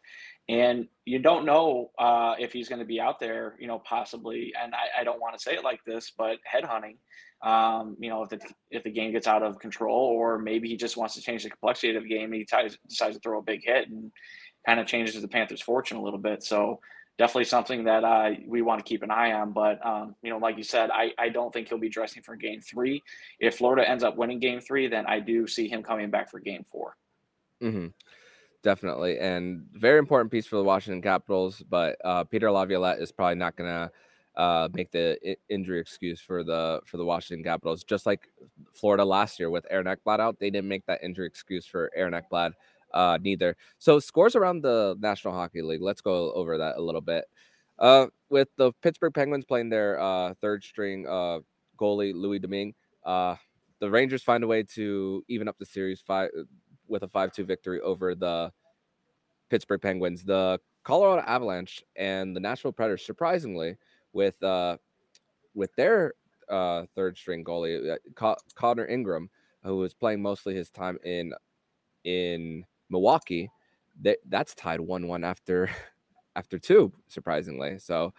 and 0.50 0.88
you 1.06 1.20
don't 1.20 1.46
know 1.46 1.92
uh, 1.98 2.36
if 2.38 2.52
he's 2.52 2.68
going 2.68 2.80
to 2.80 2.86
be 2.86 3.00
out 3.00 3.20
there, 3.20 3.56
you 3.60 3.68
know, 3.68 3.80
possibly. 3.80 4.54
And 4.62 4.74
I, 4.74 5.02
I 5.02 5.04
don't 5.04 5.22
want 5.22 5.38
to 5.38 5.42
say 5.42 5.54
it 5.56 5.64
like 5.64 5.84
this, 5.86 6.12
but 6.18 6.38
headhunting, 6.52 6.98
um, 7.48 7.96
you 8.00 8.10
know, 8.10 8.24
if 8.24 8.30
the 8.30 8.40
if 8.70 8.84
the 8.84 8.90
game 8.90 9.12
gets 9.12 9.28
out 9.28 9.44
of 9.44 9.60
control, 9.60 9.96
or 9.96 10.40
maybe 10.40 10.68
he 10.68 10.78
just 10.78 10.98
wants 10.98 11.16
to 11.16 11.22
change 11.22 11.44
the 11.44 11.50
complexity 11.50 11.96
of 11.96 12.04
the 12.04 12.10
game, 12.10 12.32
he 12.32 12.46
ties, 12.46 12.78
decides 12.88 13.16
to 13.16 13.22
throw 13.22 13.40
a 13.40 13.44
big 13.44 13.64
hit 13.64 13.90
and 13.90 14.12
kind 14.66 14.80
of 14.80 14.88
changes 14.88 15.22
the 15.22 15.28
Panthers' 15.28 15.62
fortune 15.62 15.98
a 15.98 16.02
little 16.02 16.20
bit. 16.20 16.44
So 16.44 16.80
definitely 17.18 17.46
something 17.46 17.84
that 17.84 18.04
uh, 18.04 18.32
we 18.46 18.62
want 18.62 18.80
to 18.80 18.90
keep 18.90 19.04
an 19.04 19.12
eye 19.12 19.34
on. 19.34 19.52
But 19.52 19.86
um, 19.86 20.16
you 20.24 20.30
know, 20.30 20.38
like 20.38 20.58
you 20.58 20.64
said, 20.64 20.90
I, 20.92 21.12
I 21.18 21.30
don't 21.30 21.54
think 21.54 21.70
he'll 21.70 21.78
be 21.78 21.90
dressing 21.90 22.22
for 22.22 22.36
Game 22.36 22.60
Three. 22.60 23.02
If 23.40 23.58
Florida 23.58 23.90
ends 23.90 24.04
up 24.04 24.18
winning 24.18 24.40
Game 24.40 24.60
Three, 24.60 24.88
then 24.88 25.06
I 25.06 25.20
do 25.20 25.48
see 25.48 25.70
him 25.70 25.84
coming 25.84 26.10
back 26.10 26.30
for 26.30 26.40
Game 26.40 26.66
4 26.70 26.98
mm-hmm 27.62 27.88
definitely, 28.64 29.20
and 29.20 29.68
very 29.74 30.00
important 30.00 30.32
piece 30.32 30.48
for 30.48 30.56
the 30.56 30.64
Washington 30.64 31.02
Capitals. 31.02 31.62
But 31.70 31.98
uh, 32.04 32.24
Peter 32.24 32.50
Laviolette 32.50 33.00
is 33.00 33.12
probably 33.12 33.36
not 33.36 33.56
going 33.56 33.70
to 33.70 33.92
uh, 34.42 34.70
make 34.74 34.92
the 34.92 35.20
I- 35.26 35.36
injury 35.50 35.80
excuse 35.80 36.20
for 36.20 36.44
the 36.44 36.82
for 36.86 36.98
the 36.98 37.06
Washington 37.06 37.44
Capitals. 37.44 37.84
Just 37.84 38.06
like 38.06 38.30
Florida 38.74 39.06
last 39.06 39.40
year 39.40 39.50
with 39.50 39.68
Aaron 39.70 39.86
Ekblad 39.86 40.20
out, 40.20 40.40
they 40.40 40.50
didn't 40.50 40.70
make 40.70 40.86
that 40.88 41.04
injury 41.04 41.28
excuse 41.28 41.66
for 41.66 41.92
Aaron 41.96 42.14
Ekblad 42.14 42.54
uh, 42.94 43.18
neither. 43.22 43.56
So 43.78 44.00
scores 44.00 44.36
around 44.36 44.62
the 44.62 44.96
National 45.00 45.34
Hockey 45.34 45.62
League. 45.62 45.82
Let's 45.82 46.02
go 46.02 46.32
over 46.34 46.58
that 46.58 46.78
a 46.78 46.82
little 46.82 47.02
bit. 47.02 47.26
Uh, 47.78 48.08
with 48.30 48.50
the 48.56 48.72
Pittsburgh 48.82 49.14
Penguins 49.14 49.46
playing 49.46 49.70
their 49.70 50.00
uh, 50.00 50.34
third 50.42 50.64
string 50.64 51.06
uh, 51.08 51.40
goalie 51.78 52.14
Louis 52.14 52.40
Domingue, 52.40 52.74
uh, 53.04 53.36
the 53.80 53.90
Rangers 53.90 54.24
find 54.24 54.44
a 54.44 54.48
way 54.48 54.64
to 54.76 55.24
even 55.28 55.48
up 55.48 55.58
the 55.58 55.66
series 55.66 56.00
five 56.00 56.30
with 56.88 57.04
a 57.04 57.08
5-2 57.08 57.46
victory 57.46 57.82
over 57.82 58.16
the 58.16 58.52
Pittsburgh 59.50 59.82
Penguins. 59.82 60.24
The 60.24 60.60
Colorado 60.84 61.22
Avalanche 61.28 61.84
and 61.96 62.36
the 62.36 62.40
Nashville 62.40 62.72
Predators, 62.72 63.06
surprisingly, 63.06 63.78
with 64.12 64.42
uh, 64.44 64.78
with 65.54 65.74
their 65.76 66.14
uh, 66.50 66.86
third 66.96 67.18
string 67.18 67.44
goalie 67.44 67.98
uh, 68.20 68.36
Connor 68.56 68.88
Ingram, 68.88 69.30
who 69.64 69.78
was 69.78 69.94
playing 69.94 70.22
mostly 70.22 70.56
his 70.56 70.70
time 70.70 70.98
in 71.04 71.34
in 72.04 72.66
Milwaukee, 72.90 73.50
that 74.02 74.18
that's 74.28 74.56
tied 74.56 74.80
one 74.80 75.08
one 75.08 75.24
after 75.24 75.70
after 76.36 76.58
two, 76.58 76.92
surprisingly. 77.08 77.80
So 77.80 78.14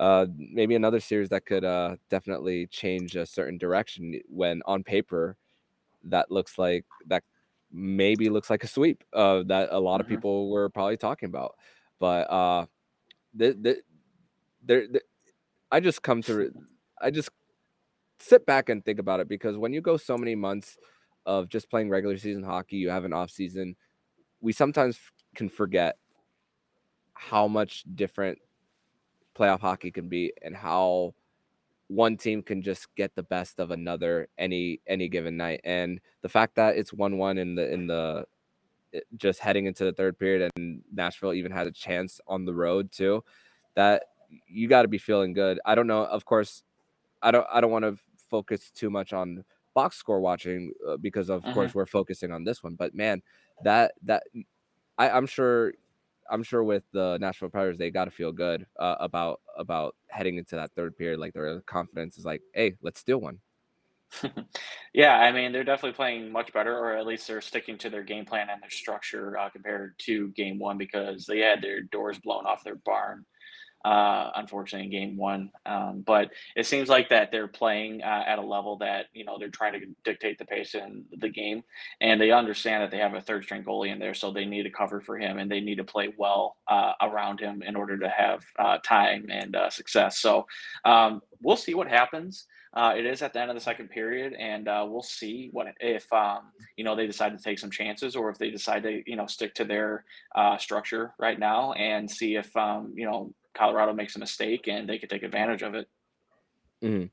uh, 0.00 0.26
maybe 0.36 0.74
another 0.74 1.00
series 1.00 1.28
that 1.28 1.46
could 1.46 1.64
uh, 1.64 1.96
definitely 2.10 2.66
change 2.66 3.14
a 3.14 3.26
certain 3.26 3.58
direction 3.58 4.20
when 4.28 4.62
on 4.66 4.82
paper 4.82 5.36
that 6.04 6.30
looks 6.30 6.58
like 6.58 6.84
that 7.06 7.22
maybe 7.72 8.28
looks 8.28 8.50
like 8.50 8.64
a 8.64 8.68
sweep 8.68 9.02
uh, 9.12 9.42
that 9.44 9.68
a 9.72 9.78
lot 9.78 10.00
of 10.00 10.06
mm-hmm. 10.06 10.16
people 10.16 10.50
were 10.50 10.68
probably 10.68 10.96
talking 10.96 11.28
about. 11.28 11.56
But 11.98 12.30
uh, 12.30 12.66
the, 13.34 13.56
the, 13.60 13.82
there, 14.64 14.86
the, 14.88 15.02
I 15.70 15.80
just 15.80 16.02
come 16.02 16.22
to, 16.22 16.52
I 17.00 17.10
just 17.10 17.30
sit 18.18 18.46
back 18.46 18.68
and 18.68 18.84
think 18.84 18.98
about 18.98 19.20
it 19.20 19.28
because 19.28 19.56
when 19.56 19.72
you 19.72 19.80
go 19.80 19.96
so 19.96 20.16
many 20.18 20.34
months 20.34 20.76
of 21.26 21.48
just 21.48 21.70
playing 21.70 21.88
regular 21.88 22.18
season 22.18 22.42
hockey, 22.42 22.76
you 22.76 22.90
have 22.90 23.04
an 23.04 23.12
off 23.12 23.30
season. 23.30 23.76
We 24.40 24.52
sometimes 24.52 24.98
can 25.34 25.48
forget 25.48 25.96
how 27.14 27.48
much 27.48 27.84
different 27.94 28.38
playoff 29.36 29.60
hockey 29.60 29.90
can 29.90 30.08
be 30.08 30.32
and 30.42 30.56
how 30.56 31.14
one 31.92 32.16
team 32.16 32.42
can 32.42 32.62
just 32.62 32.94
get 32.94 33.14
the 33.14 33.22
best 33.22 33.60
of 33.60 33.70
another 33.70 34.28
any 34.38 34.80
any 34.86 35.08
given 35.08 35.36
night 35.36 35.60
and 35.64 36.00
the 36.22 36.28
fact 36.28 36.54
that 36.54 36.76
it's 36.76 36.90
1-1 36.90 37.38
in 37.38 37.54
the 37.54 37.72
in 37.72 37.86
the 37.86 38.24
eh, 38.94 39.00
just 39.16 39.40
heading 39.40 39.66
into 39.66 39.84
the 39.84 39.92
third 39.92 40.18
period 40.18 40.50
and 40.56 40.82
Nashville 40.92 41.34
even 41.34 41.52
had 41.52 41.66
a 41.66 41.72
chance 41.72 42.18
on 42.26 42.46
the 42.46 42.54
road 42.54 42.90
too 42.90 43.22
that 43.74 44.04
you 44.46 44.68
got 44.68 44.82
to 44.82 44.88
be 44.88 44.98
feeling 44.98 45.34
good 45.34 45.60
i 45.66 45.74
don't 45.74 45.86
know 45.86 46.04
of 46.06 46.24
course 46.24 46.62
i 47.20 47.30
don't 47.30 47.46
i 47.52 47.60
don't 47.60 47.70
want 47.70 47.84
to 47.84 47.96
focus 48.30 48.70
too 48.70 48.88
much 48.88 49.12
on 49.12 49.44
box 49.74 49.96
score 49.96 50.20
watching 50.20 50.72
uh, 50.88 50.96
because 50.96 51.28
of 51.28 51.44
uh-huh. 51.44 51.52
course 51.52 51.74
we're 51.74 51.84
focusing 51.84 52.32
on 52.32 52.42
this 52.42 52.62
one 52.62 52.74
but 52.74 52.94
man 52.94 53.20
that 53.62 53.92
that 54.02 54.22
I, 54.96 55.10
i'm 55.10 55.26
sure 55.26 55.74
I'm 56.32 56.42
sure 56.42 56.64
with 56.64 56.82
the 56.92 57.18
Nashville 57.20 57.50
Predators, 57.50 57.78
they 57.78 57.90
got 57.90 58.06
to 58.06 58.10
feel 58.10 58.32
good 58.32 58.66
uh, 58.78 58.96
about 58.98 59.40
about 59.56 59.94
heading 60.08 60.38
into 60.38 60.56
that 60.56 60.72
third 60.74 60.96
period. 60.96 61.20
Like 61.20 61.34
their 61.34 61.60
confidence 61.60 62.16
is 62.16 62.24
like, 62.24 62.40
hey, 62.54 62.74
let's 62.82 63.00
steal 63.00 63.18
one. 63.18 63.38
yeah, 64.94 65.18
I 65.18 65.30
mean 65.30 65.52
they're 65.52 65.64
definitely 65.64 65.94
playing 65.96 66.32
much 66.32 66.52
better, 66.52 66.76
or 66.76 66.96
at 66.96 67.06
least 67.06 67.28
they're 67.28 67.40
sticking 67.40 67.78
to 67.78 67.90
their 67.90 68.02
game 68.02 68.24
plan 68.24 68.48
and 68.50 68.62
their 68.62 68.70
structure 68.70 69.38
uh, 69.38 69.50
compared 69.50 69.94
to 70.00 70.28
Game 70.30 70.58
One 70.58 70.78
because 70.78 71.26
they 71.26 71.38
had 71.38 71.62
their 71.62 71.82
doors 71.82 72.18
blown 72.18 72.46
off 72.46 72.64
their 72.64 72.76
barn 72.76 73.24
uh, 73.84 74.30
unfortunately, 74.36 74.86
in 74.86 74.90
game 74.90 75.16
one. 75.16 75.50
Um, 75.66 76.02
but 76.06 76.30
it 76.56 76.66
seems 76.66 76.88
like 76.88 77.08
that 77.10 77.30
they're 77.30 77.48
playing 77.48 78.02
uh, 78.02 78.24
at 78.26 78.38
a 78.38 78.42
level 78.42 78.76
that, 78.78 79.06
you 79.12 79.24
know, 79.24 79.36
they're 79.38 79.48
trying 79.48 79.80
to 79.80 79.86
dictate 80.04 80.38
the 80.38 80.44
pace 80.44 80.74
in 80.74 81.04
the 81.18 81.28
game. 81.28 81.62
And 82.00 82.20
they 82.20 82.30
understand 82.30 82.82
that 82.82 82.90
they 82.90 82.98
have 82.98 83.14
a 83.14 83.20
third 83.20 83.44
string 83.44 83.64
goalie 83.64 83.92
in 83.92 83.98
there, 83.98 84.14
so 84.14 84.30
they 84.30 84.44
need 84.44 84.64
to 84.64 84.70
cover 84.70 85.00
for 85.00 85.18
him 85.18 85.38
and 85.38 85.50
they 85.50 85.60
need 85.60 85.76
to 85.76 85.84
play 85.84 86.12
well 86.16 86.56
uh, 86.68 86.92
around 87.00 87.40
him 87.40 87.62
in 87.62 87.76
order 87.76 87.98
to 87.98 88.08
have 88.08 88.44
uh, 88.58 88.78
time 88.84 89.26
and 89.30 89.56
uh, 89.56 89.70
success. 89.70 90.18
So 90.18 90.46
um, 90.84 91.22
we'll 91.42 91.56
see 91.56 91.74
what 91.74 91.88
happens. 91.88 92.46
Uh, 92.74 92.94
it 92.96 93.04
is 93.04 93.20
at 93.20 93.34
the 93.34 93.40
end 93.40 93.50
of 93.50 93.54
the 93.54 93.60
second 93.60 93.90
period, 93.90 94.32
and 94.32 94.66
uh, 94.66 94.84
we'll 94.88 95.02
see 95.02 95.50
what 95.52 95.66
if 95.80 96.10
um, 96.10 96.52
you 96.76 96.84
know 96.84 96.96
they 96.96 97.06
decide 97.06 97.36
to 97.36 97.42
take 97.42 97.58
some 97.58 97.70
chances, 97.70 98.16
or 98.16 98.30
if 98.30 98.38
they 98.38 98.50
decide 98.50 98.82
to 98.82 99.02
you 99.06 99.14
know 99.14 99.26
stick 99.26 99.54
to 99.54 99.64
their 99.64 100.04
uh, 100.34 100.56
structure 100.56 101.12
right 101.18 101.38
now, 101.38 101.72
and 101.74 102.10
see 102.10 102.36
if 102.36 102.54
um, 102.56 102.92
you 102.94 103.04
know 103.04 103.32
Colorado 103.54 103.92
makes 103.92 104.16
a 104.16 104.18
mistake 104.18 104.68
and 104.68 104.88
they 104.88 104.98
could 104.98 105.10
take 105.10 105.22
advantage 105.22 105.62
of 105.62 105.74
it. 105.74 105.88
Mm-hmm. 106.82 107.06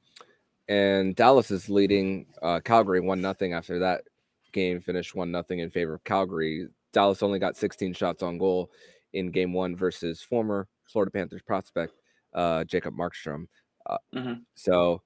And 0.74 1.16
Dallas 1.16 1.52
is 1.52 1.70
leading 1.70 2.28
uh, 2.42 2.60
Calgary 2.60 3.00
one 3.00 3.22
nothing 3.22 3.54
after 3.54 3.80
that 3.80 4.04
game 4.52 4.82
finished 4.82 5.16
one 5.16 5.32
nothing 5.32 5.60
in 5.60 5.70
favor 5.70 5.94
of 5.94 6.04
Calgary. 6.04 6.68
Dallas 6.94 7.24
only 7.24 7.40
got 7.40 7.56
16 7.56 7.94
shots 7.94 8.24
on 8.24 8.38
goal 8.38 8.72
in 9.14 9.32
game 9.32 9.54
one 9.54 9.76
versus 9.76 10.22
former 10.22 10.68
Florida 10.86 11.12
Panthers 11.12 11.42
prospect 11.42 11.94
uh, 12.34 12.64
Jacob 12.64 12.96
Markstrom. 12.96 13.48
Uh, 13.86 13.98
mm-hmm. 14.16 14.34
So, 14.56 15.02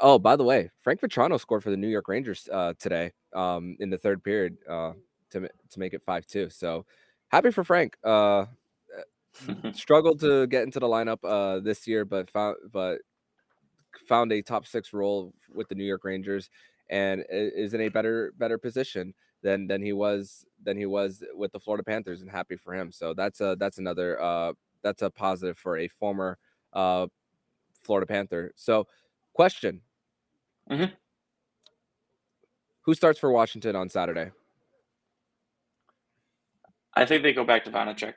oh, 0.00 0.18
by 0.18 0.36
the 0.36 0.44
way, 0.44 0.70
Frank 0.82 1.00
Vatrano 1.00 1.40
scored 1.40 1.62
for 1.62 1.70
the 1.70 1.76
New 1.76 1.88
York 1.88 2.08
Rangers 2.08 2.48
uh, 2.52 2.74
today 2.78 3.12
um, 3.34 3.76
in 3.80 3.90
the 3.90 3.98
third 3.98 4.22
period 4.22 4.56
uh, 4.68 4.92
to 5.30 5.40
to 5.40 5.78
make 5.78 5.94
it 5.94 6.02
five 6.02 6.26
two. 6.26 6.50
So 6.50 6.86
happy 7.28 7.50
for 7.50 7.64
Frank. 7.64 7.96
Uh, 9.48 9.72
struggled 9.72 10.20
to 10.20 10.46
get 10.46 10.64
into 10.64 10.80
the 10.80 10.86
lineup 10.86 11.18
uh, 11.24 11.60
this 11.60 11.86
year, 11.86 12.04
but 12.04 12.30
found 12.30 12.56
but 12.72 12.98
found 14.06 14.32
a 14.32 14.42
top 14.42 14.66
six 14.66 14.92
role 14.92 15.32
with 15.52 15.68
the 15.68 15.74
New 15.74 15.84
York 15.84 16.04
Rangers 16.04 16.50
and 16.90 17.24
is 17.30 17.74
in 17.74 17.82
a 17.82 17.88
better 17.88 18.32
better 18.38 18.58
position 18.58 19.14
than 19.42 19.66
than 19.66 19.82
he 19.82 19.92
was 19.92 20.44
than 20.64 20.76
he 20.76 20.86
was 20.86 21.22
with 21.34 21.52
the 21.52 21.60
Florida 21.60 21.84
Panthers 21.84 22.22
and 22.22 22.30
happy 22.30 22.56
for 22.56 22.74
him. 22.74 22.90
So 22.90 23.14
that's 23.14 23.40
a 23.40 23.56
that's 23.58 23.78
another 23.78 24.20
uh 24.20 24.52
that's 24.82 25.02
a 25.02 25.10
positive 25.10 25.58
for 25.58 25.76
a 25.76 25.88
former 25.88 26.38
uh 26.72 27.06
Florida 27.82 28.06
Panther. 28.06 28.52
So 28.56 28.86
question. 29.32 29.82
Mm-hmm. 30.70 30.94
Who 32.82 32.94
starts 32.94 33.18
for 33.18 33.30
Washington 33.30 33.76
on 33.76 33.88
Saturday? 33.88 34.30
I 36.94 37.04
think 37.04 37.22
they 37.22 37.32
go 37.32 37.44
back 37.44 37.64
to 37.64 37.70
Vanecek. 37.70 38.14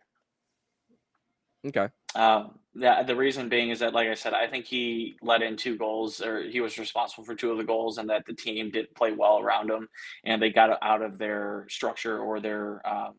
Okay. 1.66 1.88
Um, 2.16 2.60
yeah, 2.74 3.04
the 3.04 3.16
reason 3.16 3.50
being 3.50 3.70
is 3.70 3.80
that, 3.80 3.94
like 3.94 4.08
I 4.08 4.14
said, 4.14 4.34
I 4.34 4.48
think 4.48 4.66
he 4.66 5.16
let 5.22 5.42
in 5.42 5.58
two 5.58 5.78
goals, 5.78 6.22
or 6.22 6.42
he 6.42 6.62
was 6.62 6.78
responsible 6.78 7.24
for 7.24 7.36
two 7.36 7.52
of 7.52 7.58
the 7.58 7.64
goals, 7.64 7.98
and 7.98 8.10
that 8.10 8.26
the 8.26 8.34
team 8.34 8.72
didn't 8.72 8.96
play 8.96 9.12
well 9.12 9.40
around 9.40 9.70
him, 9.70 9.88
and 10.24 10.42
they 10.42 10.50
got 10.50 10.78
out 10.82 11.02
of 11.02 11.18
their 11.18 11.66
structure 11.70 12.20
or 12.20 12.40
their 12.40 12.82
um, 12.88 13.14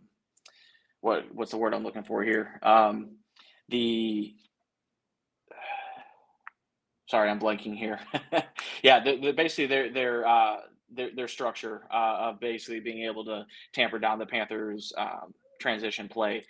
what 1.03 1.27
what's 1.35 1.51
the 1.51 1.59
word 1.59 1.75
I'm 1.75 1.85
looking 1.85 2.05
for 2.05 2.23
here? 2.23 2.59
Um, 2.63 3.17
the 3.69 4.35
sorry, 7.09 7.29
I'm 7.29 7.41
blanking 7.41 7.77
here. 7.77 8.01
yeah, 8.83 9.05
the, 9.05 9.19
the, 9.19 9.33
basically 9.33 9.67
their 9.67 9.93
their 9.93 10.27
uh, 10.27 10.57
their, 10.91 11.11
their 11.15 11.29
structure 11.29 11.83
uh, 11.93 12.31
of 12.31 12.41
basically 12.41 12.81
being 12.81 13.03
able 13.03 13.25
to 13.27 13.47
tamper 13.75 13.99
down 13.99 14.19
the 14.19 14.27
Panthers' 14.27 14.93
um, 14.97 15.35
transition 15.61 16.09
play. 16.09 16.43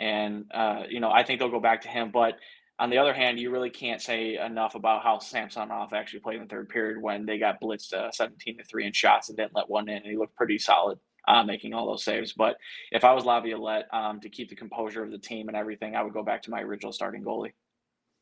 And, 0.00 0.46
uh, 0.52 0.84
you 0.88 0.98
know, 0.98 1.10
I 1.10 1.22
think 1.22 1.38
they'll 1.38 1.50
go 1.50 1.60
back 1.60 1.82
to 1.82 1.88
him. 1.88 2.10
But 2.10 2.38
on 2.78 2.90
the 2.90 2.98
other 2.98 3.12
hand, 3.12 3.38
you 3.38 3.50
really 3.50 3.70
can't 3.70 4.00
say 4.00 4.38
enough 4.38 4.74
about 4.74 5.02
how 5.02 5.18
Samsonov 5.18 5.92
actually 5.92 6.20
played 6.20 6.36
in 6.36 6.42
the 6.42 6.48
third 6.48 6.70
period 6.70 7.00
when 7.00 7.26
they 7.26 7.38
got 7.38 7.60
blitzed 7.60 7.92
uh, 7.92 8.10
17 8.10 8.58
to 8.58 8.64
3 8.64 8.86
in 8.86 8.92
shots 8.92 9.28
and 9.28 9.36
didn't 9.36 9.54
let 9.54 9.68
one 9.68 9.88
in. 9.88 9.98
And 9.98 10.06
he 10.06 10.16
looked 10.16 10.34
pretty 10.36 10.58
solid. 10.58 10.98
Uh, 11.28 11.44
making 11.44 11.74
all 11.74 11.86
those 11.86 12.02
saves, 12.02 12.32
but 12.32 12.56
if 12.90 13.04
I 13.04 13.12
was 13.12 13.26
Laviolette, 13.26 13.86
um, 13.92 14.20
to 14.20 14.30
keep 14.30 14.48
the 14.48 14.56
composure 14.56 15.04
of 15.04 15.10
the 15.10 15.18
team 15.18 15.48
and 15.48 15.56
everything, 15.56 15.94
I 15.94 16.02
would 16.02 16.14
go 16.14 16.24
back 16.24 16.42
to 16.44 16.50
my 16.50 16.62
original 16.62 16.92
starting 16.92 17.22
goalie. 17.22 17.52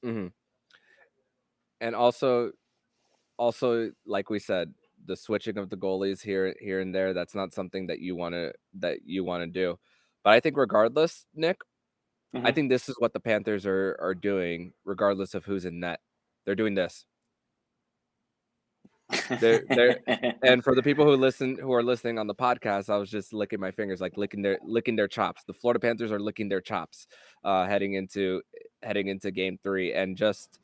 Mm-hmm. 0.04 0.26
And 1.80 1.94
also, 1.94 2.50
also 3.38 3.92
like 4.04 4.30
we 4.30 4.40
said, 4.40 4.74
the 5.06 5.16
switching 5.16 5.58
of 5.58 5.70
the 5.70 5.76
goalies 5.76 6.22
here 6.22 6.54
here 6.60 6.80
and 6.80 6.94
there 6.94 7.14
that's 7.14 7.34
not 7.34 7.52
something 7.52 7.86
that 7.86 8.00
you 8.00 8.14
want 8.14 8.34
to 8.34 8.52
that 8.74 8.98
you 9.04 9.24
want 9.24 9.42
to 9.42 9.46
do 9.46 9.78
but 10.22 10.32
i 10.32 10.40
think 10.40 10.56
regardless 10.56 11.24
nick 11.34 11.60
mm-hmm. 12.34 12.46
i 12.46 12.52
think 12.52 12.68
this 12.68 12.88
is 12.88 12.96
what 12.98 13.12
the 13.12 13.20
panthers 13.20 13.66
are 13.66 13.96
are 14.00 14.14
doing 14.14 14.72
regardless 14.84 15.34
of 15.34 15.44
who's 15.44 15.64
in 15.64 15.80
net. 15.80 16.00
They're 16.44 16.54
doing 16.54 16.74
this. 16.74 17.04
They're, 19.40 19.64
they're, 19.68 19.98
and 20.42 20.64
for 20.64 20.74
the 20.74 20.82
people 20.82 21.04
who 21.04 21.16
listen 21.16 21.58
who 21.58 21.72
are 21.74 21.82
listening 21.82 22.18
on 22.18 22.26
the 22.26 22.34
podcast 22.34 22.90
i 22.90 22.96
was 22.96 23.10
just 23.10 23.32
licking 23.32 23.60
my 23.60 23.70
fingers 23.70 24.00
like 24.00 24.16
licking 24.16 24.42
their 24.42 24.58
licking 24.62 24.96
their 24.96 25.08
chops. 25.08 25.44
The 25.44 25.54
florida 25.54 25.80
panthers 25.80 26.12
are 26.12 26.20
licking 26.20 26.48
their 26.48 26.60
chops 26.60 27.06
uh 27.44 27.66
heading 27.66 27.94
into 27.94 28.42
heading 28.82 29.08
into 29.08 29.30
game 29.30 29.58
three 29.62 29.92
and 29.92 30.16
just 30.16 30.60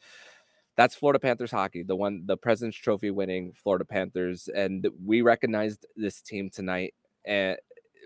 that's 0.77 0.95
Florida 0.95 1.19
Panthers 1.19 1.51
hockey, 1.51 1.83
the 1.83 1.95
one, 1.95 2.25
the 2.27 2.37
President's 2.37 2.77
Trophy 2.77 3.11
winning 3.11 3.53
Florida 3.53 3.85
Panthers, 3.85 4.49
and 4.49 4.87
we 5.05 5.23
recognized 5.23 5.87
this 5.97 6.21
team 6.21 6.51
tonight, 6.51 6.95
and 7.25 7.57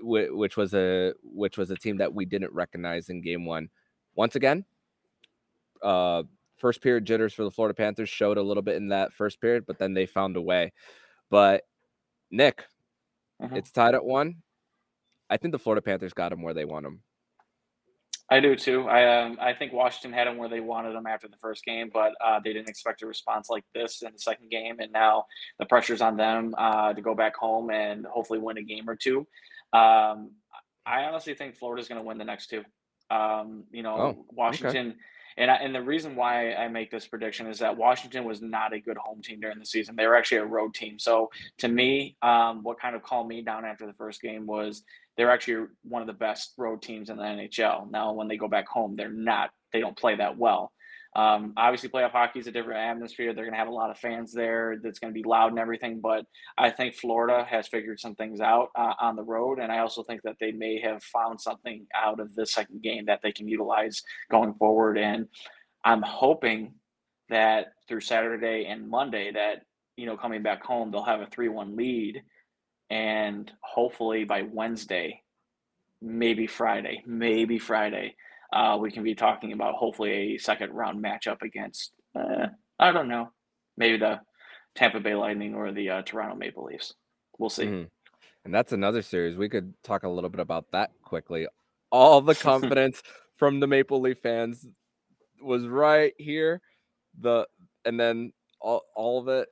which 0.01 0.57
was 0.57 0.74
a 0.74 1.12
which 1.22 1.59
was 1.59 1.70
a 1.70 1.76
team 1.76 1.96
that 1.99 2.14
we 2.14 2.24
didn't 2.24 2.53
recognize 2.53 3.09
in 3.09 3.20
Game 3.20 3.44
One. 3.44 3.68
Once 4.14 4.36
again, 4.36 4.64
uh, 5.82 6.22
first 6.57 6.82
period 6.82 7.05
jitters 7.05 7.32
for 7.32 7.44
the 7.44 7.51
Florida 7.51 7.74
Panthers 7.74 8.09
showed 8.09 8.36
a 8.36 8.42
little 8.42 8.62
bit 8.62 8.76
in 8.76 8.88
that 8.88 9.12
first 9.12 9.40
period, 9.40 9.64
but 9.66 9.78
then 9.78 9.94
they 9.94 10.07
found 10.07 10.36
a 10.36 10.40
way. 10.40 10.72
But 11.30 11.64
Nick, 12.30 12.64
uh-huh. 13.40 13.57
it's 13.57 13.70
tied 13.70 13.94
at 13.94 14.05
one. 14.05 14.36
I 15.30 15.36
think 15.36 15.53
the 15.53 15.59
Florida 15.59 15.82
Panthers 15.82 16.12
got 16.12 16.30
them 16.30 16.42
where 16.42 16.55
they 16.55 16.64
want 16.64 16.84
them. 16.84 17.03
I 18.30 18.40
do 18.40 18.56
too. 18.56 18.86
I 18.88 19.22
um, 19.22 19.38
I 19.40 19.54
think 19.54 19.72
Washington 19.72 20.12
had 20.12 20.26
them 20.26 20.36
where 20.36 20.50
they 20.50 20.60
wanted 20.60 20.94
them 20.94 21.06
after 21.06 21.28
the 21.28 21.36
first 21.38 21.64
game, 21.64 21.90
but 21.92 22.12
uh, 22.22 22.40
they 22.44 22.52
didn't 22.52 22.68
expect 22.68 23.02
a 23.02 23.06
response 23.06 23.48
like 23.48 23.64
this 23.74 24.02
in 24.02 24.12
the 24.12 24.18
second 24.18 24.50
game, 24.50 24.80
and 24.80 24.92
now 24.92 25.24
the 25.58 25.64
pressure's 25.64 26.02
on 26.02 26.16
them 26.16 26.54
uh, 26.58 26.92
to 26.92 27.00
go 27.00 27.14
back 27.14 27.36
home 27.36 27.70
and 27.70 28.04
hopefully 28.06 28.38
win 28.38 28.58
a 28.58 28.62
game 28.62 28.88
or 28.88 28.96
two. 28.96 29.26
Um, 29.72 30.32
I 30.84 31.04
honestly 31.04 31.34
think 31.34 31.56
Florida's 31.56 31.88
going 31.88 32.00
to 32.00 32.06
win 32.06 32.18
the 32.18 32.24
next 32.24 32.48
two. 32.48 32.64
Um, 33.10 33.64
you 33.70 33.82
know, 33.82 33.96
oh, 33.96 34.26
Washington. 34.30 34.88
Okay. 34.88 34.98
And, 35.38 35.52
I, 35.52 35.54
and 35.56 35.72
the 35.72 35.82
reason 35.82 36.16
why 36.16 36.54
I 36.54 36.66
make 36.66 36.90
this 36.90 37.06
prediction 37.06 37.46
is 37.46 37.60
that 37.60 37.76
Washington 37.76 38.24
was 38.24 38.42
not 38.42 38.72
a 38.72 38.80
good 38.80 38.96
home 38.96 39.22
team 39.22 39.38
during 39.38 39.60
the 39.60 39.64
season. 39.64 39.94
They 39.94 40.06
were 40.06 40.16
actually 40.16 40.38
a 40.38 40.46
road 40.46 40.74
team. 40.74 40.98
So 40.98 41.30
to 41.58 41.68
me, 41.68 42.16
um, 42.22 42.64
what 42.64 42.80
kind 42.80 42.96
of 42.96 43.04
calmed 43.04 43.28
me 43.28 43.42
down 43.42 43.64
after 43.64 43.86
the 43.86 43.92
first 43.92 44.20
game 44.20 44.46
was 44.46 44.82
they're 45.18 45.32
actually 45.32 45.66
one 45.82 46.00
of 46.00 46.06
the 46.06 46.14
best 46.14 46.54
road 46.56 46.80
teams 46.80 47.10
in 47.10 47.16
the 47.16 47.24
NHL. 47.24 47.90
Now, 47.90 48.12
when 48.12 48.28
they 48.28 48.36
go 48.36 48.46
back 48.46 48.68
home, 48.68 48.94
they're 48.96 49.10
not. 49.10 49.50
They 49.72 49.80
don't 49.80 49.98
play 49.98 50.14
that 50.14 50.38
well. 50.38 50.72
Um, 51.16 51.54
obviously, 51.56 51.88
playoff 51.88 52.12
hockey 52.12 52.38
is 52.38 52.46
a 52.46 52.52
different 52.52 52.78
atmosphere. 52.78 53.34
They're 53.34 53.44
going 53.44 53.54
to 53.54 53.58
have 53.58 53.66
a 53.66 53.72
lot 53.72 53.90
of 53.90 53.98
fans 53.98 54.32
there. 54.32 54.76
That's 54.80 55.00
going 55.00 55.12
to 55.12 55.20
be 55.20 55.28
loud 55.28 55.50
and 55.50 55.58
everything. 55.58 56.00
But 56.00 56.24
I 56.56 56.70
think 56.70 56.94
Florida 56.94 57.44
has 57.50 57.66
figured 57.66 57.98
some 57.98 58.14
things 58.14 58.40
out 58.40 58.68
uh, 58.78 58.94
on 59.00 59.16
the 59.16 59.24
road, 59.24 59.58
and 59.58 59.72
I 59.72 59.78
also 59.78 60.04
think 60.04 60.22
that 60.22 60.36
they 60.38 60.52
may 60.52 60.80
have 60.80 61.02
found 61.02 61.40
something 61.40 61.84
out 61.96 62.20
of 62.20 62.36
the 62.36 62.46
second 62.46 62.82
game 62.82 63.06
that 63.06 63.20
they 63.20 63.32
can 63.32 63.48
utilize 63.48 64.02
going 64.30 64.54
forward. 64.54 64.98
And 64.98 65.26
I'm 65.84 66.02
hoping 66.02 66.74
that 67.28 67.72
through 67.88 68.02
Saturday 68.02 68.66
and 68.66 68.88
Monday, 68.88 69.32
that 69.32 69.62
you 69.96 70.06
know, 70.06 70.16
coming 70.16 70.44
back 70.44 70.62
home, 70.62 70.92
they'll 70.92 71.02
have 71.02 71.20
a 71.20 71.26
three-one 71.26 71.74
lead 71.74 72.22
and 72.91 73.51
hopefully 73.61 74.24
by 74.24 74.43
Wednesday, 74.43 75.22
maybe 76.01 76.47
Friday, 76.47 77.03
maybe 77.07 77.59
Friday, 77.59 78.16
uh, 78.53 78.78
we 78.80 78.91
can 78.91 79.03
be 79.03 79.14
talking 79.14 79.53
about 79.53 79.74
hopefully 79.74 80.34
a 80.34 80.39
second 80.39 80.72
round 80.72 81.03
matchup 81.03 81.43
against 81.43 81.93
uh, 82.14 82.47
I 82.78 82.93
don't 82.93 83.09
know, 83.09 83.32
maybe 83.76 83.99
the 83.99 84.20
Tampa 84.74 85.01
Bay 85.01 85.14
Lightning 85.14 85.55
or 85.55 85.72
the 85.72 85.91
uh, 85.91 86.03
Toronto 86.03 86.36
Maple 86.36 86.64
Leafs. 86.64 86.95
We'll 87.39 87.51
see. 87.51 87.64
Mm-hmm. 87.64 87.84
And 88.45 88.55
that's 88.55 88.72
another 88.72 89.03
series. 89.03 89.36
We 89.36 89.49
could 89.49 89.74
talk 89.82 90.05
a 90.05 90.09
little 90.09 90.30
bit 90.30 90.41
about 90.41 90.70
that 90.72 90.91
quickly. 91.03 91.47
All 91.91 92.20
the 92.20 92.34
confidence 92.36 93.03
from 93.36 93.61
the 93.61 93.66
Maple 93.66 94.01
Leaf 94.01 94.18
fans 94.20 94.66
was 95.43 95.66
right 95.66 96.14
here. 96.18 96.61
The 97.20 97.47
and 97.84 97.99
then 97.99 98.32
all, 98.61 98.82
all 98.95 99.18
of 99.18 99.28
it 99.28 99.49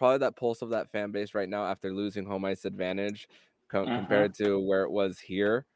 probably 0.00 0.18
that 0.18 0.34
pulse 0.34 0.62
of 0.62 0.70
that 0.70 0.90
fan 0.90 1.12
base 1.12 1.34
right 1.34 1.48
now 1.48 1.66
after 1.66 1.92
losing 1.92 2.24
home 2.24 2.44
ice 2.44 2.64
advantage 2.64 3.28
uh-huh. 3.72 3.84
compared 3.84 4.34
to 4.34 4.58
where 4.58 4.82
it 4.82 4.90
was 4.90 5.20
here 5.20 5.66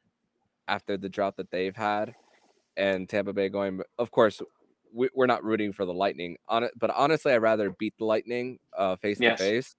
after 0.67 0.97
the 0.97 1.07
drought 1.07 1.37
that 1.37 1.51
they've 1.51 1.75
had 1.75 2.15
and 2.75 3.07
Tampa 3.07 3.31
Bay 3.31 3.49
going. 3.49 3.81
Of 3.99 4.09
course, 4.09 4.41
we, 4.91 5.09
are 5.17 5.27
not 5.27 5.43
rooting 5.43 5.71
for 5.71 5.85
the 5.85 5.93
Lightning 5.93 6.37
on 6.49 6.63
it, 6.63 6.71
but 6.75 6.89
honestly, 6.89 7.33
I'd 7.33 7.37
rather 7.37 7.69
beat 7.69 7.93
the 7.99 8.05
Lightning 8.05 8.57
uh, 8.75 8.95
face 8.95 9.19
to 9.19 9.37
face 9.37 9.75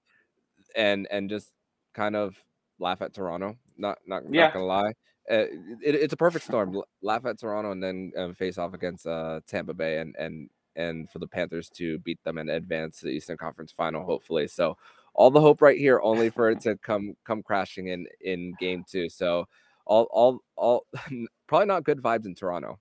and 0.75 1.07
and 1.11 1.29
just 1.29 1.53
kind 1.93 2.15
of 2.15 2.35
laugh 2.79 3.01
at 3.01 3.13
Toronto. 3.13 3.57
Not 3.77 3.97
not, 4.07 4.23
yeah. 4.29 4.45
not 4.45 4.53
gonna 4.53 4.65
lie. 4.65 4.93
Uh, 5.29 5.43
it, 5.83 5.95
it's 5.95 6.13
a 6.13 6.17
perfect 6.17 6.45
storm. 6.45 6.81
Laugh 7.01 7.25
at 7.25 7.37
Toronto 7.37 7.71
and 7.71 7.83
then 7.83 8.13
um, 8.17 8.33
face 8.33 8.57
off 8.57 8.73
against 8.73 9.05
uh, 9.05 9.41
Tampa 9.45 9.73
Bay 9.73 9.97
and 9.97 10.15
and 10.17 10.49
and 10.77 11.09
for 11.09 11.19
the 11.19 11.27
Panthers 11.27 11.69
to 11.71 11.99
beat 11.99 12.23
them 12.23 12.37
and 12.37 12.49
advance 12.49 12.99
to 12.99 13.05
the 13.05 13.11
Eastern 13.11 13.37
Conference 13.37 13.71
Final, 13.71 14.05
hopefully. 14.05 14.47
So 14.47 14.77
all 15.13 15.31
the 15.31 15.41
hope 15.41 15.61
right 15.61 15.77
here, 15.77 15.99
only 16.01 16.29
for 16.29 16.49
it 16.49 16.61
to 16.61 16.77
come 16.77 17.15
come 17.25 17.43
crashing 17.43 17.87
in 17.87 18.07
in 18.21 18.53
Game 18.59 18.85
Two. 18.89 19.09
So 19.09 19.47
all 19.85 20.07
all 20.11 20.39
all 20.55 20.85
probably 21.47 21.67
not 21.67 21.83
good 21.83 22.01
vibes 22.01 22.25
in 22.25 22.35
Toronto. 22.35 22.79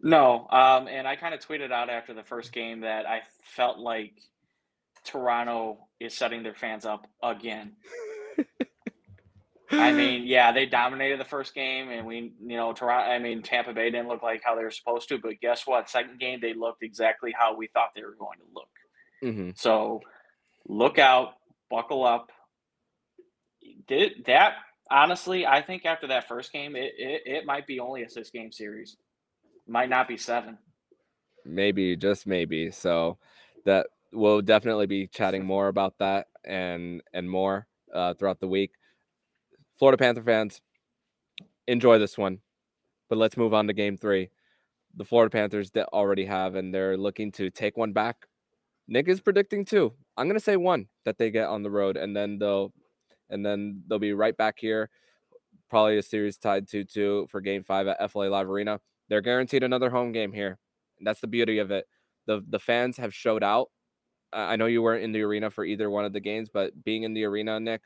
No, 0.00 0.48
um, 0.50 0.88
and 0.88 1.06
I 1.06 1.16
kind 1.16 1.32
of 1.32 1.40
tweeted 1.40 1.70
out 1.70 1.88
after 1.88 2.12
the 2.12 2.24
first 2.24 2.52
game 2.52 2.80
that 2.80 3.06
I 3.06 3.22
felt 3.42 3.78
like 3.78 4.14
Toronto 5.04 5.78
is 6.00 6.12
setting 6.14 6.42
their 6.42 6.54
fans 6.54 6.84
up 6.84 7.06
again. 7.22 7.72
I 9.72 9.92
mean, 9.92 10.26
yeah, 10.26 10.52
they 10.52 10.66
dominated 10.66 11.18
the 11.18 11.24
first 11.24 11.54
game, 11.54 11.90
and 11.90 12.06
we, 12.06 12.32
you 12.40 12.56
know, 12.56 12.72
Toronto. 12.72 13.10
I 13.10 13.18
mean, 13.18 13.42
Tampa 13.42 13.72
Bay 13.72 13.90
didn't 13.90 14.08
look 14.08 14.22
like 14.22 14.42
how 14.44 14.54
they 14.54 14.62
were 14.62 14.70
supposed 14.70 15.08
to, 15.08 15.18
but 15.18 15.40
guess 15.40 15.66
what? 15.66 15.88
Second 15.88 16.20
game, 16.20 16.40
they 16.40 16.54
looked 16.54 16.82
exactly 16.82 17.34
how 17.36 17.56
we 17.56 17.68
thought 17.68 17.90
they 17.94 18.04
were 18.04 18.16
going 18.18 18.38
to 18.38 18.44
look. 18.54 18.68
Mm-hmm. 19.24 19.50
So, 19.54 20.00
look 20.68 20.98
out, 20.98 21.34
buckle 21.70 22.04
up. 22.04 22.30
Did 23.86 24.24
that 24.26 24.54
honestly? 24.90 25.46
I 25.46 25.62
think 25.62 25.86
after 25.86 26.08
that 26.08 26.28
first 26.28 26.52
game, 26.52 26.76
it 26.76 26.94
it, 26.98 27.22
it 27.26 27.46
might 27.46 27.66
be 27.66 27.80
only 27.80 28.02
a 28.02 28.08
six 28.08 28.30
game 28.30 28.52
series, 28.52 28.96
might 29.66 29.88
not 29.88 30.08
be 30.08 30.16
seven. 30.16 30.58
Maybe, 31.44 31.96
just 31.96 32.26
maybe. 32.26 32.70
So, 32.70 33.18
that 33.64 33.86
we'll 34.12 34.42
definitely 34.42 34.86
be 34.86 35.06
chatting 35.06 35.44
more 35.44 35.68
about 35.68 35.94
that 35.98 36.26
and 36.44 37.02
and 37.12 37.28
more 37.28 37.66
uh, 37.92 38.14
throughout 38.14 38.40
the 38.40 38.48
week. 38.48 38.72
Florida 39.82 39.98
Panther 39.98 40.22
fans, 40.22 40.60
enjoy 41.66 41.98
this 41.98 42.16
one. 42.16 42.38
But 43.08 43.18
let's 43.18 43.36
move 43.36 43.52
on 43.52 43.66
to 43.66 43.72
game 43.72 43.96
three. 43.96 44.30
The 44.94 45.04
Florida 45.04 45.28
Panthers 45.28 45.72
already 45.92 46.24
have, 46.24 46.54
and 46.54 46.72
they're 46.72 46.96
looking 46.96 47.32
to 47.32 47.50
take 47.50 47.76
one 47.76 47.92
back. 47.92 48.28
Nick 48.86 49.08
is 49.08 49.20
predicting 49.20 49.64
two. 49.64 49.92
I'm 50.16 50.28
gonna 50.28 50.38
say 50.38 50.56
one 50.56 50.86
that 51.04 51.18
they 51.18 51.32
get 51.32 51.48
on 51.48 51.64
the 51.64 51.70
road, 51.72 51.96
and 51.96 52.14
then 52.14 52.38
they'll 52.38 52.72
and 53.28 53.44
then 53.44 53.82
they'll 53.88 53.98
be 53.98 54.12
right 54.12 54.36
back 54.36 54.60
here. 54.60 54.88
Probably 55.68 55.98
a 55.98 56.02
series 56.04 56.36
tied 56.36 56.68
2 56.68 56.84
2 56.84 57.26
for 57.28 57.40
game 57.40 57.64
five 57.64 57.88
at 57.88 58.08
FLA 58.08 58.26
Live 58.26 58.48
Arena. 58.48 58.78
They're 59.08 59.20
guaranteed 59.20 59.64
another 59.64 59.90
home 59.90 60.12
game 60.12 60.32
here. 60.32 60.58
And 60.98 61.04
that's 61.08 61.20
the 61.20 61.26
beauty 61.26 61.58
of 61.58 61.72
it. 61.72 61.88
The 62.26 62.40
the 62.48 62.60
fans 62.60 62.98
have 62.98 63.12
showed 63.12 63.42
out. 63.42 63.72
I 64.32 64.54
know 64.54 64.66
you 64.66 64.80
weren't 64.80 65.02
in 65.02 65.10
the 65.10 65.22
arena 65.22 65.50
for 65.50 65.64
either 65.64 65.90
one 65.90 66.04
of 66.04 66.12
the 66.12 66.20
games, 66.20 66.50
but 66.54 66.84
being 66.84 67.02
in 67.02 67.14
the 67.14 67.24
arena, 67.24 67.58
Nick, 67.58 67.80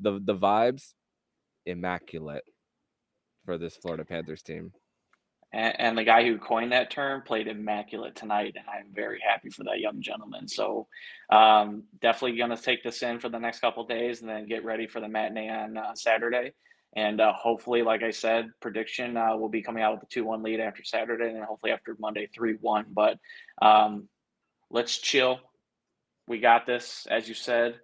the 0.00 0.18
the 0.24 0.34
vibes 0.34 0.94
immaculate 1.66 2.44
for 3.44 3.58
this 3.58 3.76
Florida 3.76 4.04
Panthers 4.04 4.42
team. 4.42 4.72
And, 5.52 5.80
and, 5.80 5.98
the 5.98 6.02
guy 6.02 6.24
who 6.24 6.36
coined 6.36 6.72
that 6.72 6.90
term 6.90 7.22
played 7.22 7.46
immaculate 7.46 8.16
tonight, 8.16 8.56
and 8.56 8.64
I'm 8.68 8.92
very 8.92 9.20
happy 9.24 9.50
for 9.50 9.62
that 9.64 9.78
young 9.78 10.02
gentleman. 10.02 10.48
So, 10.48 10.88
um, 11.30 11.84
definitely 12.00 12.36
going 12.36 12.50
to 12.50 12.56
take 12.56 12.82
this 12.82 13.04
in 13.04 13.20
for 13.20 13.28
the 13.28 13.38
next 13.38 13.60
couple 13.60 13.86
days, 13.86 14.20
and 14.20 14.28
then 14.28 14.48
get 14.48 14.64
ready 14.64 14.88
for 14.88 15.00
the 15.00 15.06
matinee 15.06 15.50
on 15.50 15.76
uh, 15.76 15.94
Saturday. 15.94 16.54
And 16.96 17.20
uh, 17.20 17.32
hopefully, 17.34 17.82
like 17.82 18.02
I 18.02 18.10
said, 18.10 18.50
prediction 18.60 19.16
uh, 19.16 19.36
will 19.36 19.48
be 19.48 19.62
coming 19.62 19.82
out 19.82 19.94
with 19.94 20.02
a 20.02 20.06
two-one 20.06 20.42
lead 20.42 20.58
after 20.58 20.82
Saturday, 20.82 21.26
and 21.26 21.36
then 21.36 21.44
hopefully 21.44 21.70
after 21.70 21.96
Monday 22.00 22.28
three-one. 22.34 22.86
But 22.90 23.18
um, 23.62 24.08
let's 24.70 24.98
chill. 24.98 25.38
We 26.26 26.40
got 26.40 26.66
this, 26.66 27.06
as 27.08 27.28
you 27.28 27.34
said 27.34 27.78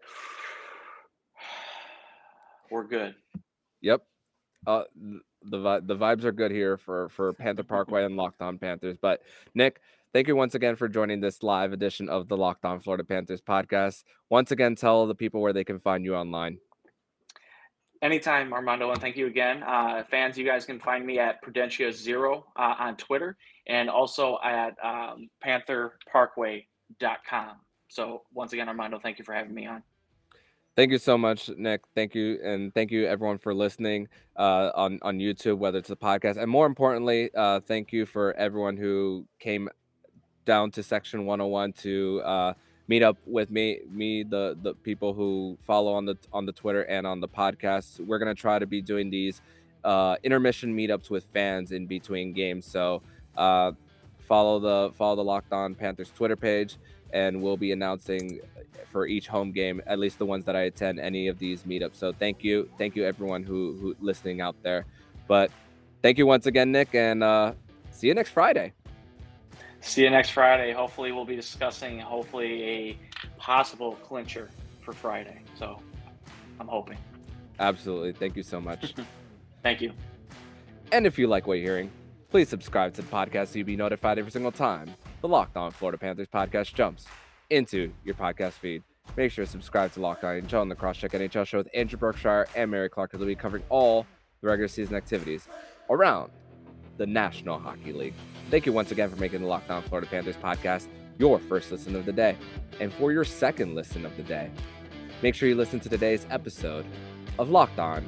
we're 2.70 2.84
good. 2.84 3.14
Yep. 3.80 4.02
Uh, 4.66 4.82
the 5.42 5.80
the 5.82 5.96
vibes 5.96 6.24
are 6.24 6.32
good 6.32 6.50
here 6.50 6.76
for 6.76 7.08
for 7.08 7.32
Panther 7.32 7.62
Parkway 7.62 8.04
and 8.04 8.16
Locked 8.16 8.42
On 8.42 8.58
Panthers. 8.58 8.98
But 9.00 9.22
Nick, 9.54 9.80
thank 10.12 10.28
you 10.28 10.36
once 10.36 10.54
again 10.54 10.76
for 10.76 10.88
joining 10.88 11.20
this 11.20 11.42
live 11.42 11.72
edition 11.72 12.08
of 12.08 12.28
the 12.28 12.36
Locked 12.36 12.64
On 12.64 12.80
Florida 12.80 13.04
Panthers 13.04 13.40
podcast. 13.40 14.04
Once 14.28 14.50
again, 14.50 14.74
tell 14.74 15.06
the 15.06 15.14
people 15.14 15.40
where 15.40 15.54
they 15.54 15.64
can 15.64 15.78
find 15.78 16.04
you 16.04 16.14
online. 16.14 16.58
Anytime, 18.02 18.52
Armando, 18.54 18.90
and 18.90 19.00
thank 19.00 19.16
you 19.16 19.26
again. 19.26 19.62
Uh, 19.62 20.02
fans, 20.10 20.38
you 20.38 20.44
guys 20.44 20.64
can 20.64 20.80
find 20.80 21.06
me 21.06 21.18
at 21.18 21.44
Prudentia 21.44 21.92
Zero 21.92 22.46
uh, 22.56 22.74
on 22.78 22.96
Twitter 22.96 23.36
and 23.66 23.90
also 23.90 24.38
at 24.42 24.74
um, 24.82 25.28
PantherParkway.com. 25.44 27.56
So, 27.88 28.22
once 28.32 28.54
again, 28.54 28.68
Armando, 28.68 28.98
thank 28.98 29.18
you 29.18 29.24
for 29.24 29.34
having 29.34 29.52
me 29.52 29.66
on. 29.66 29.82
Thank 30.76 30.92
you 30.92 30.98
so 30.98 31.18
much, 31.18 31.50
Nick. 31.56 31.82
Thank 31.94 32.14
you, 32.14 32.38
and 32.42 32.72
thank 32.74 32.90
you 32.90 33.06
everyone 33.06 33.38
for 33.38 33.52
listening 33.52 34.08
uh, 34.36 34.70
on 34.74 34.98
on 35.02 35.18
YouTube, 35.18 35.58
whether 35.58 35.78
it's 35.78 35.88
the 35.88 35.96
podcast, 35.96 36.36
and 36.36 36.50
more 36.50 36.66
importantly, 36.66 37.30
uh, 37.34 37.60
thank 37.60 37.92
you 37.92 38.06
for 38.06 38.32
everyone 38.34 38.76
who 38.76 39.26
came 39.40 39.68
down 40.44 40.70
to 40.72 40.82
Section 40.82 41.26
101 41.26 41.72
to 41.74 42.22
uh, 42.24 42.54
meet 42.88 43.02
up 43.02 43.18
with 43.26 43.50
me, 43.50 43.80
me, 43.90 44.22
the 44.22 44.56
the 44.62 44.74
people 44.74 45.12
who 45.14 45.58
follow 45.66 45.92
on 45.92 46.06
the 46.06 46.16
on 46.32 46.46
the 46.46 46.52
Twitter 46.52 46.82
and 46.82 47.06
on 47.06 47.20
the 47.20 47.28
podcast. 47.28 48.00
We're 48.04 48.18
gonna 48.18 48.34
try 48.34 48.58
to 48.58 48.66
be 48.66 48.80
doing 48.80 49.10
these 49.10 49.42
uh, 49.84 50.16
intermission 50.22 50.76
meetups 50.76 51.10
with 51.10 51.24
fans 51.34 51.72
in 51.72 51.86
between 51.86 52.32
games. 52.32 52.66
So 52.66 53.02
uh, 53.36 53.72
follow 54.20 54.60
the 54.60 54.92
follow 54.94 55.16
the 55.16 55.24
Locked 55.24 55.52
On 55.52 55.74
Panthers 55.74 56.10
Twitter 56.12 56.36
page, 56.36 56.78
and 57.12 57.40
we'll 57.40 57.56
be 57.56 57.72
announcing 57.72 58.40
for 58.90 59.06
each 59.06 59.28
home 59.28 59.52
game, 59.52 59.80
at 59.86 59.98
least 59.98 60.18
the 60.18 60.26
ones 60.26 60.44
that 60.44 60.56
I 60.56 60.62
attend, 60.62 60.98
any 60.98 61.28
of 61.28 61.38
these 61.38 61.62
meetups. 61.62 61.94
So 61.94 62.12
thank 62.12 62.42
you, 62.42 62.68
thank 62.78 62.96
you 62.96 63.04
everyone 63.04 63.42
who 63.42 63.76
who 63.80 63.96
listening 64.00 64.40
out 64.40 64.56
there. 64.62 64.84
But 65.28 65.50
thank 66.02 66.18
you 66.18 66.26
once 66.26 66.46
again, 66.46 66.72
Nick, 66.72 66.94
and 66.94 67.22
uh, 67.22 67.52
see 67.90 68.08
you 68.08 68.14
next 68.14 68.30
Friday. 68.30 68.72
See 69.80 70.02
you 70.02 70.10
next 70.10 70.30
Friday. 70.30 70.72
Hopefully, 70.72 71.12
we'll 71.12 71.24
be 71.24 71.36
discussing 71.36 71.98
hopefully 71.98 72.64
a 72.64 72.98
possible 73.38 73.92
clincher 74.04 74.50
for 74.80 74.92
Friday. 74.92 75.40
So 75.58 75.80
I'm 76.58 76.68
hoping. 76.68 76.98
Absolutely. 77.58 78.12
Thank 78.12 78.36
you 78.36 78.42
so 78.42 78.60
much. 78.60 78.94
Thank 79.62 79.80
you. 79.80 79.92
And 80.92 81.06
if 81.06 81.18
you 81.18 81.28
like 81.28 81.46
what 81.46 81.54
you're 81.54 81.66
hearing, 81.66 81.90
please 82.30 82.48
subscribe 82.48 82.94
to 82.94 83.02
the 83.02 83.08
podcast 83.08 83.48
so 83.48 83.58
you'll 83.58 83.66
be 83.66 83.76
notified 83.76 84.18
every 84.18 84.32
single 84.32 84.52
time 84.52 84.90
the 85.20 85.28
Locked 85.28 85.56
On 85.56 85.70
Florida 85.70 85.98
Panthers 85.98 86.28
podcast 86.28 86.74
jumps 86.74 87.06
into 87.50 87.92
your 88.04 88.14
podcast 88.14 88.52
feed. 88.52 88.82
Make 89.16 89.32
sure 89.32 89.44
to 89.44 89.50
subscribe 89.50 89.92
to 89.92 90.00
Locked 90.00 90.24
On 90.24 90.40
NHL 90.40 90.62
and 90.62 90.70
the 90.70 90.76
Crosscheck 90.76 91.10
NHL 91.10 91.46
show 91.46 91.58
with 91.58 91.68
Andrew 91.74 91.98
Berkshire 91.98 92.46
and 92.54 92.70
Mary 92.70 92.88
Clark, 92.88 93.12
will 93.12 93.26
be 93.26 93.34
covering 93.34 93.62
all 93.68 94.06
the 94.40 94.48
regular 94.48 94.68
season 94.68 94.94
activities 94.94 95.48
around 95.90 96.30
the 96.96 97.06
National 97.06 97.58
Hockey 97.58 97.92
League. 97.92 98.14
Thank 98.50 98.66
you 98.66 98.72
once 98.72 98.92
again 98.92 99.10
for 99.10 99.16
making 99.16 99.40
the 99.40 99.46
Locked 99.46 99.70
On 99.70 99.82
Florida 99.82 100.08
Panthers 100.08 100.36
podcast 100.36 100.88
your 101.18 101.38
first 101.38 101.70
listen 101.70 101.94
of 101.96 102.06
the 102.06 102.12
day. 102.12 102.36
And 102.80 102.92
for 102.92 103.12
your 103.12 103.24
second 103.24 103.74
listen 103.74 104.06
of 104.06 104.16
the 104.16 104.22
day, 104.22 104.50
make 105.22 105.34
sure 105.34 105.48
you 105.48 105.54
listen 105.54 105.80
to 105.80 105.88
today's 105.88 106.26
episode 106.30 106.86
of 107.38 107.50
Locked 107.50 107.78
On 107.78 108.06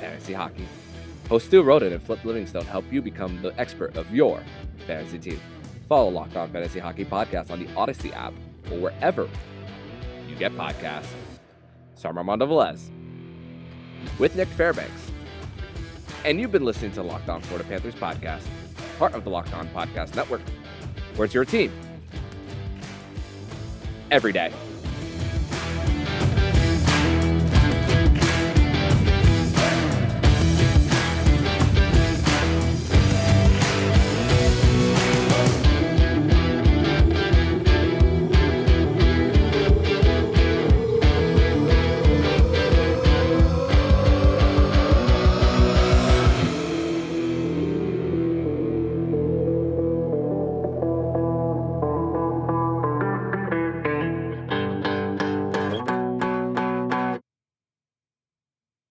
Fantasy 0.00 0.32
Hockey. 0.32 0.66
Host 1.28 1.46
Stu 1.46 1.62
Roden 1.62 1.92
and 1.92 2.02
Flip 2.02 2.24
Livingstone 2.24 2.64
help 2.64 2.90
you 2.90 3.02
become 3.02 3.42
the 3.42 3.58
expert 3.60 3.96
of 3.96 4.14
your 4.14 4.42
fantasy 4.86 5.18
team. 5.18 5.40
Follow 5.88 6.10
Locked 6.10 6.36
On 6.36 6.50
Fantasy 6.50 6.78
Hockey 6.78 7.04
podcast 7.04 7.50
on 7.50 7.64
the 7.64 7.72
Odyssey 7.74 8.12
app 8.12 8.34
or 8.70 8.78
wherever 8.78 9.28
you 10.28 10.34
get 10.36 10.52
podcasts. 10.52 11.12
So 11.94 12.08
I'm 12.08 12.18
Armando 12.18 12.46
Velez 12.46 12.90
with 14.18 14.36
Nick 14.36 14.48
Fairbanks 14.48 15.10
and 16.24 16.40
you've 16.40 16.52
been 16.52 16.64
listening 16.64 16.92
to 16.92 17.02
Locked 17.02 17.28
On 17.28 17.40
Florida 17.40 17.68
Panthers 17.68 17.94
podcast, 17.94 18.42
part 18.98 19.14
of 19.14 19.24
the 19.24 19.30
Locked 19.30 19.54
On 19.54 19.68
Podcast 19.68 20.14
Network, 20.14 20.42
where 21.16 21.24
it's 21.24 21.34
your 21.34 21.44
team 21.44 21.72
every 24.10 24.32
day. 24.32 24.52